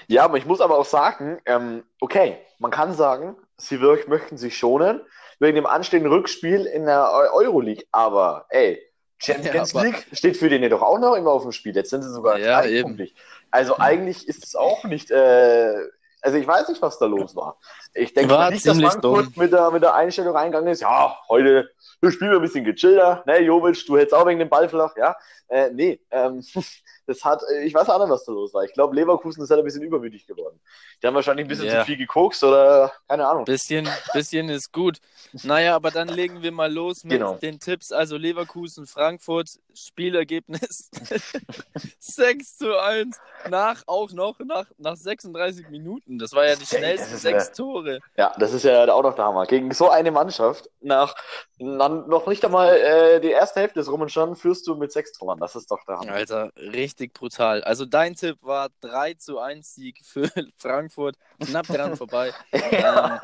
Ja, 0.08 0.24
aber 0.24 0.38
ich 0.38 0.46
muss 0.46 0.60
aber 0.60 0.78
auch 0.78 0.84
sagen, 0.84 1.40
ähm, 1.46 1.82
okay, 2.00 2.38
man 2.60 2.70
kann 2.70 2.94
sagen, 2.94 3.36
sie 3.56 3.80
wirklich 3.80 4.06
möchten 4.06 4.36
sich 4.36 4.56
schonen 4.56 5.00
wegen 5.40 5.56
dem 5.56 5.66
anstehenden 5.66 6.12
Rückspiel 6.12 6.64
in 6.64 6.86
der 6.86 7.10
Eu- 7.12 7.32
Euroleague, 7.34 7.84
aber 7.90 8.46
ey, 8.50 8.80
Champions 9.18 9.72
Ja, 9.74 9.82
League 9.82 10.06
steht 10.12 10.36
für 10.36 10.48
den 10.48 10.62
ja 10.62 10.68
doch 10.68 10.82
auch 10.82 10.98
noch 10.98 11.14
immer 11.14 11.30
auf 11.30 11.42
dem 11.42 11.52
Spiel. 11.52 11.74
Jetzt 11.74 11.90
sind 11.90 12.02
sie 12.02 12.12
sogar 12.12 12.38
Ja, 12.38 12.60
gleichpunktig. 12.62 13.14
Also 13.50 13.78
eigentlich 13.78 14.28
ist 14.28 14.44
es 14.44 14.54
auch 14.54 14.84
nicht, 14.84 15.10
äh, 15.10 15.74
also 16.20 16.38
ich 16.38 16.46
weiß 16.46 16.68
nicht, 16.68 16.82
was 16.82 16.98
da 16.98 17.06
los 17.06 17.36
war. 17.36 17.58
Ich 17.94 18.12
denke 18.12 18.34
War 18.34 18.50
nicht, 18.50 18.66
dass 18.66 18.78
Frankfurt 18.78 19.36
mit 19.36 19.52
der, 19.52 19.70
mit 19.70 19.82
der 19.82 19.94
Einstellung 19.94 20.34
reingegangen 20.34 20.72
ist, 20.72 20.82
ja, 20.82 21.16
heute 21.28 21.70
wir 22.00 22.10
spielen 22.10 22.30
wir 22.30 22.38
ein 22.38 22.42
bisschen 22.42 22.64
gechillter, 22.64 23.22
ne, 23.26 23.40
Jovic, 23.40 23.84
du 23.86 23.96
hältst 23.96 24.14
auch 24.14 24.26
wegen 24.26 24.38
dem 24.38 24.48
Ball 24.48 24.68
flach, 24.68 24.94
ja. 24.96 25.16
Äh, 25.48 25.70
nee, 25.70 26.00
ähm, 26.10 26.44
das 27.06 27.24
hat, 27.24 27.40
äh, 27.52 27.64
ich 27.64 27.72
weiß 27.74 27.88
auch 27.88 27.98
nicht, 28.00 28.10
was 28.10 28.24
da 28.24 28.32
los 28.32 28.52
war. 28.54 28.64
Ich 28.64 28.72
glaube, 28.72 28.94
Leverkusen 28.94 29.42
ist 29.42 29.50
halt 29.50 29.60
ein 29.60 29.64
bisschen 29.64 29.82
übermütig 29.82 30.26
geworden. 30.26 30.60
Die 31.02 31.06
haben 31.06 31.14
wahrscheinlich 31.14 31.44
ein 31.46 31.48
bisschen 31.48 31.66
Ja. 31.66 31.80
zu 31.80 31.86
viel 31.86 31.96
gekokst 31.96 32.42
oder 32.44 32.92
keine 33.08 33.26
Ahnung. 33.26 33.44
Bisschen, 33.44 33.88
bisschen 34.12 34.48
ist 34.48 34.72
gut. 34.72 34.98
Naja, 35.44 35.76
aber 35.76 35.90
dann 35.90 36.08
legen 36.08 36.42
wir 36.42 36.52
mal 36.52 36.72
los 36.72 37.04
mit 37.04 37.12
Genau. 37.12 37.34
den 37.34 37.60
Tipps. 37.60 37.92
Also 37.92 38.16
Leverkusen, 38.16 38.86
Frankfurt, 38.86 39.50
Spielergebnis 39.74 40.90
6 42.00 42.58
zu 42.58 42.78
1. 42.80 43.18
Nach 43.50 43.82
auch 43.86 44.10
noch 44.12 44.38
nach, 44.40 44.66
nach 44.78 44.96
36 44.96 45.68
Minuten. 45.68 46.18
Das 46.18 46.32
war 46.32 46.46
ja 46.46 46.56
die 46.56 46.66
schnellsten 46.66 47.16
sechs 47.16 47.48
ja- 47.48 47.54
Tore. 47.54 48.00
Ja, 48.16 48.32
das 48.38 48.52
ist 48.52 48.64
ja 48.64 48.90
auch 48.92 49.02
noch 49.02 49.14
der 49.14 49.24
Hammer. 49.26 49.46
Gegen 49.46 49.70
so 49.72 49.88
eine 49.90 50.10
Mannschaft, 50.10 50.68
nach 50.80 51.14
nan- 51.58 52.08
noch 52.08 52.26
nicht 52.26 52.44
einmal 52.44 52.74
äh, 52.76 53.20
die 53.20 53.30
erste 53.30 53.60
Hälfte 53.60 53.80
ist 53.80 53.88
rum 53.90 54.00
und 54.00 54.10
schon 54.10 54.34
führst 54.36 54.66
du 54.66 54.74
mit 54.74 54.90
sechs 54.92 55.12
Toren. 55.12 55.38
Das 55.38 55.54
ist 55.54 55.70
doch 55.70 55.84
der 55.86 55.98
Hammer. 55.98 56.12
Alter, 56.12 56.50
richtig 56.56 56.95
brutal. 57.12 57.62
Also 57.64 57.86
dein 57.86 58.14
Tipp 58.14 58.38
war 58.42 58.70
3 58.80 59.14
zu 59.14 59.38
1 59.38 59.74
Sieg 59.74 60.00
für 60.02 60.30
Frankfurt. 60.56 61.16
Knapp 61.40 61.66
dran 61.66 61.96
vorbei. 61.96 62.32
ähm, 62.52 63.18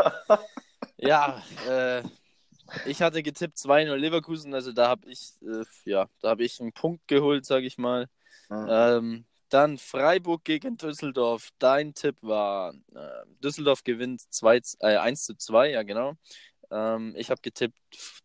ja, 0.98 1.42
äh, 1.68 2.02
ich 2.87 3.02
hatte 3.02 3.22
getippt 3.22 3.56
2-0 3.58 3.94
Leverkusen, 3.96 4.54
also 4.54 4.72
da 4.72 4.88
habe 4.88 5.08
ich, 5.08 5.35
äh, 5.42 5.64
ja, 5.85 6.08
da 6.20 6.30
habe 6.30 6.44
ich 6.44 6.61
einen 6.61 6.72
Punkt 6.72 7.06
geholt, 7.08 7.44
sage 7.44 7.66
ich 7.66 7.78
mal. 7.78 8.08
Mhm. 8.48 8.66
Ähm, 8.68 9.24
dann 9.48 9.76
Freiburg 9.76 10.44
gegen 10.44 10.78
Düsseldorf. 10.78 11.50
Dein 11.58 11.94
Tipp 11.94 12.16
war, 12.22 12.72
äh, 12.94 13.24
Düsseldorf 13.42 13.85
gewinnt 13.85 14.22
2, 14.30 14.61
äh, 14.80 14.96
1 14.96 15.24
zu 15.24 15.37
2, 15.37 15.70
ja 15.70 15.82
genau. 15.82 16.14
Ähm, 16.72 17.14
ich 17.16 17.30
habe 17.30 17.40
getippt, 17.42 17.76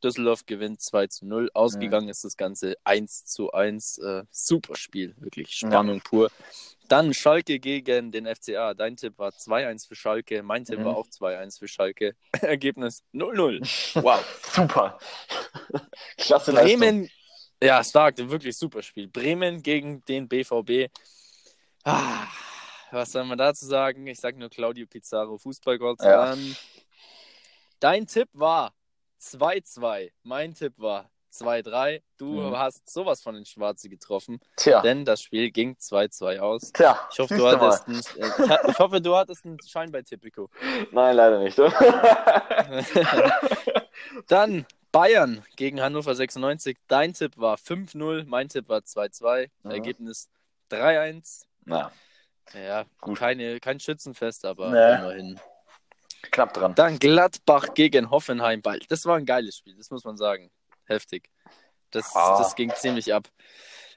Düsseldorf 0.03 0.45
gewinnt 0.45 0.81
2 0.81 1.07
zu 1.07 1.25
0. 1.25 1.49
Ausgegangen 1.53 2.07
ist 2.09 2.23
das 2.23 2.37
Ganze 2.37 2.75
1 2.85 3.25
zu 3.25 3.51
1. 3.51 3.97
Äh, 3.99 4.23
super 4.31 4.75
Spiel, 4.75 5.15
wirklich 5.17 5.51
Spannung 5.53 6.01
pur. 6.01 6.31
Dann 6.87 7.13
Schalke 7.13 7.59
gegen 7.59 8.11
den 8.13 8.25
FCA. 8.25 8.73
Dein 8.73 8.95
Tipp 8.95 9.17
war 9.17 9.31
2-1 9.31 9.87
für 9.87 9.95
Schalke. 9.95 10.41
Mein 10.41 10.63
Tipp 10.63 10.79
Mhm. 10.79 10.85
war 10.85 10.95
auch 10.95 11.07
2-1 11.07 11.59
für 11.59 11.67
Schalke. 11.67 12.15
Ergebnis 12.41 13.03
0-0. 13.13 13.61
Wow. 14.01 14.23
Super. 14.55 14.97
Klasse 16.17 16.51
Leistung. 16.53 16.79
Bremen, 16.79 17.09
ja, 17.61 17.83
stark, 17.83 18.17
wirklich 18.17 18.57
super 18.57 18.81
Spiel. 18.83 19.07
Bremen 19.07 19.61
gegen 19.63 20.05
den 20.05 20.27
BVB. 20.29 20.89
Ah, 21.83 22.27
was 22.91 23.11
soll 23.11 23.25
man 23.25 23.37
dazu 23.37 23.65
sagen? 23.65 24.07
Ich 24.07 24.19
sage 24.19 24.39
nur 24.39 24.49
Claudio 24.49 24.85
Pizarro, 24.87 25.37
Fußballgott. 25.37 26.01
Ja. 26.01 26.33
Ähm, 26.33 26.55
dein 27.79 28.07
Tipp 28.07 28.29
war 28.33 28.73
2-2. 29.21 30.11
Mein 30.23 30.53
Tipp 30.53 30.73
war 30.77 31.09
2-3. 31.33 32.01
Du 32.17 32.41
Mhm. 32.41 32.57
hast 32.57 32.89
sowas 32.89 33.21
von 33.21 33.35
den 33.35 33.45
Schwarze 33.45 33.89
getroffen, 33.89 34.39
Tja, 34.55 34.81
denn 34.81 35.05
das 35.05 35.21
Spiel 35.21 35.51
ging 35.51 35.75
2-2 35.77 36.39
aus. 36.39 36.71
tja. 36.71 36.99
Ich 37.11 37.19
hoffe, 37.19 37.35
du 37.35 37.47
hattest 37.47 37.87
einen, 37.87 37.99
äh, 38.17 38.71
ich 38.71 38.79
hoffe, 38.79 39.01
du 39.01 39.15
hattest 39.15 39.45
einen 39.45 39.57
Schein 39.67 39.91
bei 39.91 40.01
Tipico. 40.01 40.49
Nein, 40.91 41.15
leider 41.15 41.39
nicht. 41.39 41.57
Dann 44.27 44.65
Bayern 44.91 45.43
gegen 45.55 45.81
Hannover 45.81 46.15
96. 46.15 46.77
Dein 46.87 47.13
Tipp 47.13 47.37
war 47.37 47.57
5-0, 47.57 48.25
mein 48.25 48.49
Tipp 48.49 48.69
war 48.69 48.79
2-2. 48.79 49.49
Mhm. 49.63 49.71
Ergebnis 49.71 50.29
3-1. 50.71 51.45
Na, 51.65 51.91
Ja, 52.53 52.85
Gut. 53.01 53.19
keine, 53.19 53.59
kein 53.59 53.79
Schützenfest, 53.79 54.45
aber 54.45 54.71
Nee. 54.71 54.95
immerhin. 54.95 55.39
Knapp 56.31 56.53
dran. 56.53 56.75
Dann 56.75 56.99
Gladbach 56.99 57.73
gegen 57.73 58.09
Hoffenheim. 58.11 58.61
Ball. 58.61 58.79
Das 58.89 59.05
war 59.05 59.17
ein 59.17 59.25
geiles 59.25 59.57
Spiel, 59.57 59.75
das 59.75 59.89
muss 59.91 60.03
man 60.03 60.17
sagen. 60.17 60.49
Heftig. 60.85 61.29
Das, 61.91 62.15
Ah. 62.15 62.37
das 62.39 62.55
ging 62.55 62.71
ziemlich 62.75 63.13
ab. 63.13 63.27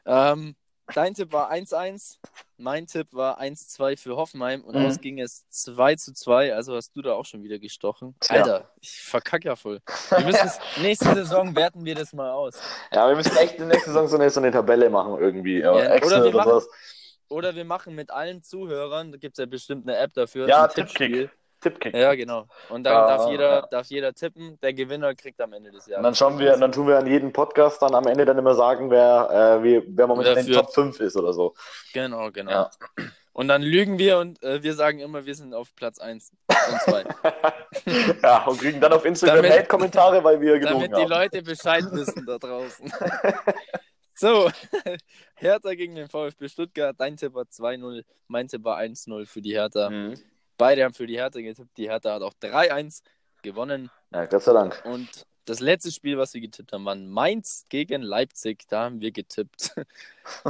Ähm, 0.07 0.55
dein 0.95 1.15
Tipp 1.15 1.33
war 1.33 1.51
1-1, 1.51 2.19
mein 2.57 2.87
Tipp 2.87 3.09
war 3.13 3.39
1-2 3.41 3.97
für 3.97 4.17
Hoffenheim 4.17 4.63
und 4.65 4.75
Mhm. 4.77 4.87
aus 4.87 5.01
ging 5.01 5.21
es 5.21 5.47
2-2, 5.51 6.53
also 6.55 6.75
hast 6.75 6.95
du 6.97 7.03
da 7.03 7.13
auch 7.15 7.25
schon 7.25 7.43
wieder 7.43 7.59
gestochen. 7.59 8.15
Tja. 8.21 8.37
Alter, 8.43 8.71
ich 8.81 9.01
verkack 9.01 9.45
ja 9.45 9.57
voll. 9.57 9.81
Wir 10.11 10.21
müssen 10.25 10.47
es, 10.47 10.59
nächste 10.81 11.15
Saison 11.15 11.55
werten 11.55 11.85
wir 11.85 11.95
das 11.95 12.13
mal 12.13 12.31
aus. 12.31 12.61
Ja, 12.93 13.09
wir 13.09 13.17
müssen 13.17 13.37
echt 13.37 13.53
in 13.55 13.59
der 13.61 13.69
nächsten 13.69 13.91
Saison 13.93 14.09
so 14.09 14.17
eine, 14.17 14.31
so 14.31 14.41
eine 14.41 14.51
Tabelle 14.51 14.91
machen 14.91 15.19
irgendwie. 15.19 15.59
Ja, 15.61 15.77
Ja, 15.79 15.85
Excel 15.95 16.13
oder 16.23 16.25
wir 16.25 16.35
oder 16.35 16.45
machen-. 16.55 16.67
Oder 17.29 17.55
wir 17.55 17.65
machen 17.65 17.95
mit 17.95 18.11
allen 18.11 18.43
Zuhörern, 18.43 19.13
da 19.13 19.19
gibt 19.19 19.39
es 19.39 19.43
ja 19.43 19.47
bestimmt 19.47 19.89
eine 19.89 19.97
App 19.99 20.13
dafür, 20.15 20.49
Ja, 20.49 20.65
ein. 20.65 20.71
Tippspiel. 20.71 21.09
Tippkick. 21.29 21.40
Ja, 21.93 22.15
genau. 22.15 22.47
Und 22.69 22.85
dann 22.85 22.93
Ja, 22.95 23.07
darf, 23.07 23.31
jeder, 23.31 23.49
ja. 23.51 23.67
darf 23.71 23.87
jeder 23.89 24.13
tippen. 24.15 24.59
Der 24.61 24.73
Gewinner 24.73 25.15
kriegt 25.15 25.41
am 25.41 25.53
Ende 25.53 25.71
des 25.71 25.87
Jahres. 25.87 25.99
Und 25.99 26.05
dann 26.05 26.15
schauen 26.15 26.39
wir, 26.39 26.57
dann 26.57 26.73
tun 26.73 26.87
wir 26.89 26.99
an 26.99 27.07
jedem 27.07 27.33
Podcast 27.33 27.83
dann 27.83 27.95
am 27.95 28.07
Ende 28.07 28.25
dann 28.25 28.39
immer 28.39 28.55
sagen, 28.55 28.91
wer, 28.91 29.59
äh, 29.61 29.63
wie, 29.63 29.83
wer 29.89 30.07
momentan 30.07 30.39
in 30.39 30.47
den 30.47 30.55
Wer 30.55 30.63
Top 30.63 30.73
5 30.75 31.01
ist 31.01 31.17
oder 31.17 31.33
so. 31.33 31.55
Genau, 31.93 32.31
genau. 32.31 32.51
Ja. 32.51 32.71
Und 33.33 33.49
dann 33.49 33.63
lügen 33.63 33.99
wir 33.99 34.19
und 34.19 34.43
äh, 34.43 34.63
wir 34.63 34.75
sagen 34.75 34.99
immer, 34.99 35.25
wir 35.25 35.35
sind 35.35 35.55
auf 35.55 35.75
Platz 35.77 35.99
1 35.99 36.33
und 36.49 36.81
2. 36.83 37.05
ja, 38.23 38.45
und 38.45 38.61
kriegen 38.61 38.81
dann 38.81 38.93
auf 38.93 39.05
Instagram 39.05 39.37
Damit- 39.37 39.53
Hate-Kommentare, 39.53 40.25
weil 40.25 40.41
wir 40.41 40.59
gelogen 40.59 40.91
damit 40.91 40.97
die 40.97 41.03
haben. 41.03 41.09
Leute 41.09 41.43
Bescheid 41.43 41.85
wissen 41.93 42.27
da 42.27 42.39
draußen. 42.39 42.93
so, 44.15 44.51
Hertha 45.37 45.75
gegen 45.75 45.95
den 45.95 46.09
VfB 46.09 46.49
Stuttgart. 46.49 46.97
Dein 46.99 47.17
Tipp 47.17 47.35
war 47.35 47.45
2-0, 47.45 48.03
mein 48.27 48.49
Tipp 48.49 48.65
war 48.65 48.79
1-0 48.79 49.27
für 49.27 49.41
die 49.41 49.53
Hertha. 49.53 49.89
Mhm. 49.91 50.15
Beide 50.61 50.85
haben 50.85 50.93
für 50.93 51.07
die 51.07 51.17
Hertha 51.17 51.41
getippt. 51.41 51.75
Die 51.79 51.89
Hertha 51.89 52.13
hat 52.13 52.23
auch 52.23 52.35
3-1 52.35 53.01
gewonnen. 53.43 53.91
Ja, 54.13 54.27
Gott 54.27 54.43
sei 54.43 54.53
Dank. 54.53 54.83
Und 54.85 55.27
das 55.51 55.61
letzte 55.61 55.91
Spiel, 55.93 56.17
was 56.17 56.33
wir 56.35 56.41
getippt 56.41 56.73
haben, 56.73 56.85
war 56.85 56.95
Mainz 56.95 57.67
gegen 57.69 58.03
Leipzig. 58.03 58.65
Da 58.69 58.85
haben 58.85 59.01
wir 59.01 59.13
getippt. 59.13 59.73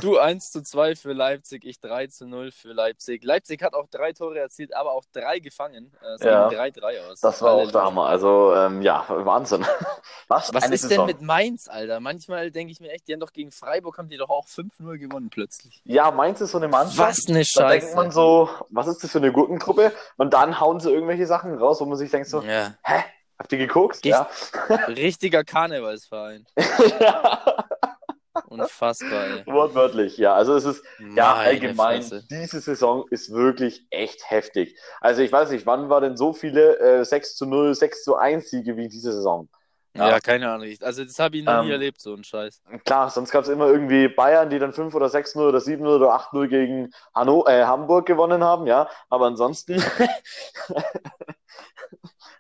Du 0.02 0.18
1 0.18 0.50
zu 0.52 0.62
2 0.62 0.94
für 0.94 1.12
Leipzig, 1.14 1.64
ich 1.64 1.80
3 1.80 2.08
zu 2.08 2.26
0 2.26 2.50
für 2.50 2.72
Leipzig. 2.74 3.24
Leipzig 3.24 3.62
hat 3.62 3.72
auch 3.72 3.86
drei 3.90 4.12
Tore 4.12 4.38
erzielt, 4.38 4.74
aber 4.76 4.92
auch 4.92 5.04
drei 5.10 5.38
gefangen. 5.38 5.90
Äh, 6.02 6.14
Es 6.16 6.22
Ja. 6.22 6.48
ging 6.48 6.58
3-3 6.58 7.00
aus. 7.10 7.20
Das 7.20 7.40
war 7.40 7.52
auch 7.52 7.70
der 7.70 7.84
Hammer. 7.84 8.04
Also, 8.06 8.52
ähm, 8.54 8.82
ja, 8.82 9.06
Wahnsinn. 9.08 9.64
Was, 10.28 10.52
Was 10.52 10.68
ist 10.68 10.82
Saison. 10.82 11.06
denn 11.06 11.16
mit 11.16 11.22
Mainz, 11.22 11.66
Alter? 11.68 11.98
Manchmal 12.00 12.50
denke 12.50 12.72
ich 12.72 12.80
mir 12.80 12.90
echt, 12.90 13.08
die 13.08 13.14
haben 13.14 13.20
doch 13.20 13.32
gegen 13.32 13.52
Freiburg 13.52 13.96
haben 13.96 14.08
die 14.10 14.18
doch 14.18 14.28
auch 14.28 14.46
5-0 14.46 14.98
gewonnen 14.98 15.30
plötzlich. 15.30 15.80
Ja, 15.84 16.10
Mainz 16.10 16.42
ist 16.42 16.50
so 16.50 16.58
eine 16.58 16.68
Mannschaft. 16.68 16.98
Was 16.98 17.26
eine 17.28 17.42
Da 17.54 17.68
denkt 17.70 17.84
Scheiße. 17.84 17.96
man 17.96 18.10
so, 18.10 18.50
was 18.68 18.86
ist 18.86 19.02
das 19.02 19.12
für 19.12 19.18
eine 19.18 19.32
Gurkentruppe? 19.32 19.92
Und 20.18 20.34
dann 20.34 20.60
hauen 20.60 20.80
sie 20.80 20.90
irgendwelche 20.90 21.26
Sachen 21.26 21.54
raus, 21.56 21.80
wo 21.80 21.86
man 21.86 21.96
sich 21.96 22.10
denkt 22.10 22.28
so, 22.28 22.42
Ja, 22.42 22.74
hä? 22.82 23.02
Habt 23.40 23.53
ihr 23.53 23.59
geguckt? 23.59 24.05
Ja. 24.05 24.29
richtiger 24.88 25.44
Karnevalsverein. 25.44 26.44
ja. 27.00 27.64
Unfassbar, 28.48 29.24
ey. 29.38 29.46
Wortwörtlich, 29.46 30.18
ja. 30.18 30.35
Also 30.35 30.55
es 30.57 30.64
ist, 30.66 30.85
ja, 30.98 31.07
Meine 31.37 31.38
allgemein, 31.48 32.03
Fresse. 32.03 32.22
diese 32.31 32.61
Saison 32.61 33.07
ist 33.11 33.33
wirklich 33.33 33.87
echt 33.88 34.31
heftig. 34.31 34.79
Also 35.00 35.22
ich 35.22 35.33
weiß 35.33 35.50
nicht, 35.53 35.64
wann 35.64 35.88
war 35.88 36.03
denn 36.03 36.18
so 36.18 36.35
viele 36.35 36.79
äh, 36.81 37.03
6 37.05 37.35
zu 37.37 37.46
0, 37.46 37.74
6 37.74 38.05
zu 38.05 38.16
1 38.16 38.50
Siege 38.50 38.76
wie 38.76 38.88
diese 38.88 39.11
Saison? 39.12 39.48
Ja, 39.96 40.11
Ja. 40.11 40.20
keine 40.20 40.50
Ahnung. 40.53 40.68
Also 40.83 41.03
das 41.05 41.18
habe 41.18 41.38
ich 41.38 41.42
noch 41.44 41.62
nie 41.62 41.68
Ähm, 41.68 41.72
erlebt, 41.72 42.00
so 42.03 42.12
ein 42.14 42.22
Scheiß. 42.22 42.61
Klar, 42.85 43.09
sonst 43.09 43.31
gab 43.31 43.44
es 43.44 43.48
immer 43.48 43.68
irgendwie 43.68 44.07
Bayern, 44.09 44.50
die 44.50 44.59
dann 44.59 44.74
5 44.74 44.94
oder 44.94 45.07
6-0 45.09 45.38
oder 45.48 45.59
7-0 45.61 45.96
oder 45.96 46.14
8-0 46.14 46.46
gegen 46.48 46.90
Hanno, 47.14 47.46
äh, 47.48 47.64
Hamburg 47.64 48.05
gewonnen 48.07 48.44
haben, 48.44 48.66
ja. 48.66 48.88
Aber 49.09 49.26
ansonsten 49.26 49.83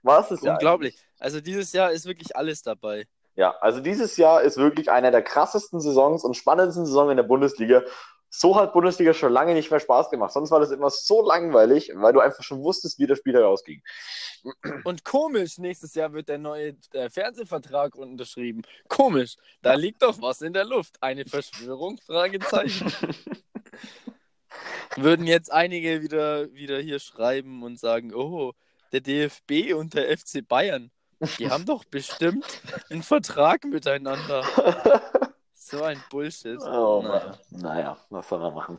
war 0.02 0.20
es 0.20 0.28
das 0.28 0.42
ja. 0.42 0.52
Unglaublich. 0.54 0.96
Also 1.18 1.40
dieses 1.40 1.72
Jahr 1.72 1.92
ist 1.92 2.06
wirklich 2.06 2.36
alles 2.36 2.62
dabei. 2.62 3.06
Ja, 3.36 3.56
also 3.60 3.80
dieses 3.80 4.16
Jahr 4.16 4.42
ist 4.42 4.56
wirklich 4.56 4.90
einer 4.90 5.10
der 5.10 5.22
krassesten 5.22 5.80
Saisons 5.80 6.24
und 6.24 6.34
spannendsten 6.36 6.86
Saisons 6.86 7.10
in 7.10 7.16
der 7.16 7.24
Bundesliga. 7.24 7.82
So 8.28 8.54
hat 8.54 8.72
Bundesliga 8.72 9.12
schon 9.12 9.32
lange 9.32 9.54
nicht 9.54 9.70
mehr 9.70 9.80
Spaß 9.80 10.10
gemacht. 10.10 10.32
Sonst 10.32 10.52
war 10.52 10.60
das 10.60 10.70
immer 10.70 10.88
so 10.90 11.26
langweilig, 11.26 11.90
weil 11.94 12.12
du 12.12 12.20
einfach 12.20 12.44
schon 12.44 12.62
wusstest, 12.62 12.98
wie 12.98 13.06
das 13.06 13.18
Spiel 13.18 13.34
herausging. 13.34 13.82
Und 14.84 15.04
komisch, 15.04 15.58
nächstes 15.58 15.94
Jahr 15.94 16.12
wird 16.12 16.28
der 16.28 16.38
neue 16.38 16.76
äh, 16.92 17.10
Fernsehvertrag 17.10 17.96
unterschrieben. 17.96 18.62
Komisch, 18.88 19.36
da 19.62 19.74
liegt 19.74 20.02
doch 20.02 20.22
was 20.22 20.42
in 20.42 20.52
der 20.52 20.64
Luft. 20.64 21.02
Eine 21.02 21.24
Verschwörung? 21.24 21.98
Fragezeichen. 22.06 22.92
Würden 24.96 25.26
jetzt 25.26 25.50
einige 25.50 26.02
wieder, 26.02 26.52
wieder 26.52 26.78
hier 26.78 27.00
schreiben 27.00 27.62
und 27.62 27.78
sagen, 27.78 28.14
oh, 28.14 28.52
der 28.92 29.00
DFB 29.00 29.74
und 29.74 29.94
der 29.94 30.16
FC 30.16 30.46
Bayern, 30.46 30.90
die 31.38 31.50
haben 31.50 31.66
doch 31.66 31.84
bestimmt 31.84 32.44
einen 32.90 33.02
Vertrag 33.02 33.64
miteinander. 33.64 34.44
So 35.62 35.84
ein 35.84 36.02
Bullshit. 36.10 36.58
Oh 36.62 37.00
Naja. 37.04 37.38
Naja, 37.50 37.96
was 38.08 38.28
soll 38.28 38.40
man 38.40 38.54
machen? 38.54 38.78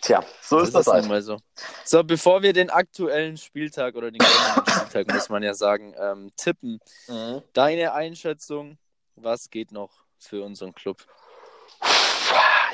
Tja, 0.00 0.24
so 0.40 0.60
Das 0.60 0.68
ist 0.68 0.74
das 0.74 0.86
nun 0.86 1.08
halt. 1.10 1.24
so. 1.24 1.36
So, 1.84 2.02
bevor 2.02 2.40
wir 2.40 2.54
den 2.54 2.70
aktuellen 2.70 3.36
Spieltag 3.36 3.94
oder 3.94 4.10
den 4.10 4.22
Spieltag, 4.22 5.12
muss 5.12 5.28
man 5.28 5.42
ja 5.42 5.52
sagen, 5.52 5.94
ähm, 5.98 6.30
tippen. 6.36 6.80
Mhm. 7.08 7.42
Deine 7.52 7.92
Einschätzung, 7.92 8.78
was 9.16 9.50
geht 9.50 9.70
noch 9.70 9.90
für 10.18 10.42
unseren 10.42 10.74
Club? 10.74 10.96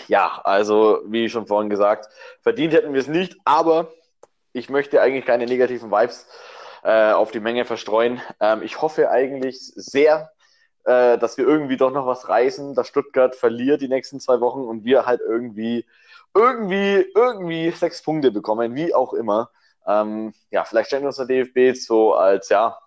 Ja, 0.07 0.41
also 0.45 1.01
wie 1.07 1.29
schon 1.29 1.47
vorhin 1.47 1.71
gesagt, 1.71 2.09
verdient 2.43 2.73
hätten 2.73 2.93
wir 2.93 3.01
es 3.01 3.09
nicht, 3.09 3.37
aber 3.45 3.93
ich 4.53 4.69
möchte 4.69 5.01
eigentlich 5.01 5.25
keine 5.25 5.47
negativen 5.47 5.91
Vibes 5.91 6.27
äh, 6.83 7.13
auf 7.13 7.31
die 7.31 7.41
Menge 7.41 7.65
verstreuen. 7.65 8.21
Ähm, 8.41 8.63
ich 8.63 8.81
hoffe 8.81 9.11
eigentlich 9.11 9.59
sehr, 9.59 10.33
äh, 10.85 11.19
dass 11.19 11.37
wir 11.37 11.47
irgendwie 11.47 11.77
doch 11.77 11.93
noch 11.93 12.07
was 12.07 12.29
reißen, 12.29 12.75
dass 12.75 12.89
Stuttgart 12.89 13.37
verliert 13.37 13.81
die 13.81 13.89
nächsten 13.89 14.21
zwei 14.21 14.41
Wochen 14.41 14.61
und 14.61 14.85
wir 14.85 15.07
halt 15.07 15.21
irgendwie 15.21 15.85
irgendwie, 16.35 17.07
irgendwie 17.15 17.71
sechs 17.71 18.03
Punkte 18.03 18.31
bekommen, 18.31 18.75
wie 18.75 18.95
auch 18.95 19.13
immer. 19.13 19.51
Ähm, 19.87 20.33
ja, 20.51 20.65
vielleicht 20.65 20.89
stellen 20.89 21.03
wir 21.03 21.09
uns 21.09 21.17
der 21.17 21.27
DFB 21.27 21.77
so 21.77 22.15
als, 22.15 22.49
ja, 22.49 22.79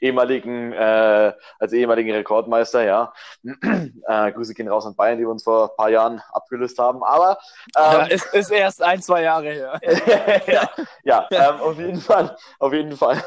ehemaligen, 0.00 0.72
äh, 0.72 1.32
als 1.58 1.72
ehemaligen 1.72 2.12
Rekordmeister, 2.12 2.84
ja. 2.84 3.12
äh, 3.44 4.32
Grüße 4.32 4.54
gehen 4.54 4.68
raus 4.68 4.86
an 4.86 4.96
Bayern, 4.96 5.18
die 5.18 5.24
uns 5.24 5.44
vor 5.44 5.70
ein 5.70 5.76
paar 5.76 5.90
Jahren 5.90 6.22
abgelöst 6.32 6.78
haben. 6.78 7.02
Aber 7.02 7.38
ähm, 7.76 7.92
ja, 7.92 8.02
ist, 8.06 8.34
ist 8.34 8.50
erst 8.50 8.82
ein, 8.82 9.02
zwei 9.02 9.22
Jahre 9.22 9.50
her. 9.50 9.80
ja, 10.46 10.70
ja 11.04 11.28
ähm, 11.30 11.60
auf 11.60 11.78
jeden 11.78 12.00
Fall, 12.00 12.36
auf 12.58 12.72
jeden 12.72 12.96
Fall, 12.96 13.22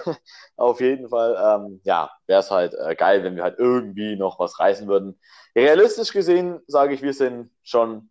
auf 0.55 0.79
jeden 0.79 1.09
Fall, 1.09 1.37
ähm, 1.43 1.81
ja, 1.83 2.09
wäre 2.27 2.39
es 2.39 2.51
halt 2.51 2.73
äh, 2.73 2.95
geil, 2.95 3.23
wenn 3.23 3.35
wir 3.35 3.43
halt 3.43 3.59
irgendwie 3.59 4.15
noch 4.15 4.39
was 4.39 4.59
reißen 4.59 4.87
würden. 4.87 5.19
Realistisch 5.55 6.11
gesehen 6.11 6.61
sage 6.67 6.93
ich, 6.93 7.01
wir 7.01 7.13
sind 7.13 7.51
schon 7.63 8.09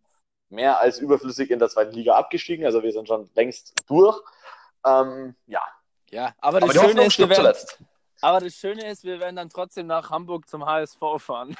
mehr 0.49 0.79
als 0.79 0.99
überflüssig 0.99 1.49
in 1.49 1.59
der 1.59 1.69
zweiten 1.69 1.93
Liga 1.93 2.15
abgestiegen, 2.15 2.65
also 2.65 2.83
wir 2.83 2.91
sind 2.91 3.07
schon 3.07 3.29
längst 3.35 3.73
durch. 3.87 4.19
Ähm, 4.85 5.35
ja. 5.47 5.61
Ja, 6.11 6.33
aber 6.39 6.59
das 6.59 6.75
aber 6.75 6.89
Schöne 6.89 7.05
ist, 7.05 7.17
wir 7.17 7.29
werden, 7.29 7.55
aber 8.21 8.39
das 8.39 8.53
Schöne 8.55 8.89
ist, 8.89 9.03
wir 9.03 9.19
werden 9.19 9.35
dann 9.35 9.49
trotzdem 9.49 9.87
nach 9.87 10.09
Hamburg 10.09 10.47
zum 10.47 10.65
HSV 10.65 10.99
fahren. 11.17 11.55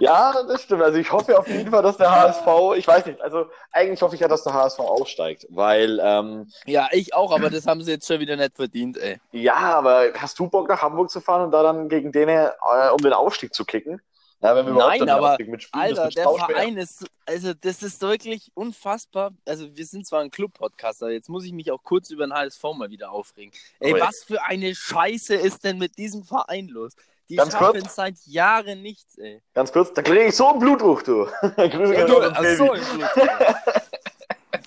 Ja, 0.00 0.32
das 0.46 0.62
stimmt. 0.62 0.82
Also 0.82 0.98
ich 0.98 1.10
hoffe 1.10 1.36
auf 1.36 1.48
jeden 1.48 1.70
Fall, 1.70 1.82
dass 1.82 1.96
der 1.96 2.10
HSV, 2.10 2.46
ich 2.76 2.86
weiß 2.86 3.06
nicht, 3.06 3.20
also 3.20 3.46
eigentlich 3.72 4.00
hoffe 4.00 4.14
ich 4.14 4.20
ja, 4.20 4.28
dass 4.28 4.44
der 4.44 4.54
HSV 4.54 4.78
aufsteigt, 4.78 5.46
weil... 5.50 6.00
Ähm, 6.00 6.48
ja, 6.66 6.88
ich 6.92 7.14
auch, 7.14 7.32
aber 7.32 7.50
das 7.50 7.66
haben 7.66 7.82
sie 7.82 7.92
jetzt 7.92 8.06
schon 8.06 8.20
wieder 8.20 8.36
nicht 8.36 8.54
verdient, 8.54 8.96
ey. 8.96 9.18
Ja, 9.32 9.56
aber 9.56 10.12
hast 10.16 10.38
du 10.38 10.48
Bock 10.48 10.68
nach 10.68 10.82
Hamburg 10.82 11.10
zu 11.10 11.20
fahren 11.20 11.42
und 11.42 11.50
da 11.50 11.64
dann 11.64 11.88
gegen 11.88 12.12
denen 12.12 12.48
äh, 12.48 12.90
um 12.90 12.98
den 12.98 13.12
Aufstieg 13.12 13.52
zu 13.52 13.64
kicken? 13.64 14.00
Ja, 14.40 14.54
wenn 14.54 14.66
wir 14.66 14.72
Nein, 14.72 15.08
aber 15.08 15.36
Alter, 15.72 16.08
der 16.10 16.28
Verein 16.28 16.76
ist, 16.76 17.04
also 17.26 17.54
das 17.54 17.82
ist 17.82 18.00
wirklich 18.02 18.52
unfassbar. 18.54 19.32
Also 19.44 19.76
wir 19.76 19.84
sind 19.84 20.06
zwar 20.06 20.20
ein 20.20 20.30
Club-Podcast, 20.30 21.02
aber 21.02 21.10
jetzt 21.10 21.28
muss 21.28 21.44
ich 21.44 21.52
mich 21.52 21.72
auch 21.72 21.82
kurz 21.82 22.10
über 22.10 22.24
den 22.24 22.32
HSV 22.32 22.62
mal 22.76 22.90
wieder 22.90 23.10
aufregen. 23.10 23.52
Ey, 23.80 23.94
oh, 23.94 24.00
was 24.00 24.22
für 24.22 24.42
eine 24.44 24.74
Scheiße 24.74 25.34
ist 25.34 25.64
denn 25.64 25.78
mit 25.78 25.98
diesem 25.98 26.22
Verein 26.22 26.68
los? 26.68 26.94
Die 27.28 27.36
Ganz 27.36 27.52
schaffen 27.52 27.80
kurz. 27.80 27.94
seit 27.96 28.14
Jahren 28.26 28.80
nichts, 28.80 29.18
ey. 29.18 29.42
Ganz 29.54 29.72
kurz, 29.72 29.92
da 29.92 30.02
kriege 30.02 30.26
ich 30.26 30.36
so 30.36 30.46
einen 30.48 30.60
Blutdruck, 30.60 31.04
du. 31.04 31.24
Grüße 31.56 31.94
ja, 31.94 32.06
du, 32.06 32.18
also 32.18 32.64
so 32.64 32.72
einen 32.72 32.84
Blutdruck. 32.84 33.26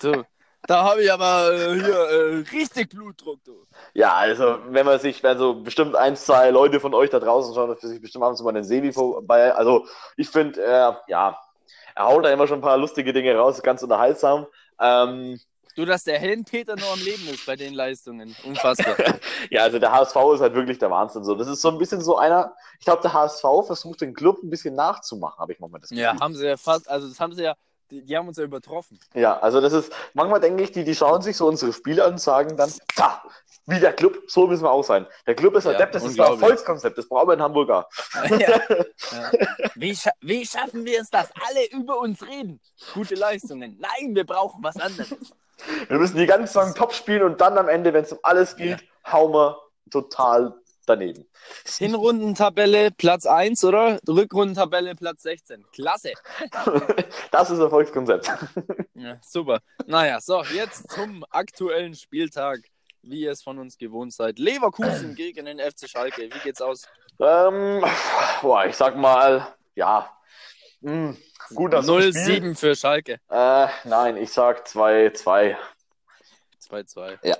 du, 0.00 0.24
da 0.66 0.84
habe 0.84 1.02
ich 1.02 1.12
aber 1.12 1.52
äh, 1.52 1.74
hier 1.74 1.94
äh, 1.94 2.44
richtig 2.52 2.90
Blutdruck, 2.90 3.42
du. 3.44 3.66
Ja, 3.94 4.14
also 4.14 4.58
wenn 4.68 4.86
man 4.86 4.98
sich, 5.00 5.24
also 5.24 5.54
bestimmt 5.54 5.96
ein, 5.96 6.16
zwei 6.16 6.50
Leute 6.50 6.80
von 6.80 6.94
euch 6.94 7.10
da 7.10 7.18
draußen 7.18 7.54
schauen, 7.54 7.76
für 7.76 7.88
sich 7.88 8.00
bestimmt 8.00 8.24
abends 8.24 8.42
mal 8.42 8.52
den 8.52 8.64
Sebi 8.64 8.92
vorbei. 8.92 9.54
Also 9.54 9.86
ich 10.16 10.28
finde, 10.28 10.62
äh, 10.62 10.92
ja, 11.08 11.38
er 11.94 12.04
haut 12.06 12.24
da 12.24 12.30
immer 12.30 12.46
schon 12.46 12.58
ein 12.58 12.62
paar 12.62 12.78
lustige 12.78 13.12
Dinge 13.12 13.36
raus, 13.36 13.62
ganz 13.62 13.82
unterhaltsam. 13.82 14.46
Ähm, 14.80 15.38
Du, 15.74 15.86
dass 15.86 16.04
der 16.04 16.18
Heldenpeter 16.18 16.76
noch 16.76 16.92
am 16.92 17.00
Leben 17.00 17.26
ist 17.28 17.46
bei 17.46 17.56
den 17.56 17.72
Leistungen. 17.72 18.36
Unfassbar. 18.44 18.94
ja, 19.50 19.62
also 19.62 19.78
der 19.78 19.90
HSV 19.90 20.16
ist 20.34 20.40
halt 20.40 20.54
wirklich 20.54 20.78
der 20.78 20.90
Wahnsinn. 20.90 21.24
So. 21.24 21.34
Das 21.34 21.48
ist 21.48 21.62
so 21.62 21.70
ein 21.70 21.78
bisschen 21.78 22.02
so 22.02 22.18
einer, 22.18 22.54
ich 22.78 22.84
glaube, 22.84 23.00
der 23.00 23.14
HSV 23.14 23.42
versucht 23.66 24.02
den 24.02 24.12
Club 24.12 24.42
ein 24.42 24.50
bisschen 24.50 24.74
nachzumachen, 24.74 25.38
habe 25.38 25.52
ich 25.52 25.60
manchmal 25.60 25.80
das 25.80 25.88
Gefühl. 25.88 26.04
Ja, 26.04 26.20
haben 26.20 26.34
sie 26.34 26.46
ja 26.46 26.58
fast, 26.58 26.90
also 26.90 27.08
das 27.08 27.18
haben 27.18 27.34
sie 27.34 27.44
ja 27.44 27.54
die, 27.92 28.02
die, 28.02 28.16
haben 28.16 28.26
uns 28.26 28.38
ja 28.38 28.44
übertroffen. 28.44 28.98
Ja, 29.14 29.38
also 29.38 29.60
das 29.60 29.74
ist, 29.74 29.92
manchmal 30.14 30.40
denke 30.40 30.62
ich, 30.62 30.72
die, 30.72 30.82
die 30.82 30.94
schauen 30.94 31.20
sich 31.20 31.36
so 31.36 31.46
unsere 31.46 31.72
Spiele 31.72 32.04
an 32.04 32.12
und 32.12 32.20
sagen 32.20 32.56
dann, 32.56 32.72
da, 32.96 33.22
wie 33.66 33.78
der 33.78 33.92
Club, 33.92 34.18
so 34.28 34.46
müssen 34.46 34.64
wir 34.64 34.70
auch 34.70 34.82
sein. 34.82 35.06
Der 35.26 35.34
Club 35.34 35.54
ist 35.56 35.66
Adept, 35.66 35.94
ja, 35.94 36.00
das 36.00 36.04
ist 36.04 36.18
ein 36.18 36.26
Erfolgskonzept, 36.26 36.96
das 36.96 37.06
brauchen 37.06 37.28
wir 37.28 37.34
in 37.34 37.42
Hamburger. 37.42 37.86
Ja. 38.30 38.38
ja. 38.38 38.60
Wie, 39.74 39.94
scha 39.94 40.10
wie 40.22 40.46
schaffen 40.46 40.86
wir 40.86 41.00
es, 41.00 41.10
dass 41.10 41.28
alle 41.46 41.70
über 41.70 41.98
uns 41.98 42.26
reden? 42.26 42.60
Gute 42.94 43.14
Leistungen. 43.14 43.78
Nein, 43.78 44.14
wir 44.14 44.24
brauchen 44.24 44.62
was 44.64 44.76
anderes. 44.76 45.14
Wir 45.88 45.98
müssen 45.98 46.16
die 46.16 46.26
ganze 46.26 46.52
Saison 46.52 46.74
top 46.74 46.94
spielen 46.94 47.22
und 47.22 47.40
dann 47.40 47.58
am 47.58 47.68
Ende, 47.68 47.92
wenn 47.92 48.04
es 48.04 48.12
um 48.12 48.18
alles 48.22 48.56
geht, 48.56 48.82
hauen 49.06 49.32
wir 49.32 49.60
total 49.90 50.54
daneben. 50.86 51.26
Hinrundentabelle 51.78 52.90
Platz 52.90 53.26
1, 53.26 53.64
oder? 53.64 53.98
Rückrundentabelle 54.08 54.94
Platz 54.94 55.22
16. 55.22 55.64
Klasse. 55.72 56.12
das 57.30 57.50
ist 57.50 57.58
Erfolgskonzept. 57.58 58.30
Ja, 58.94 59.18
super. 59.22 59.60
Naja, 59.86 60.20
so, 60.20 60.42
jetzt 60.44 60.90
zum 60.90 61.24
aktuellen 61.30 61.94
Spieltag, 61.94 62.60
wie 63.02 63.22
ihr 63.22 63.32
es 63.32 63.42
von 63.42 63.58
uns 63.58 63.78
gewohnt 63.78 64.12
seid. 64.12 64.38
Leverkusen 64.38 65.14
gegen 65.16 65.46
den 65.46 65.58
FC 65.58 65.88
Schalke. 65.88 66.22
Wie 66.22 66.38
geht's 66.40 66.60
aus? 66.60 66.86
Ähm, 67.18 67.84
boah, 68.40 68.66
ich 68.66 68.76
sag 68.76 68.96
mal, 68.96 69.46
ja. 69.74 70.10
Hm, 70.82 71.16
gut, 71.54 71.74
0-7 71.74 72.56
für 72.56 72.74
Schalke. 72.74 73.20
Äh, 73.30 73.68
nein, 73.84 74.16
ich 74.16 74.32
sag 74.32 74.66
2-2. 74.66 75.56
2-2. 76.60 77.18
Ja. 77.22 77.36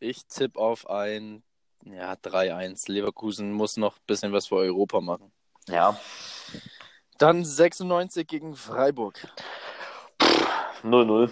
Ich 0.00 0.26
tippe 0.26 0.58
auf 0.58 0.90
ein 0.90 1.42
ja, 1.84 2.14
3-1. 2.14 2.90
Leverkusen 2.90 3.52
muss 3.52 3.76
noch 3.76 3.96
ein 3.96 4.06
bisschen 4.06 4.32
was 4.32 4.46
für 4.46 4.56
Europa 4.56 5.00
machen. 5.00 5.32
Ja. 5.68 5.98
Dann 7.18 7.44
96 7.44 8.26
gegen 8.26 8.56
Freiburg. 8.56 9.28
0-0. 10.82 11.30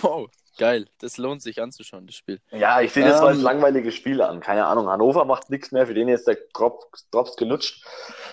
Wow, 0.00 0.28
geil. 0.58 0.86
Das 0.98 1.18
lohnt 1.18 1.42
sich 1.42 1.60
anzuschauen, 1.60 2.06
das 2.06 2.16
Spiel. 2.16 2.40
Ja, 2.50 2.80
ich 2.80 2.92
sehe 2.92 3.04
das 3.04 3.20
ähm, 3.20 3.26
als 3.26 3.38
langweilige 3.40 3.92
Spiele 3.92 4.28
an. 4.28 4.40
Keine 4.40 4.66
Ahnung. 4.66 4.88
Hannover 4.88 5.24
macht 5.24 5.50
nichts 5.50 5.72
mehr. 5.72 5.86
Für 5.86 5.94
den 5.94 6.08
ist 6.08 6.26
der 6.26 6.38
Drop, 6.52 6.90
Drops 7.10 7.36
gelutscht. 7.36 7.84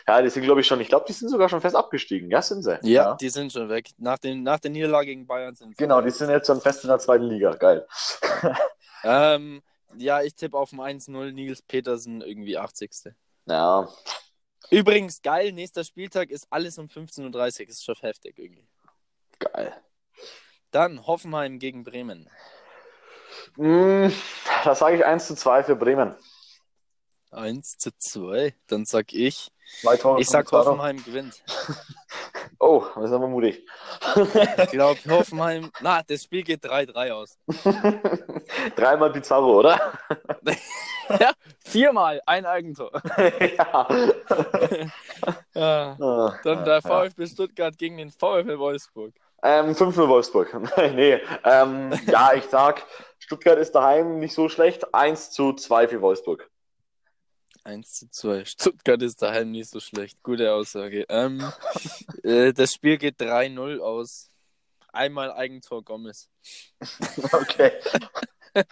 Ja, 0.08 0.22
die 0.22 0.30
sind, 0.30 0.44
glaube 0.44 0.62
ich, 0.62 0.68
schon. 0.68 0.80
Ich 0.80 0.88
glaube, 0.88 1.06
die 1.08 1.14
sind 1.14 1.30
sogar 1.30 1.50
schon 1.50 1.62
fest 1.62 1.76
abgestiegen. 1.76 2.32
Ja, 2.32 2.42
sind 2.42 2.64
sie. 2.64 2.80
Ja, 2.84 3.04
ja, 3.04 3.16
die 3.16 3.30
sind 3.30 3.52
schon 3.52 3.70
weg. 3.70 3.90
Nach, 3.98 4.18
den, 4.18 4.44
nach 4.44 4.60
der 4.60 4.72
Niederlage 4.72 5.08
gegen 5.08 5.28
Bayern 5.28 5.56
sind 5.56 5.78
sie. 5.78 5.84
Genau, 5.84 6.02
die 6.02 6.10
sind 6.10 6.30
jetzt 6.30 6.48
schon 6.48 6.62
fest 6.62 6.84
in 6.84 6.90
der 6.90 7.00
zweiten 7.00 7.26
Liga. 7.26 7.52
Geil. 7.52 7.86
ähm, 9.04 9.62
ja, 9.98 10.22
ich 10.22 10.36
tippe 10.36 10.58
auf 10.58 10.74
ein 10.74 10.80
1-0 10.80 11.32
Nils 11.32 11.62
Petersen, 11.62 12.22
irgendwie 12.22 12.58
80. 12.58 13.14
Ja. 13.46 13.88
Übrigens, 14.70 15.22
geil, 15.22 15.52
nächster 15.52 15.84
Spieltag 15.84 16.30
ist 16.30 16.48
alles 16.50 16.78
um 16.78 16.88
15.30 16.88 17.62
Uhr. 17.62 17.70
Ist 17.70 17.84
schon 17.84 17.96
heftig 17.96 18.38
irgendwie. 18.38 18.68
Geil. 19.40 19.76
Dann 20.72 21.06
Hoffenheim 21.06 21.60
gegen 21.60 21.84
Bremen. 21.84 22.30
Mm, 23.58 24.08
da 24.64 24.76
sage 24.76 24.98
ich 24.98 25.06
1 25.06 25.28
zu 25.28 25.36
2 25.36 25.64
für 25.64 25.76
Bremen. 25.76 26.16
1 27.32 27.78
zu 27.78 27.92
2. 27.98 28.56
Dann 28.68 28.86
sag 28.86 29.14
ich. 29.14 29.52
Ich 30.18 30.30
sag 30.30 30.52
Hoffenheim 30.52 31.04
gewinnt. 31.04 31.44
Oh, 32.64 32.84
das 32.94 33.06
ist 33.06 33.12
aber 33.12 33.28
mutig. 33.28 33.66
Ich 34.64 34.70
glaube, 34.70 35.00
Hoffenheim. 35.10 35.72
Na, 35.82 36.04
das 36.04 36.22
Spiel 36.22 36.44
geht 36.44 36.64
3-3 36.64 37.12
aus. 37.12 37.40
Dreimal 38.76 39.12
Pizarro, 39.12 39.58
oder? 39.58 39.94
ja, 41.20 41.32
viermal 41.66 42.22
ein 42.28 42.46
Eigentor. 42.46 42.92
ja. 43.58 43.88
ja. 45.56 45.98
Ah, 46.00 46.36
Dann 46.44 46.64
der 46.64 46.84
VfB 46.84 47.26
Stuttgart 47.26 47.76
gegen 47.80 47.98
den 47.98 48.12
VfB 48.12 48.60
Wolfsburg. 48.60 49.16
Ähm, 49.42 49.72
5-0 49.72 50.08
Wolfsburg. 50.08 50.56
nee, 50.94 51.20
ähm, 51.44 51.92
ja, 52.06 52.34
ich 52.36 52.44
sag, 52.44 52.86
Stuttgart 53.18 53.58
ist 53.58 53.72
daheim 53.72 54.20
nicht 54.20 54.36
so 54.36 54.50
schlecht. 54.50 54.94
1 54.94 55.32
zu 55.32 55.54
2 55.54 55.88
für 55.88 56.02
Wolfsburg. 56.02 56.48
1 57.64 57.94
zu 57.94 58.10
2. 58.10 58.46
Stuttgart 58.46 59.02
ist 59.02 59.22
daheim 59.22 59.52
nicht 59.52 59.70
so 59.70 59.80
schlecht. 59.80 60.22
Gute 60.24 60.54
Aussage. 60.54 61.06
Ähm, 61.10 61.44
äh, 62.24 62.54
das 62.54 62.74
Spiel 62.74 62.98
geht 62.98 63.20
3-0 63.20 63.80
aus. 63.80 64.30
Einmal 64.92 65.32
Eigentor 65.32 65.84
Gomez. 65.84 66.30
Okay. 67.34 67.72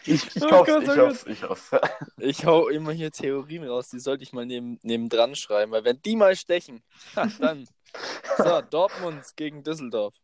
Ich, 0.03 0.35
ich, 0.35 0.43
oh 0.43 0.51
hoffe, 0.51 0.81
ich, 0.83 0.97
hoffe, 0.97 1.29
ich 1.29 1.43
hoffe. 1.43 1.81
Ich 2.17 2.45
hau 2.45 2.67
immer 2.67 2.91
hier 2.91 3.11
Theorien 3.11 3.63
raus, 3.63 3.87
die 3.87 3.99
sollte 3.99 4.23
ich 4.23 4.33
mal 4.33 4.45
neben, 4.45 4.77
neben 4.81 5.07
dran 5.07 5.35
schreiben, 5.35 5.71
weil 5.71 5.85
wenn 5.85 6.01
die 6.01 6.17
mal 6.17 6.35
stechen, 6.35 6.83
dann. 7.39 7.65
So, 8.37 8.61
Dortmund 8.61 9.23
gegen 9.37 9.63
Düsseldorf. 9.63 10.15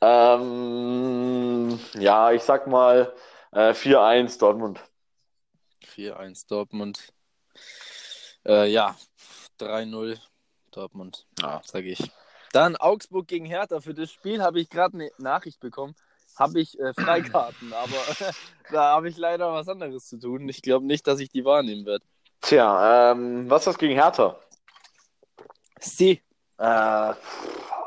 Ähm, 0.00 1.78
ja, 1.94 2.32
ich 2.32 2.42
sag 2.42 2.66
mal 2.66 3.14
äh, 3.52 3.70
4-1 3.70 4.38
Dortmund. 4.40 4.80
4-1 5.84 6.48
Dortmund. 6.48 7.12
Äh, 8.48 8.70
ja, 8.70 8.96
3-0 9.60 10.18
Dortmund, 10.70 11.26
ja. 11.40 11.60
sage 11.64 11.90
ich. 11.90 12.10
Dann 12.52 12.76
Augsburg 12.76 13.28
gegen 13.28 13.44
Hertha. 13.44 13.80
Für 13.80 13.92
das 13.92 14.10
Spiel 14.10 14.42
habe 14.42 14.58
ich 14.58 14.70
gerade 14.70 14.94
eine 14.94 15.10
Nachricht 15.18 15.60
bekommen. 15.60 15.94
Habe 16.36 16.60
ich 16.60 16.78
äh, 16.80 16.94
Freikarten, 16.94 17.72
aber 17.74 18.32
da 18.72 18.92
habe 18.92 19.08
ich 19.10 19.18
leider 19.18 19.52
was 19.52 19.68
anderes 19.68 20.06
zu 20.08 20.18
tun. 20.18 20.48
Ich 20.48 20.62
glaube 20.62 20.86
nicht, 20.86 21.06
dass 21.06 21.20
ich 21.20 21.28
die 21.30 21.44
wahrnehmen 21.44 21.84
werde. 21.84 22.04
Tja, 22.40 23.12
ähm, 23.12 23.50
was 23.50 23.62
ist 23.62 23.66
das 23.66 23.78
gegen 23.78 23.94
Hertha? 23.94 24.38
Sie. 25.80 26.22
Äh, 26.58 27.14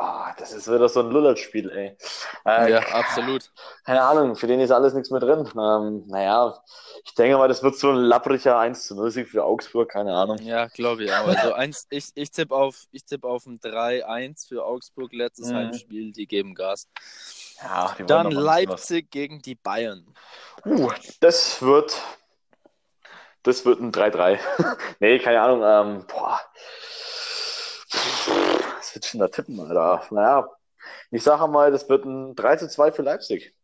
oh, 0.01 0.25
das 0.37 0.53
ist 0.53 0.67
wieder 0.67 0.89
so 0.89 1.01
ein 1.01 1.11
Lullerspiel, 1.11 1.69
ey. 1.69 1.97
Äh, 2.45 2.71
ja, 2.71 2.79
absolut. 2.93 3.51
Keine 3.85 4.01
Ahnung, 4.01 4.35
für 4.35 4.47
den 4.47 4.59
ist 4.59 4.71
alles 4.71 4.93
nichts 4.93 5.11
mehr 5.11 5.19
drin. 5.19 5.47
Ähm, 5.55 6.03
naja, 6.07 6.61
ich 7.05 7.13
denke 7.13 7.37
mal, 7.37 7.47
das 7.47 7.61
wird 7.61 7.75
so 7.75 7.91
ein 7.91 7.97
lappriger 7.97 8.57
1 8.57 8.87
zu 8.87 8.95
0 8.95 9.11
Sieg 9.11 9.29
für 9.29 9.43
Augsburg, 9.43 9.89
keine 9.89 10.13
Ahnung. 10.13 10.37
Ja, 10.39 10.67
glaube 10.67 11.03
ich 11.03 11.13
auch. 11.13 11.27
Also 11.27 11.53
eins, 11.53 11.87
ich, 11.89 12.09
ich 12.15 12.31
tippe 12.31 12.55
auf, 12.55 12.87
tipp 13.07 13.23
auf 13.23 13.45
ein 13.45 13.59
3-1 13.59 14.47
für 14.47 14.65
Augsburg, 14.65 15.13
letztes 15.13 15.49
mhm. 15.49 15.55
Heimspiel, 15.55 16.11
die 16.11 16.27
geben 16.27 16.55
Gas. 16.55 16.87
Ja, 17.61 17.95
die 17.97 18.05
Dann 18.05 18.31
Leipzig 18.31 19.11
gegen 19.11 19.41
die 19.41 19.55
Bayern. 19.55 20.05
was. 20.63 20.79
Uh, 20.79 20.91
das 21.19 21.61
wird. 21.61 21.95
Das 23.43 23.65
wird 23.65 23.81
ein 23.81 23.91
3-3. 23.91 24.39
nee, 24.99 25.19
keine 25.19 25.41
Ahnung. 25.41 25.63
Ähm, 25.63 26.05
boah. 26.07 26.39
Was 28.91 28.95
wird 28.95 29.13
denn 29.13 29.19
da 29.21 29.27
tippen, 29.29 29.57
Alter? 29.57 30.05
Naja, 30.11 30.49
ich 31.11 31.23
sage 31.23 31.47
mal, 31.47 31.71
das 31.71 31.87
wird 31.87 32.03
ein 32.03 32.35
3 32.35 32.57
2 32.57 32.91
für 32.91 33.03
Leipzig. 33.03 33.55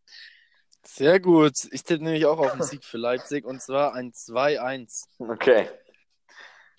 Sehr 0.85 1.19
gut. 1.19 1.51
Ich 1.71 1.83
tippe 1.83 2.01
nämlich 2.05 2.25
auch 2.25 2.39
auf 2.39 2.53
einen 2.53 2.63
Sieg 2.63 2.85
für 2.85 2.97
Leipzig 2.97 3.43
und 3.43 3.61
zwar 3.61 3.93
ein 3.93 4.13
2-1. 4.13 5.03
Okay. 5.19 5.69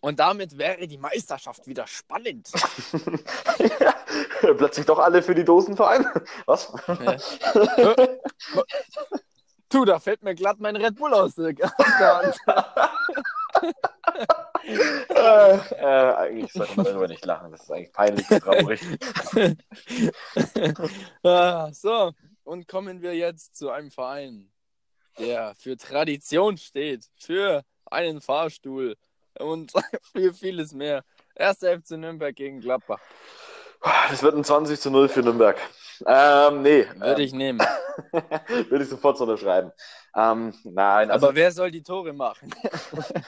Und 0.01 0.19
damit 0.19 0.57
wäre 0.57 0.87
die 0.87 0.97
Meisterschaft 0.97 1.67
wieder 1.67 1.87
spannend. 1.87 2.51
Plötzlich 4.41 4.87
doch 4.87 4.99
alle 4.99 5.23
für 5.23 5.35
die 5.35 5.45
Dosenverein? 5.45 6.07
Was? 6.47 6.73
Du, 9.69 9.85
da 9.85 9.99
fällt 9.99 10.23
mir 10.23 10.35
glatt 10.35 10.59
mein 10.59 10.77
Red 10.77 10.97
Bull 10.97 11.13
aus 11.13 11.35
der 11.37 11.55
Hand. 11.55 12.37
Äh, 15.09 15.57
äh, 15.57 16.15
eigentlich 16.15 16.53
sollte 16.53 16.77
man 16.77 16.85
darüber 16.87 17.09
nicht 17.09 17.25
lachen. 17.25 17.51
Das 17.53 17.63
ist 17.63 17.71
eigentlich 17.71 17.93
peinlich 17.93 18.31
und 18.31 18.41
traurig. 18.41 18.81
Ah, 21.23 21.73
so, 21.73 22.13
und 22.45 22.69
kommen 22.69 23.03
wir 23.03 23.15
jetzt 23.15 23.57
zu 23.57 23.71
einem 23.71 23.91
Verein, 23.91 24.51
der 25.19 25.55
für 25.57 25.77
Tradition 25.77 26.57
steht, 26.57 27.05
für 27.17 27.63
einen 27.87 28.21
Fahrstuhl 28.21 28.97
und 29.39 29.73
für 30.13 30.33
vieles 30.33 30.73
mehr. 30.73 31.05
Erster 31.35 31.79
FC 31.79 31.93
Nürnberg 31.93 32.35
gegen 32.35 32.61
Gladbach. 32.61 33.01
Das 34.09 34.23
wird 34.23 34.35
ein 34.35 34.45
20 34.45 34.81
zu 34.81 34.91
0 34.91 35.09
für 35.09 35.23
Nürnberg. 35.23 35.57
Ähm, 36.07 36.63
nee. 36.63 36.87
Würde 36.97 37.23
ich 37.23 37.33
nehmen. 37.33 37.61
ähm, 38.13 38.23
Würde 38.71 38.85
ich 38.85 38.91
sofort 38.91 39.19
so 39.19 39.25
unterschreiben. 39.25 39.73
Ähm, 40.15 40.55
nein, 40.65 41.11
also 41.11 41.27
Aber 41.27 41.35
wer 41.37 41.51
soll 41.53 41.71
die 41.71 41.83
Tore 41.83 42.13
machen? 42.13 42.51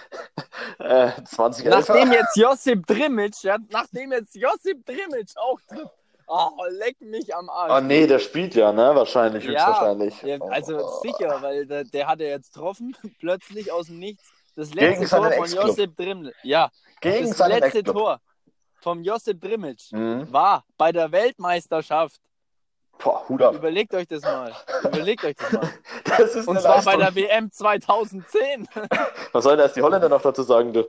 äh, 0.79 1.11
20 1.25 1.67
Nachdem 1.67 2.13
jetzt 2.13 2.37
Josip 2.37 2.87
Drimic, 2.87 3.43
ja, 3.43 3.59
nachdem 3.71 4.13
jetzt 4.13 4.35
Josip 4.35 4.85
Drimic 4.87 5.29
auch 5.37 5.61
trifft. 5.69 5.95
Oh, 6.33 6.51
leck 6.71 7.01
mich 7.01 7.35
am 7.35 7.49
Arsch. 7.51 7.73
Oh 7.73 7.81
nee, 7.85 8.07
der 8.07 8.21
spielt 8.21 8.55
ja, 8.55 8.71
ne? 8.73 8.95
Wahrscheinlich, 8.95 9.45
Ja, 9.45 9.51
höchstwahrscheinlich. 9.51 10.23
Ja, 10.23 10.39
also 10.51 10.79
Oh. 10.79 11.01
sicher, 11.03 11.43
weil 11.43 11.67
der, 11.67 11.83
der 11.85 12.07
hat 12.07 12.21
er 12.21 12.29
jetzt 12.29 12.53
getroffen, 12.55 12.97
plötzlich 13.19 13.73
aus 13.73 13.87
dem 13.87 13.99
Nichts. 13.99 14.31
Das 14.55 14.73
letzte 14.75 15.09
Tor 15.09 15.31
von. 15.33 15.47
Josip 15.51 15.97
Drimic. 15.97 16.35
Ja, 16.45 16.71
Gegen 17.01 17.31
das 17.31 17.49
letzte. 17.49 17.83
Tor 17.83 18.21
vom 18.81 19.03
Josip 19.03 19.41
Drimic 19.41 19.81
Mhm. 19.93 20.33
war 20.33 20.65
bei 20.79 20.93
der 20.93 21.11
Weltmeisterschaft. 21.13 22.21
Boah, 23.03 23.29
Hut 23.29 23.43
ab. 23.43 23.55
Überlegt 23.55 23.95
euch 23.95 24.07
das 24.09 24.23
mal. 24.23 24.55
Überlegt 24.85 25.25
euch 25.25 25.37
das 25.37 25.53
mal. 25.53 25.71
Das 26.19 26.35
ist 26.35 26.49
Und 26.49 26.61
zwar 26.61 26.83
bei 26.83 26.97
Leistung. 26.97 27.15
der 27.15 27.31
WM 27.31 27.53
2010. 27.53 28.69
Was 29.33 29.45
sollen 29.45 29.59
das 29.59 29.75
die 29.75 29.83
Holländer 29.83 30.09
noch 30.09 30.21
dazu 30.21 30.43
sagen, 30.43 30.73
du? 30.73 30.87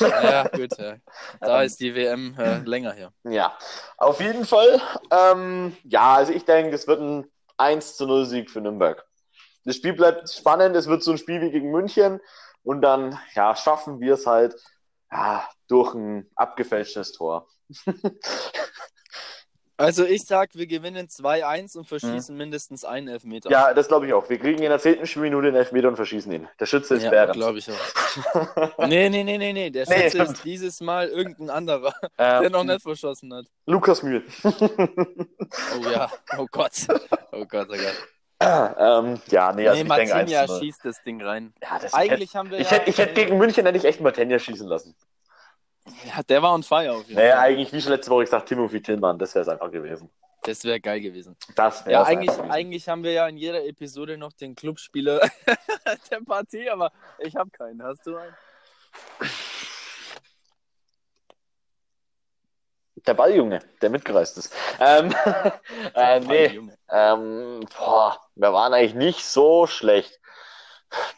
Ja, 0.00 0.48
gut. 0.48 0.76
Ja. 0.76 0.96
Da 1.40 1.62
ist 1.62 1.80
die 1.80 1.94
WM 1.94 2.34
äh, 2.38 2.58
länger 2.58 2.92
her. 2.92 3.12
Ja, 3.22 3.56
auf 3.96 4.20
jeden 4.20 4.44
Fall. 4.44 4.80
Ähm, 5.10 5.76
ja, 5.84 6.14
also 6.14 6.32
ich 6.32 6.44
denke, 6.44 6.74
es 6.74 6.86
wird 6.86 7.00
ein 7.00 7.30
1 7.56 7.96
zu 7.96 8.06
0 8.06 8.26
Sieg 8.26 8.50
für 8.50 8.60
Nürnberg. 8.60 9.04
Das 9.64 9.76
Spiel 9.76 9.94
bleibt 9.94 10.28
spannend, 10.30 10.76
es 10.76 10.88
wird 10.88 11.02
so 11.02 11.12
ein 11.12 11.18
Spiel 11.18 11.40
wie 11.40 11.50
gegen 11.50 11.70
München 11.70 12.20
und 12.64 12.82
dann, 12.82 13.18
ja, 13.34 13.54
schaffen 13.56 14.00
wir 14.00 14.14
es 14.14 14.26
halt 14.26 14.56
ja, 15.10 15.48
durch 15.68 15.94
ein 15.94 16.30
abgefälschtes 16.34 17.12
Tor. 17.12 17.46
Also 19.76 20.04
ich 20.04 20.22
sag, 20.24 20.54
wir 20.54 20.66
gewinnen 20.68 21.08
2-1 21.08 21.76
und 21.76 21.88
verschießen 21.88 22.36
mindestens 22.36 22.84
einen 22.84 23.08
Elfmeter. 23.08 23.50
Ja, 23.50 23.74
das 23.74 23.88
glaube 23.88 24.06
ich 24.06 24.12
auch. 24.12 24.28
Wir 24.30 24.38
kriegen 24.38 24.62
in 24.62 24.68
der 24.68 24.78
zehnten 24.78 25.04
Spielminute 25.06 25.48
den 25.48 25.56
Elfmeter 25.56 25.88
und 25.88 25.96
verschießen 25.96 26.30
ihn. 26.30 26.48
Der 26.60 26.66
Schütze 26.66 26.94
ist 26.94 27.02
ja 27.02 27.10
Behrens. 27.10 27.32
glaube 27.36 27.58
ich 27.58 27.68
auch. 27.70 28.78
Nee, 28.86 29.08
nee, 29.08 29.24
nee, 29.24 29.36
nee, 29.38 29.52
nee. 29.52 29.70
Der 29.70 29.86
Nee, 29.88 29.94
Schütze 30.04 30.10
stimmt. 30.10 30.30
ist 30.30 30.44
dieses 30.44 30.80
Mal 30.80 31.08
irgendein 31.08 31.50
anderer, 31.50 31.92
Ähm, 32.18 32.42
der 32.42 32.50
noch 32.50 32.62
nicht 32.64 32.82
verschossen 32.82 33.34
hat. 33.34 33.46
Lukas 33.66 34.02
Mühl. 34.04 34.22
Oh 34.44 35.90
ja, 35.90 36.10
oh 36.38 36.46
Gott. 36.50 36.72
Oh 37.32 37.44
Gott, 37.44 37.68
oh 37.68 37.76
Gott. 37.76 38.08
ähm, 38.40 39.20
ja, 39.28 39.52
nee, 39.52 39.66
also 39.66 39.82
nee, 39.82 39.88
ich 39.88 39.94
denke 39.96 40.14
1 40.14 40.32
Martinia 40.32 40.46
zu 40.46 40.52
0. 40.52 40.60
schießt 40.60 40.84
das 40.84 41.02
Ding 41.02 41.22
rein. 41.22 41.52
Ja, 41.62 41.78
das 41.80 41.94
Eigentlich 41.94 42.36
haben 42.36 42.50
wir 42.50 42.58
ich, 42.58 42.70
ja... 42.70 42.76
hätte, 42.78 42.90
ich 42.90 42.98
hätte 42.98 43.14
gegen 43.14 43.38
München 43.38 43.64
hätte 43.66 43.78
ich 43.78 43.84
echt 43.84 44.00
Martinia 44.00 44.38
schießen 44.38 44.68
lassen. 44.68 44.94
Ja, 46.06 46.22
der 46.22 46.42
war 46.42 46.54
on 46.54 46.62
fire 46.62 46.92
auf 46.92 47.02
jeden 47.04 47.14
Naja, 47.16 47.36
Fall. 47.36 47.44
eigentlich, 47.44 47.72
wie 47.72 47.80
schon 47.80 47.92
letzte 47.92 48.10
Woche 48.10 48.24
gesagt, 48.24 48.48
Timothy 48.48 48.80
Tillmann, 48.82 49.18
das 49.18 49.34
wäre 49.34 49.42
es 49.42 49.48
einfach 49.48 49.70
gewesen. 49.70 50.10
Das 50.42 50.62
wäre 50.64 50.80
geil 50.80 51.00
gewesen. 51.00 51.36
Das 51.56 51.84
wär's 51.86 51.92
Ja, 51.92 52.02
eigentlich, 52.04 52.30
gewesen. 52.36 52.50
eigentlich 52.50 52.88
haben 52.88 53.02
wir 53.02 53.12
ja 53.12 53.26
in 53.28 53.36
jeder 53.36 53.64
Episode 53.64 54.16
noch 54.18 54.32
den 54.32 54.54
Clubspieler 54.54 55.20
der 56.10 56.20
Partie, 56.26 56.68
aber 56.70 56.92
ich 57.18 57.34
habe 57.36 57.50
keinen. 57.50 57.82
Hast 57.82 58.06
du 58.06 58.16
einen? 58.16 58.34
Der 63.06 63.14
Balljunge, 63.14 63.58
der 63.82 63.90
mitgereist 63.90 64.38
ist. 64.38 64.54
Ähm, 64.80 65.14
äh, 65.94 66.20
nee, 66.20 66.60
ähm, 66.90 67.60
boah, 67.76 68.18
wir 68.34 68.52
waren 68.52 68.72
eigentlich 68.72 68.94
nicht 68.94 69.24
so 69.24 69.66
schlecht. 69.66 70.20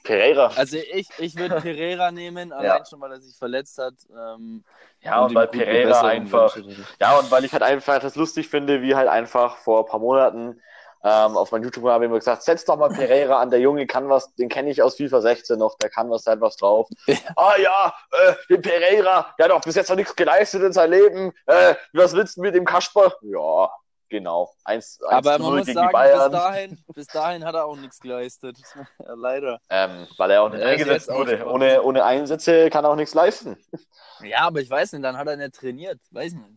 Pereira. 0.03 0.53
Also 0.57 0.77
ich, 0.77 1.09
ich 1.19 1.37
würde 1.37 1.57
Pereira 1.61 2.11
nehmen, 2.11 2.53
allein 2.53 2.79
Ja. 2.79 2.85
schon, 2.85 3.01
weil 3.01 3.13
er 3.13 3.21
sich 3.21 3.37
verletzt 3.37 3.79
hat. 3.79 3.95
Ähm, 4.11 4.65
ja, 5.01 5.25
und 5.25 5.35
weil 5.35 5.49
Pereira 5.49 6.01
einfach, 6.03 6.57
ja, 7.01 7.19
und 7.19 7.31
weil 7.31 7.45
ich 7.45 7.53
halt 7.53 7.63
einfach 7.63 8.01
das 8.01 8.17
lustig 8.17 8.49
finde, 8.49 8.83
wie 8.83 8.95
halt 8.95 9.09
einfach 9.09 9.57
vor 9.59 9.81
ein 9.81 9.87
paar 9.87 10.01
Monaten 10.01 10.61
ähm, 11.05 11.37
auf 11.37 11.53
meinem 11.53 11.63
YouTube-Kanal 11.65 11.95
habe 11.95 12.05
ich 12.05 12.09
immer 12.09 12.19
gesagt, 12.19 12.43
setz 12.43 12.65
doch 12.65 12.77
mal 12.77 12.89
Pereira 12.89 13.41
an, 13.41 13.51
der 13.51 13.61
Junge 13.61 13.87
kann 13.87 14.09
was, 14.09 14.35
den 14.35 14.49
kenne 14.49 14.71
ich 14.71 14.83
aus 14.83 14.97
FIFA 14.97 15.21
16 15.21 15.57
noch, 15.59 15.77
der 15.79 15.89
kann 15.89 16.11
was, 16.11 16.25
der 16.25 16.33
hat 16.33 16.41
was 16.41 16.57
drauf. 16.57 16.89
Ah 17.37 17.55
ja, 17.59 17.95
äh, 18.11 18.35
den 18.51 18.61
Pereira, 18.61 19.33
der 19.39 19.45
hat 19.45 19.53
doch 19.53 19.61
bis 19.61 19.77
jetzt 19.77 19.89
noch 19.89 19.95
nichts 19.97 20.17
geleistet 20.17 20.63
in 20.63 20.73
seinem 20.73 20.93
Leben. 20.93 21.33
Äh, 21.47 21.77
was 21.93 22.13
willst 22.15 22.39
du 22.39 22.41
mit 22.41 22.57
dem 22.57 22.65
Kasper? 22.65 23.13
Ja, 23.21 23.71
genau. 24.09 24.53
1, 24.65 25.01
1 25.03 25.13
Aber 25.13 25.39
man 25.39 25.43
0 25.43 25.57
muss 25.59 25.67
gegen 25.67 25.75
sagen, 25.79 25.93
Bayern. 25.93 26.31
bis 26.31 26.41
dahin, 26.41 26.79
bis 26.95 27.07
dahin 27.07 27.45
hat 27.45 27.55
er 27.55 27.65
auch 27.67 27.77
nichts 27.77 28.01
geleistet. 28.01 28.57
ja, 28.99 29.15
leider. 29.15 29.61
Ähm, 29.71 30.07
weil 30.17 30.31
er 30.31 30.43
auch 30.43 30.51
nicht 30.51 30.61
Er 30.61 30.69
eingesetzt 30.69 31.09
wurde. 31.09 31.45
Ohne, 31.47 31.83
ohne 31.83 32.05
Einsätze 32.05 32.71
kann 32.71 32.85
er 32.85 32.91
auch 32.91 32.97
nichts 32.97 33.15
leisten. 33.15 33.57
Ja, 34.23 34.47
aber 34.47 34.61
ich 34.63 34.71
weiß 34.71 34.93
nicht, 34.93 35.05
dann 35.05 35.19
hat 35.19 35.29
er 35.29 35.37
nicht 35.37 35.55
trainiert. 35.55 36.01
Weiß 36.11 36.33
nicht. 36.33 36.49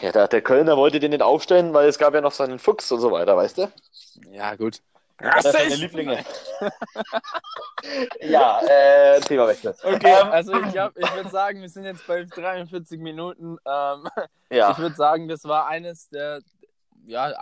Ja, 0.00 0.10
der, 0.10 0.26
der 0.26 0.40
Kölner 0.40 0.78
wollte 0.78 1.00
den 1.00 1.10
nicht 1.10 1.20
aufstellen, 1.22 1.74
weil 1.74 1.86
es 1.86 1.98
gab 1.98 2.14
ja 2.14 2.22
noch 2.22 2.32
seinen 2.32 2.58
Fuchs 2.58 2.90
und 2.90 3.00
so 3.00 3.12
weiter, 3.12 3.36
weißt 3.36 3.58
du? 3.58 3.72
Ja, 4.30 4.54
gut. 4.56 4.80
Seine 5.42 5.74
Lieblinge. 5.74 6.24
ja, 8.20 8.60
äh, 8.66 9.20
Thema 9.20 9.48
wechseln. 9.48 9.74
Okay, 9.82 10.14
Ähm, 10.20 10.28
also 10.30 10.54
ich, 10.54 10.68
ich 10.68 11.14
würde 11.14 11.28
sagen, 11.30 11.60
wir 11.60 11.68
sind 11.68 11.84
jetzt 11.84 12.06
bei 12.06 12.24
43 12.24 13.00
Minuten. 13.00 13.58
Ähm, 13.66 14.08
ja. 14.50 14.70
Ich 14.70 14.78
würde 14.78 14.94
sagen, 14.94 15.28
das 15.28 15.44
war 15.44 15.66
eines 15.66 16.08
der, 16.08 16.40
ja, 17.08 17.32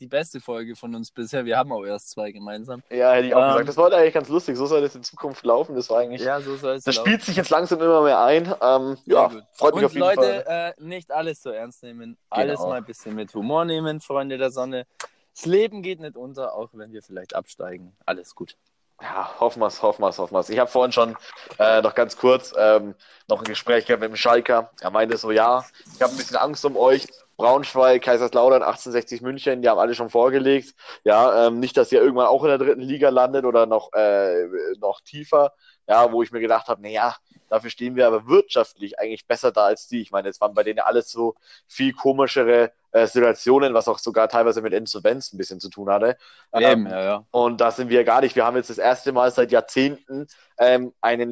die 0.00 0.06
beste 0.06 0.40
Folge 0.40 0.76
von 0.76 0.94
uns 0.94 1.10
bisher. 1.10 1.44
Wir 1.44 1.56
haben 1.56 1.72
auch 1.72 1.84
erst 1.84 2.10
zwei 2.10 2.30
gemeinsam. 2.32 2.82
ja, 2.90 3.12
hätte 3.12 3.28
ich 3.28 3.34
auch 3.34 3.40
Ähm, 3.42 3.48
gesagt. 3.52 3.68
Das 3.68 3.76
war 3.76 3.92
eigentlich 3.92 4.14
ganz 4.14 4.28
lustig. 4.28 4.56
So 4.56 4.66
soll 4.66 4.82
das 4.82 4.94
in 4.94 5.02
Zukunft 5.02 5.44
laufen. 5.44 5.74
Das 5.74 5.90
war 5.90 6.00
eigentlich. 6.00 6.22
Ja, 6.22 6.40
so 6.40 6.56
soll 6.56 6.74
es 6.76 6.84
das 6.84 6.96
laufen. 6.96 7.06
spielt 7.08 7.22
sich 7.22 7.36
jetzt 7.36 7.50
langsam 7.50 7.80
immer 7.80 8.02
mehr 8.02 8.22
ein. 8.22 8.54
Ähm, 8.60 8.96
ja, 9.06 9.28
gut. 9.28 9.42
freut 9.52 9.74
mich 9.74 9.82
Und 9.82 9.86
auf 9.86 9.92
jeden 9.94 10.06
Leute, 10.06 10.42
Fall. 10.44 10.74
äh, 10.78 10.82
nicht 10.82 11.10
alles 11.10 11.42
so 11.42 11.50
ernst 11.50 11.82
nehmen. 11.82 12.16
Alles 12.30 12.58
Genau. 12.58 12.68
mal 12.70 12.76
ein 12.76 12.84
bisschen 12.84 13.14
mit 13.14 13.34
Humor 13.34 13.64
nehmen, 13.64 14.00
Freunde 14.00 14.38
der 14.38 14.50
Sonne. 14.50 14.86
Das 15.34 15.46
Leben 15.46 15.82
geht 15.82 16.00
nicht 16.00 16.16
unter, 16.16 16.54
auch 16.54 16.68
wenn 16.74 16.92
wir 16.92 17.02
vielleicht 17.02 17.34
absteigen. 17.34 17.96
Alles 18.06 18.34
gut. 18.34 18.56
Ja, 19.02 19.40
hoffen 19.40 19.58
wir's, 19.60 19.82
hoffen 19.82 20.02
wir's, 20.02 20.18
hoffen 20.18 20.34
wir's. 20.34 20.48
Ich 20.48 20.58
habe 20.60 20.70
vorhin 20.70 20.92
schon 20.92 21.16
äh, 21.58 21.82
noch 21.82 21.96
ganz 21.96 22.16
kurz 22.16 22.54
ähm, 22.56 22.94
noch 23.28 23.38
ein 23.40 23.44
Gespräch 23.44 23.86
gehabt 23.86 24.00
mit 24.02 24.10
dem 24.10 24.16
Schalker. 24.16 24.70
Er 24.80 24.90
meinte 24.92 25.16
so, 25.16 25.32
ja, 25.32 25.64
ich 25.96 26.00
habe 26.00 26.12
ein 26.12 26.16
bisschen 26.16 26.36
Angst 26.36 26.64
um 26.64 26.76
euch. 26.76 27.08
Braunschweig, 27.36 28.02
Kaiserslautern, 28.02 28.62
1860 28.62 29.22
München, 29.22 29.62
die 29.62 29.68
haben 29.68 29.78
alle 29.78 29.94
schon 29.94 30.10
vorgelegt. 30.10 30.74
Ja, 31.04 31.46
ähm, 31.46 31.60
nicht, 31.60 31.76
dass 31.76 31.92
ihr 31.92 32.00
irgendwann 32.00 32.26
auch 32.26 32.42
in 32.42 32.48
der 32.48 32.58
dritten 32.58 32.80
Liga 32.80 33.08
landet 33.08 33.44
oder 33.44 33.66
noch, 33.66 33.92
äh, 33.92 34.46
noch 34.78 35.00
tiefer. 35.00 35.52
Ja, 35.86 36.10
wo 36.12 36.22
ich 36.22 36.32
mir 36.32 36.40
gedacht 36.40 36.68
habe, 36.68 36.80
naja, 36.80 37.14
dafür 37.50 37.70
stehen 37.70 37.94
wir 37.94 38.06
aber 38.06 38.26
wirtschaftlich 38.26 38.98
eigentlich 38.98 39.26
besser 39.26 39.52
da 39.52 39.66
als 39.66 39.86
die. 39.86 40.00
Ich 40.00 40.10
meine, 40.10 40.28
es 40.28 40.40
waren 40.40 40.54
bei 40.54 40.62
denen 40.62 40.80
alles 40.80 41.10
so 41.10 41.34
viel 41.66 41.92
komischere 41.92 42.72
äh, 42.92 43.06
Situationen, 43.06 43.74
was 43.74 43.88
auch 43.88 43.98
sogar 43.98 44.28
teilweise 44.28 44.62
mit 44.62 44.72
Insolvenz 44.72 45.32
ein 45.32 45.38
bisschen 45.38 45.60
zu 45.60 45.68
tun 45.68 45.90
hatte. 45.90 46.16
Ähm, 46.52 46.86
ja, 46.86 47.04
ja. 47.04 47.26
und 47.32 47.60
da 47.60 47.70
sind 47.70 47.90
wir 47.90 48.04
gar 48.04 48.20
nicht. 48.22 48.34
Wir 48.36 48.46
haben 48.46 48.56
jetzt 48.56 48.70
das 48.70 48.78
erste 48.78 49.12
Mal 49.12 49.30
seit 49.30 49.52
Jahrzehnten 49.52 50.26
ähm, 50.58 50.94
einen 51.00 51.30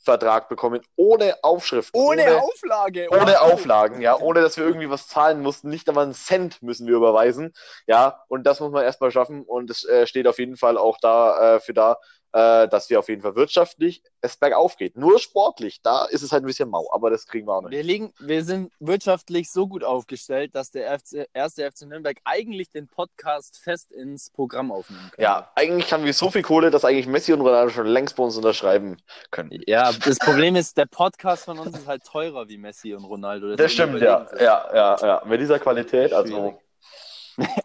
Lizenzvertrag 0.00 0.48
bekommen, 0.48 0.80
ohne 0.96 1.36
Aufschrift. 1.42 1.94
Auflage. 2.40 3.08
ohne 3.10 3.40
Auflagen, 3.40 4.00
ja, 4.00 4.18
ohne 4.18 4.40
dass 4.40 4.56
wir 4.56 4.64
irgendwie 4.64 4.90
was 4.90 5.08
zahlen 5.08 5.40
mussten. 5.40 5.68
Nicht 5.68 5.88
einmal 5.88 6.04
einen 6.04 6.14
Cent 6.14 6.62
müssen 6.62 6.86
wir 6.86 6.96
überweisen. 6.96 7.52
Ja, 7.86 8.22
und 8.28 8.44
das 8.44 8.60
muss 8.60 8.72
man 8.72 8.84
erstmal 8.84 9.10
schaffen. 9.10 9.42
Und 9.42 9.70
es 9.70 9.84
äh, 9.84 10.06
steht 10.06 10.26
auf 10.26 10.38
jeden 10.38 10.56
Fall 10.56 10.78
auch 10.78 10.98
da 11.00 11.56
äh, 11.56 11.60
für 11.60 11.74
da, 11.74 11.96
äh, 12.32 12.68
dass 12.68 12.88
wir 12.90 12.98
auf 12.98 13.08
jeden 13.08 13.22
Fall 13.22 13.34
wirtschaftlich 13.34 14.02
es 14.20 14.36
bergauf 14.36 14.76
geht. 14.76 14.96
Nur 14.96 15.18
sportlich, 15.18 15.82
da 15.82 16.04
ist 16.04 16.22
es 16.22 16.32
halt 16.32 16.44
ein 16.44 16.46
bisschen 16.46 16.68
mau, 16.68 16.88
aber 16.92 17.10
das 17.10 17.26
kriegen 17.26 17.46
wir 17.46 17.54
auch 17.54 17.62
noch. 17.62 17.70
Wir, 17.70 17.82
liegen, 17.82 18.12
wir 18.20 18.44
sind 18.44 18.72
wirtschaftlich 18.78 19.50
so 19.50 19.66
gut 19.66 19.82
aufgestellt, 19.82 20.54
dass 20.54 20.70
der 20.70 20.98
FC, 20.98 21.28
erste 21.32 21.70
FC 21.70 21.82
Nürnberg 21.82 22.18
eigentlich 22.24 22.70
den 22.70 22.86
Podcast 22.86 23.58
fest 23.58 23.90
ins 23.92 24.30
Programm 24.30 24.70
aufnehmen 24.70 25.10
kann. 25.12 25.22
Ja, 25.22 25.50
eigentlich 25.56 25.92
haben 25.92 26.04
wir 26.04 26.14
so 26.14 26.30
viel 26.30 26.42
Kohle, 26.42 26.70
dass 26.70 26.84
eigentlich 26.84 27.06
Messi 27.06 27.32
und 27.32 27.40
Ronaldo 27.40 27.70
schon 27.70 27.86
längst 27.86 28.16
bei 28.16 28.22
uns 28.22 28.36
unterschreiben 28.36 28.96
können. 29.30 29.50
Ja, 29.66 29.92
das 29.92 30.18
Problem 30.18 30.56
ist, 30.56 30.76
der 30.76 30.86
Podcast 30.86 31.44
von 31.44 31.58
uns 31.58 31.76
ist 31.76 31.86
halt 31.86 32.04
teurer 32.04 32.48
wie 32.48 32.58
Messi 32.58 32.94
und 32.94 33.04
Ronaldo. 33.04 33.48
Das 33.48 33.56
Deswegen 33.56 33.98
stimmt, 33.98 34.02
ja. 34.02 34.26
Ja, 34.38 34.68
ja, 34.72 34.96
ja. 35.00 35.22
Mit 35.24 35.40
dieser 35.40 35.58
Qualität, 35.58 36.12
also. 36.12 36.60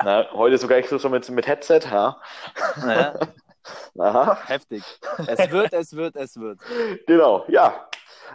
Na, 0.03 0.31
heute 0.31 0.57
sogar 0.57 0.79
ich 0.79 0.87
so 0.87 0.99
schon 0.99 1.11
mit, 1.11 1.29
mit 1.29 1.47
Headset, 1.47 1.81
ja. 1.91 2.17
sich. 2.75 3.27
Aha. 3.97 4.37
heftig. 4.47 4.83
Es 5.27 5.51
wird, 5.51 5.73
es 5.73 5.95
wird, 5.95 6.15
es 6.15 6.37
wird. 6.39 6.59
Genau, 7.07 7.45
ja. 7.47 7.87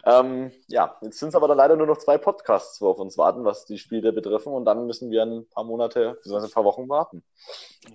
Ähm, 0.04 0.50
ja, 0.68 0.96
jetzt 1.02 1.18
sind 1.18 1.30
es 1.30 1.34
aber 1.34 1.48
dann 1.48 1.58
leider 1.58 1.76
nur 1.76 1.86
noch 1.86 1.98
zwei 1.98 2.16
Podcasts, 2.16 2.80
wo 2.80 2.88
auf 2.90 2.98
uns 2.98 3.18
warten, 3.18 3.44
was 3.44 3.66
die 3.66 3.76
Spiele 3.78 4.12
betreffen. 4.12 4.52
Und 4.52 4.64
dann 4.64 4.86
müssen 4.86 5.10
wir 5.10 5.22
ein 5.22 5.46
paar 5.50 5.64
Monate, 5.64 6.14
beziehungsweise 6.14 6.46
ein 6.46 6.52
paar 6.54 6.64
Wochen 6.64 6.88
warten. 6.88 7.22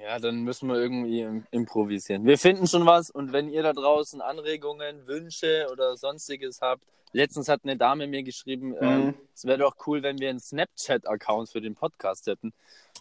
Ja, 0.04 0.20
dann 0.20 0.44
müssen 0.44 0.70
wir 0.70 0.76
irgendwie 0.76 1.22
im- 1.22 1.48
improvisieren. 1.52 2.26
Wir 2.26 2.38
finden 2.38 2.68
schon 2.68 2.86
was 2.86 3.10
und 3.10 3.34
wenn 3.34 3.50
ihr 3.50 3.64
da 3.64 3.74
draußen 3.74 4.22
Anregungen, 4.22 5.08
Wünsche 5.08 5.68
oder 5.72 5.98
sonstiges 5.98 6.62
habt. 6.62 6.84
Letztens 7.16 7.48
hat 7.48 7.62
eine 7.64 7.78
Dame 7.78 8.08
mir 8.08 8.24
geschrieben, 8.24 8.76
ähm, 8.82 9.06
Mhm. 9.06 9.14
es 9.34 9.46
wäre 9.46 9.58
doch 9.60 9.76
cool, 9.88 10.04
wenn 10.04 10.20
wir 10.20 10.30
einen 10.30 10.40
Snapchat-Account 10.42 11.50
für 11.50 11.62
den 11.62 11.74
Podcast 11.74 12.28
hätten. 12.28 12.52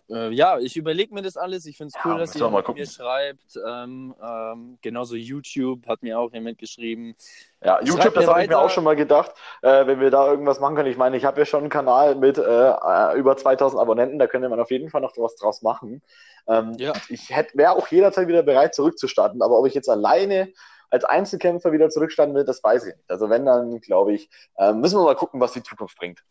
Äh, 0.08 0.30
ja, 0.30 0.58
ich 0.58 0.76
überlege 0.76 1.12
mir 1.12 1.22
das 1.22 1.36
alles. 1.36 1.66
Ich 1.66 1.76
finde 1.78 1.88
es 1.88 1.94
Ja, 1.94 2.00
cool, 2.12 2.18
dass 2.20 2.28
müssen 2.34 2.40
wir 2.40 2.46
ihr 2.46 2.56
mit 2.56 2.64
gucken. 2.64 2.80
mir 2.80 2.86
schreibt. 2.86 3.58
Ähm, 3.66 4.14
ähm, 4.22 4.78
genauso 4.82 5.16
YouTube 5.16 5.86
hat 5.88 6.02
mir 6.04 6.18
auch 6.20 6.32
jemand 6.32 6.58
geschrieben. 6.58 7.16
Ja, 7.60 7.76
Schreibt 7.78 7.88
YouTube, 7.88 8.14
das 8.14 8.26
mir 8.26 8.30
habe 8.32 8.42
ich 8.44 8.48
mir 8.48 8.58
auch 8.58 8.70
schon 8.70 8.84
mal 8.84 8.94
gedacht, 8.94 9.32
äh, 9.62 9.84
wenn 9.86 9.98
wir 9.98 10.10
da 10.10 10.30
irgendwas 10.30 10.60
machen 10.60 10.76
können. 10.76 10.90
Ich 10.90 10.96
meine, 10.96 11.16
ich 11.16 11.24
habe 11.24 11.40
ja 11.40 11.44
schon 11.46 11.60
einen 11.62 11.70
Kanal 11.70 12.14
mit 12.14 12.38
äh, 12.38 12.42
äh, 12.70 13.18
über 13.18 13.36
2000 13.36 13.80
Abonnenten, 13.80 14.18
da 14.20 14.28
könnte 14.28 14.48
man 14.48 14.60
auf 14.60 14.70
jeden 14.70 14.90
Fall 14.90 15.00
noch 15.00 15.16
was 15.16 15.34
draus 15.36 15.62
machen. 15.62 16.02
Ähm, 16.46 16.74
Ja. 16.78 16.92
Ich 17.08 17.30
wäre 17.54 17.72
auch 17.72 17.88
jederzeit 17.88 18.28
wieder 18.28 18.42
bereit, 18.44 18.74
zurückzustarten, 18.76 19.42
aber 19.42 19.58
ob 19.58 19.66
ich 19.66 19.74
jetzt 19.74 19.88
alleine 19.88 20.52
als 20.94 21.04
Einzelkämpfer 21.04 21.72
wieder 21.72 21.90
zurückstarten 21.90 22.34
will, 22.36 22.44
das 22.44 22.62
weiß 22.62 22.86
ich 22.86 22.94
nicht. 22.94 23.10
Also 23.10 23.28
wenn, 23.28 23.44
dann 23.44 23.80
glaube 23.80 24.14
ich, 24.14 24.30
äh, 24.56 24.72
müssen 24.72 24.96
wir 24.98 25.02
mal 25.04 25.16
gucken, 25.16 25.40
was 25.40 25.52
die 25.52 25.62
Zukunft 25.62 25.98
bringt. 25.98 26.22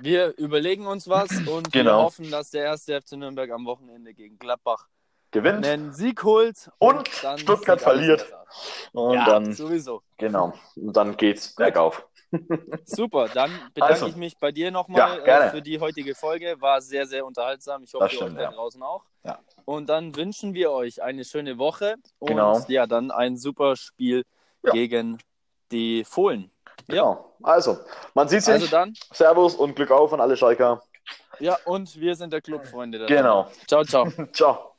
Wir 0.00 0.36
überlegen 0.38 0.86
uns 0.86 1.06
was 1.06 1.30
und 1.46 1.72
wir 1.74 1.82
Genau. 1.82 2.04
hoffen, 2.04 2.30
dass 2.30 2.50
der 2.50 2.64
erste 2.64 2.98
FC 2.98 3.12
Nürnberg 3.12 3.50
am 3.50 3.66
Wochenende 3.66 4.14
gegen 4.14 4.38
Gladbach 4.38 4.88
Gewinnt 5.32 5.64
einen 5.66 5.92
Sieg 5.92 6.24
holt. 6.24 6.70
Und 6.78 7.08
dann 7.22 7.38
Stuttgart 7.38 7.80
verliert. 7.82 8.26
und 8.92 9.14
Ja, 9.14 9.24
dann, 9.26 9.52
sowieso. 9.52 10.02
genau, 10.16 10.54
und 10.76 10.96
dann 10.96 11.16
geht's 11.16 11.54
Gut. 11.54 11.64
bergauf. 11.66 12.06
Super, 12.84 13.28
dann 13.28 13.50
bedanke 13.74 13.94
Also. 13.94 14.06
ich 14.06 14.16
mich 14.16 14.38
bei 14.38 14.52
dir 14.52 14.66
Ja, 14.66 14.70
nochmal 14.70 15.22
gerne. 15.22 15.46
äh, 15.46 15.50
für 15.50 15.62
die 15.62 15.80
heutige 15.80 16.14
Folge. 16.14 16.56
War 16.60 16.80
sehr, 16.80 17.06
sehr 17.06 17.24
unterhaltsam. 17.26 17.82
Ich 17.82 17.92
hoffe, 17.94 18.04
Das 18.04 18.12
für 18.12 18.16
stimmt, 18.18 18.32
euch 18.32 18.36
da 18.38 18.42
ja. 18.50 18.52
draußen 18.52 18.82
auch. 18.82 19.04
Ja. 19.24 19.38
Und 19.64 19.88
dann 19.88 20.14
wünschen 20.16 20.54
wir 20.54 20.70
euch 20.72 21.02
eine 21.02 21.24
schöne 21.24 21.58
Woche 21.58 21.96
und 22.18 22.28
Genau. 22.28 22.58
ja, 22.68 22.86
dann 22.86 23.10
ein 23.10 23.36
super 23.36 23.76
Spiel 23.76 24.24
Ja. 24.62 24.72
gegen 24.72 25.18
die 25.72 26.04
Fohlen. 26.04 26.50
Genau. 26.88 27.32
Also, 27.42 27.78
man 28.14 28.28
sieht 28.28 28.42
sich. 28.42 28.54
Also 28.54 28.66
dann, 28.66 28.94
Servus 29.12 29.54
und 29.54 29.76
Glück 29.76 29.90
auf 29.90 30.12
an 30.12 30.20
alle 30.20 30.36
Schalker. 30.36 30.82
ja, 31.38 31.56
und 31.64 31.98
wir 32.00 32.14
sind 32.16 32.32
der 32.32 32.40
Club, 32.40 32.66
Freunde. 32.66 32.98
da 32.98 33.06
Genau. 33.06 33.48
Ciao, 33.66 33.84
ciao. 33.84 34.06
Ciao. 34.32 34.69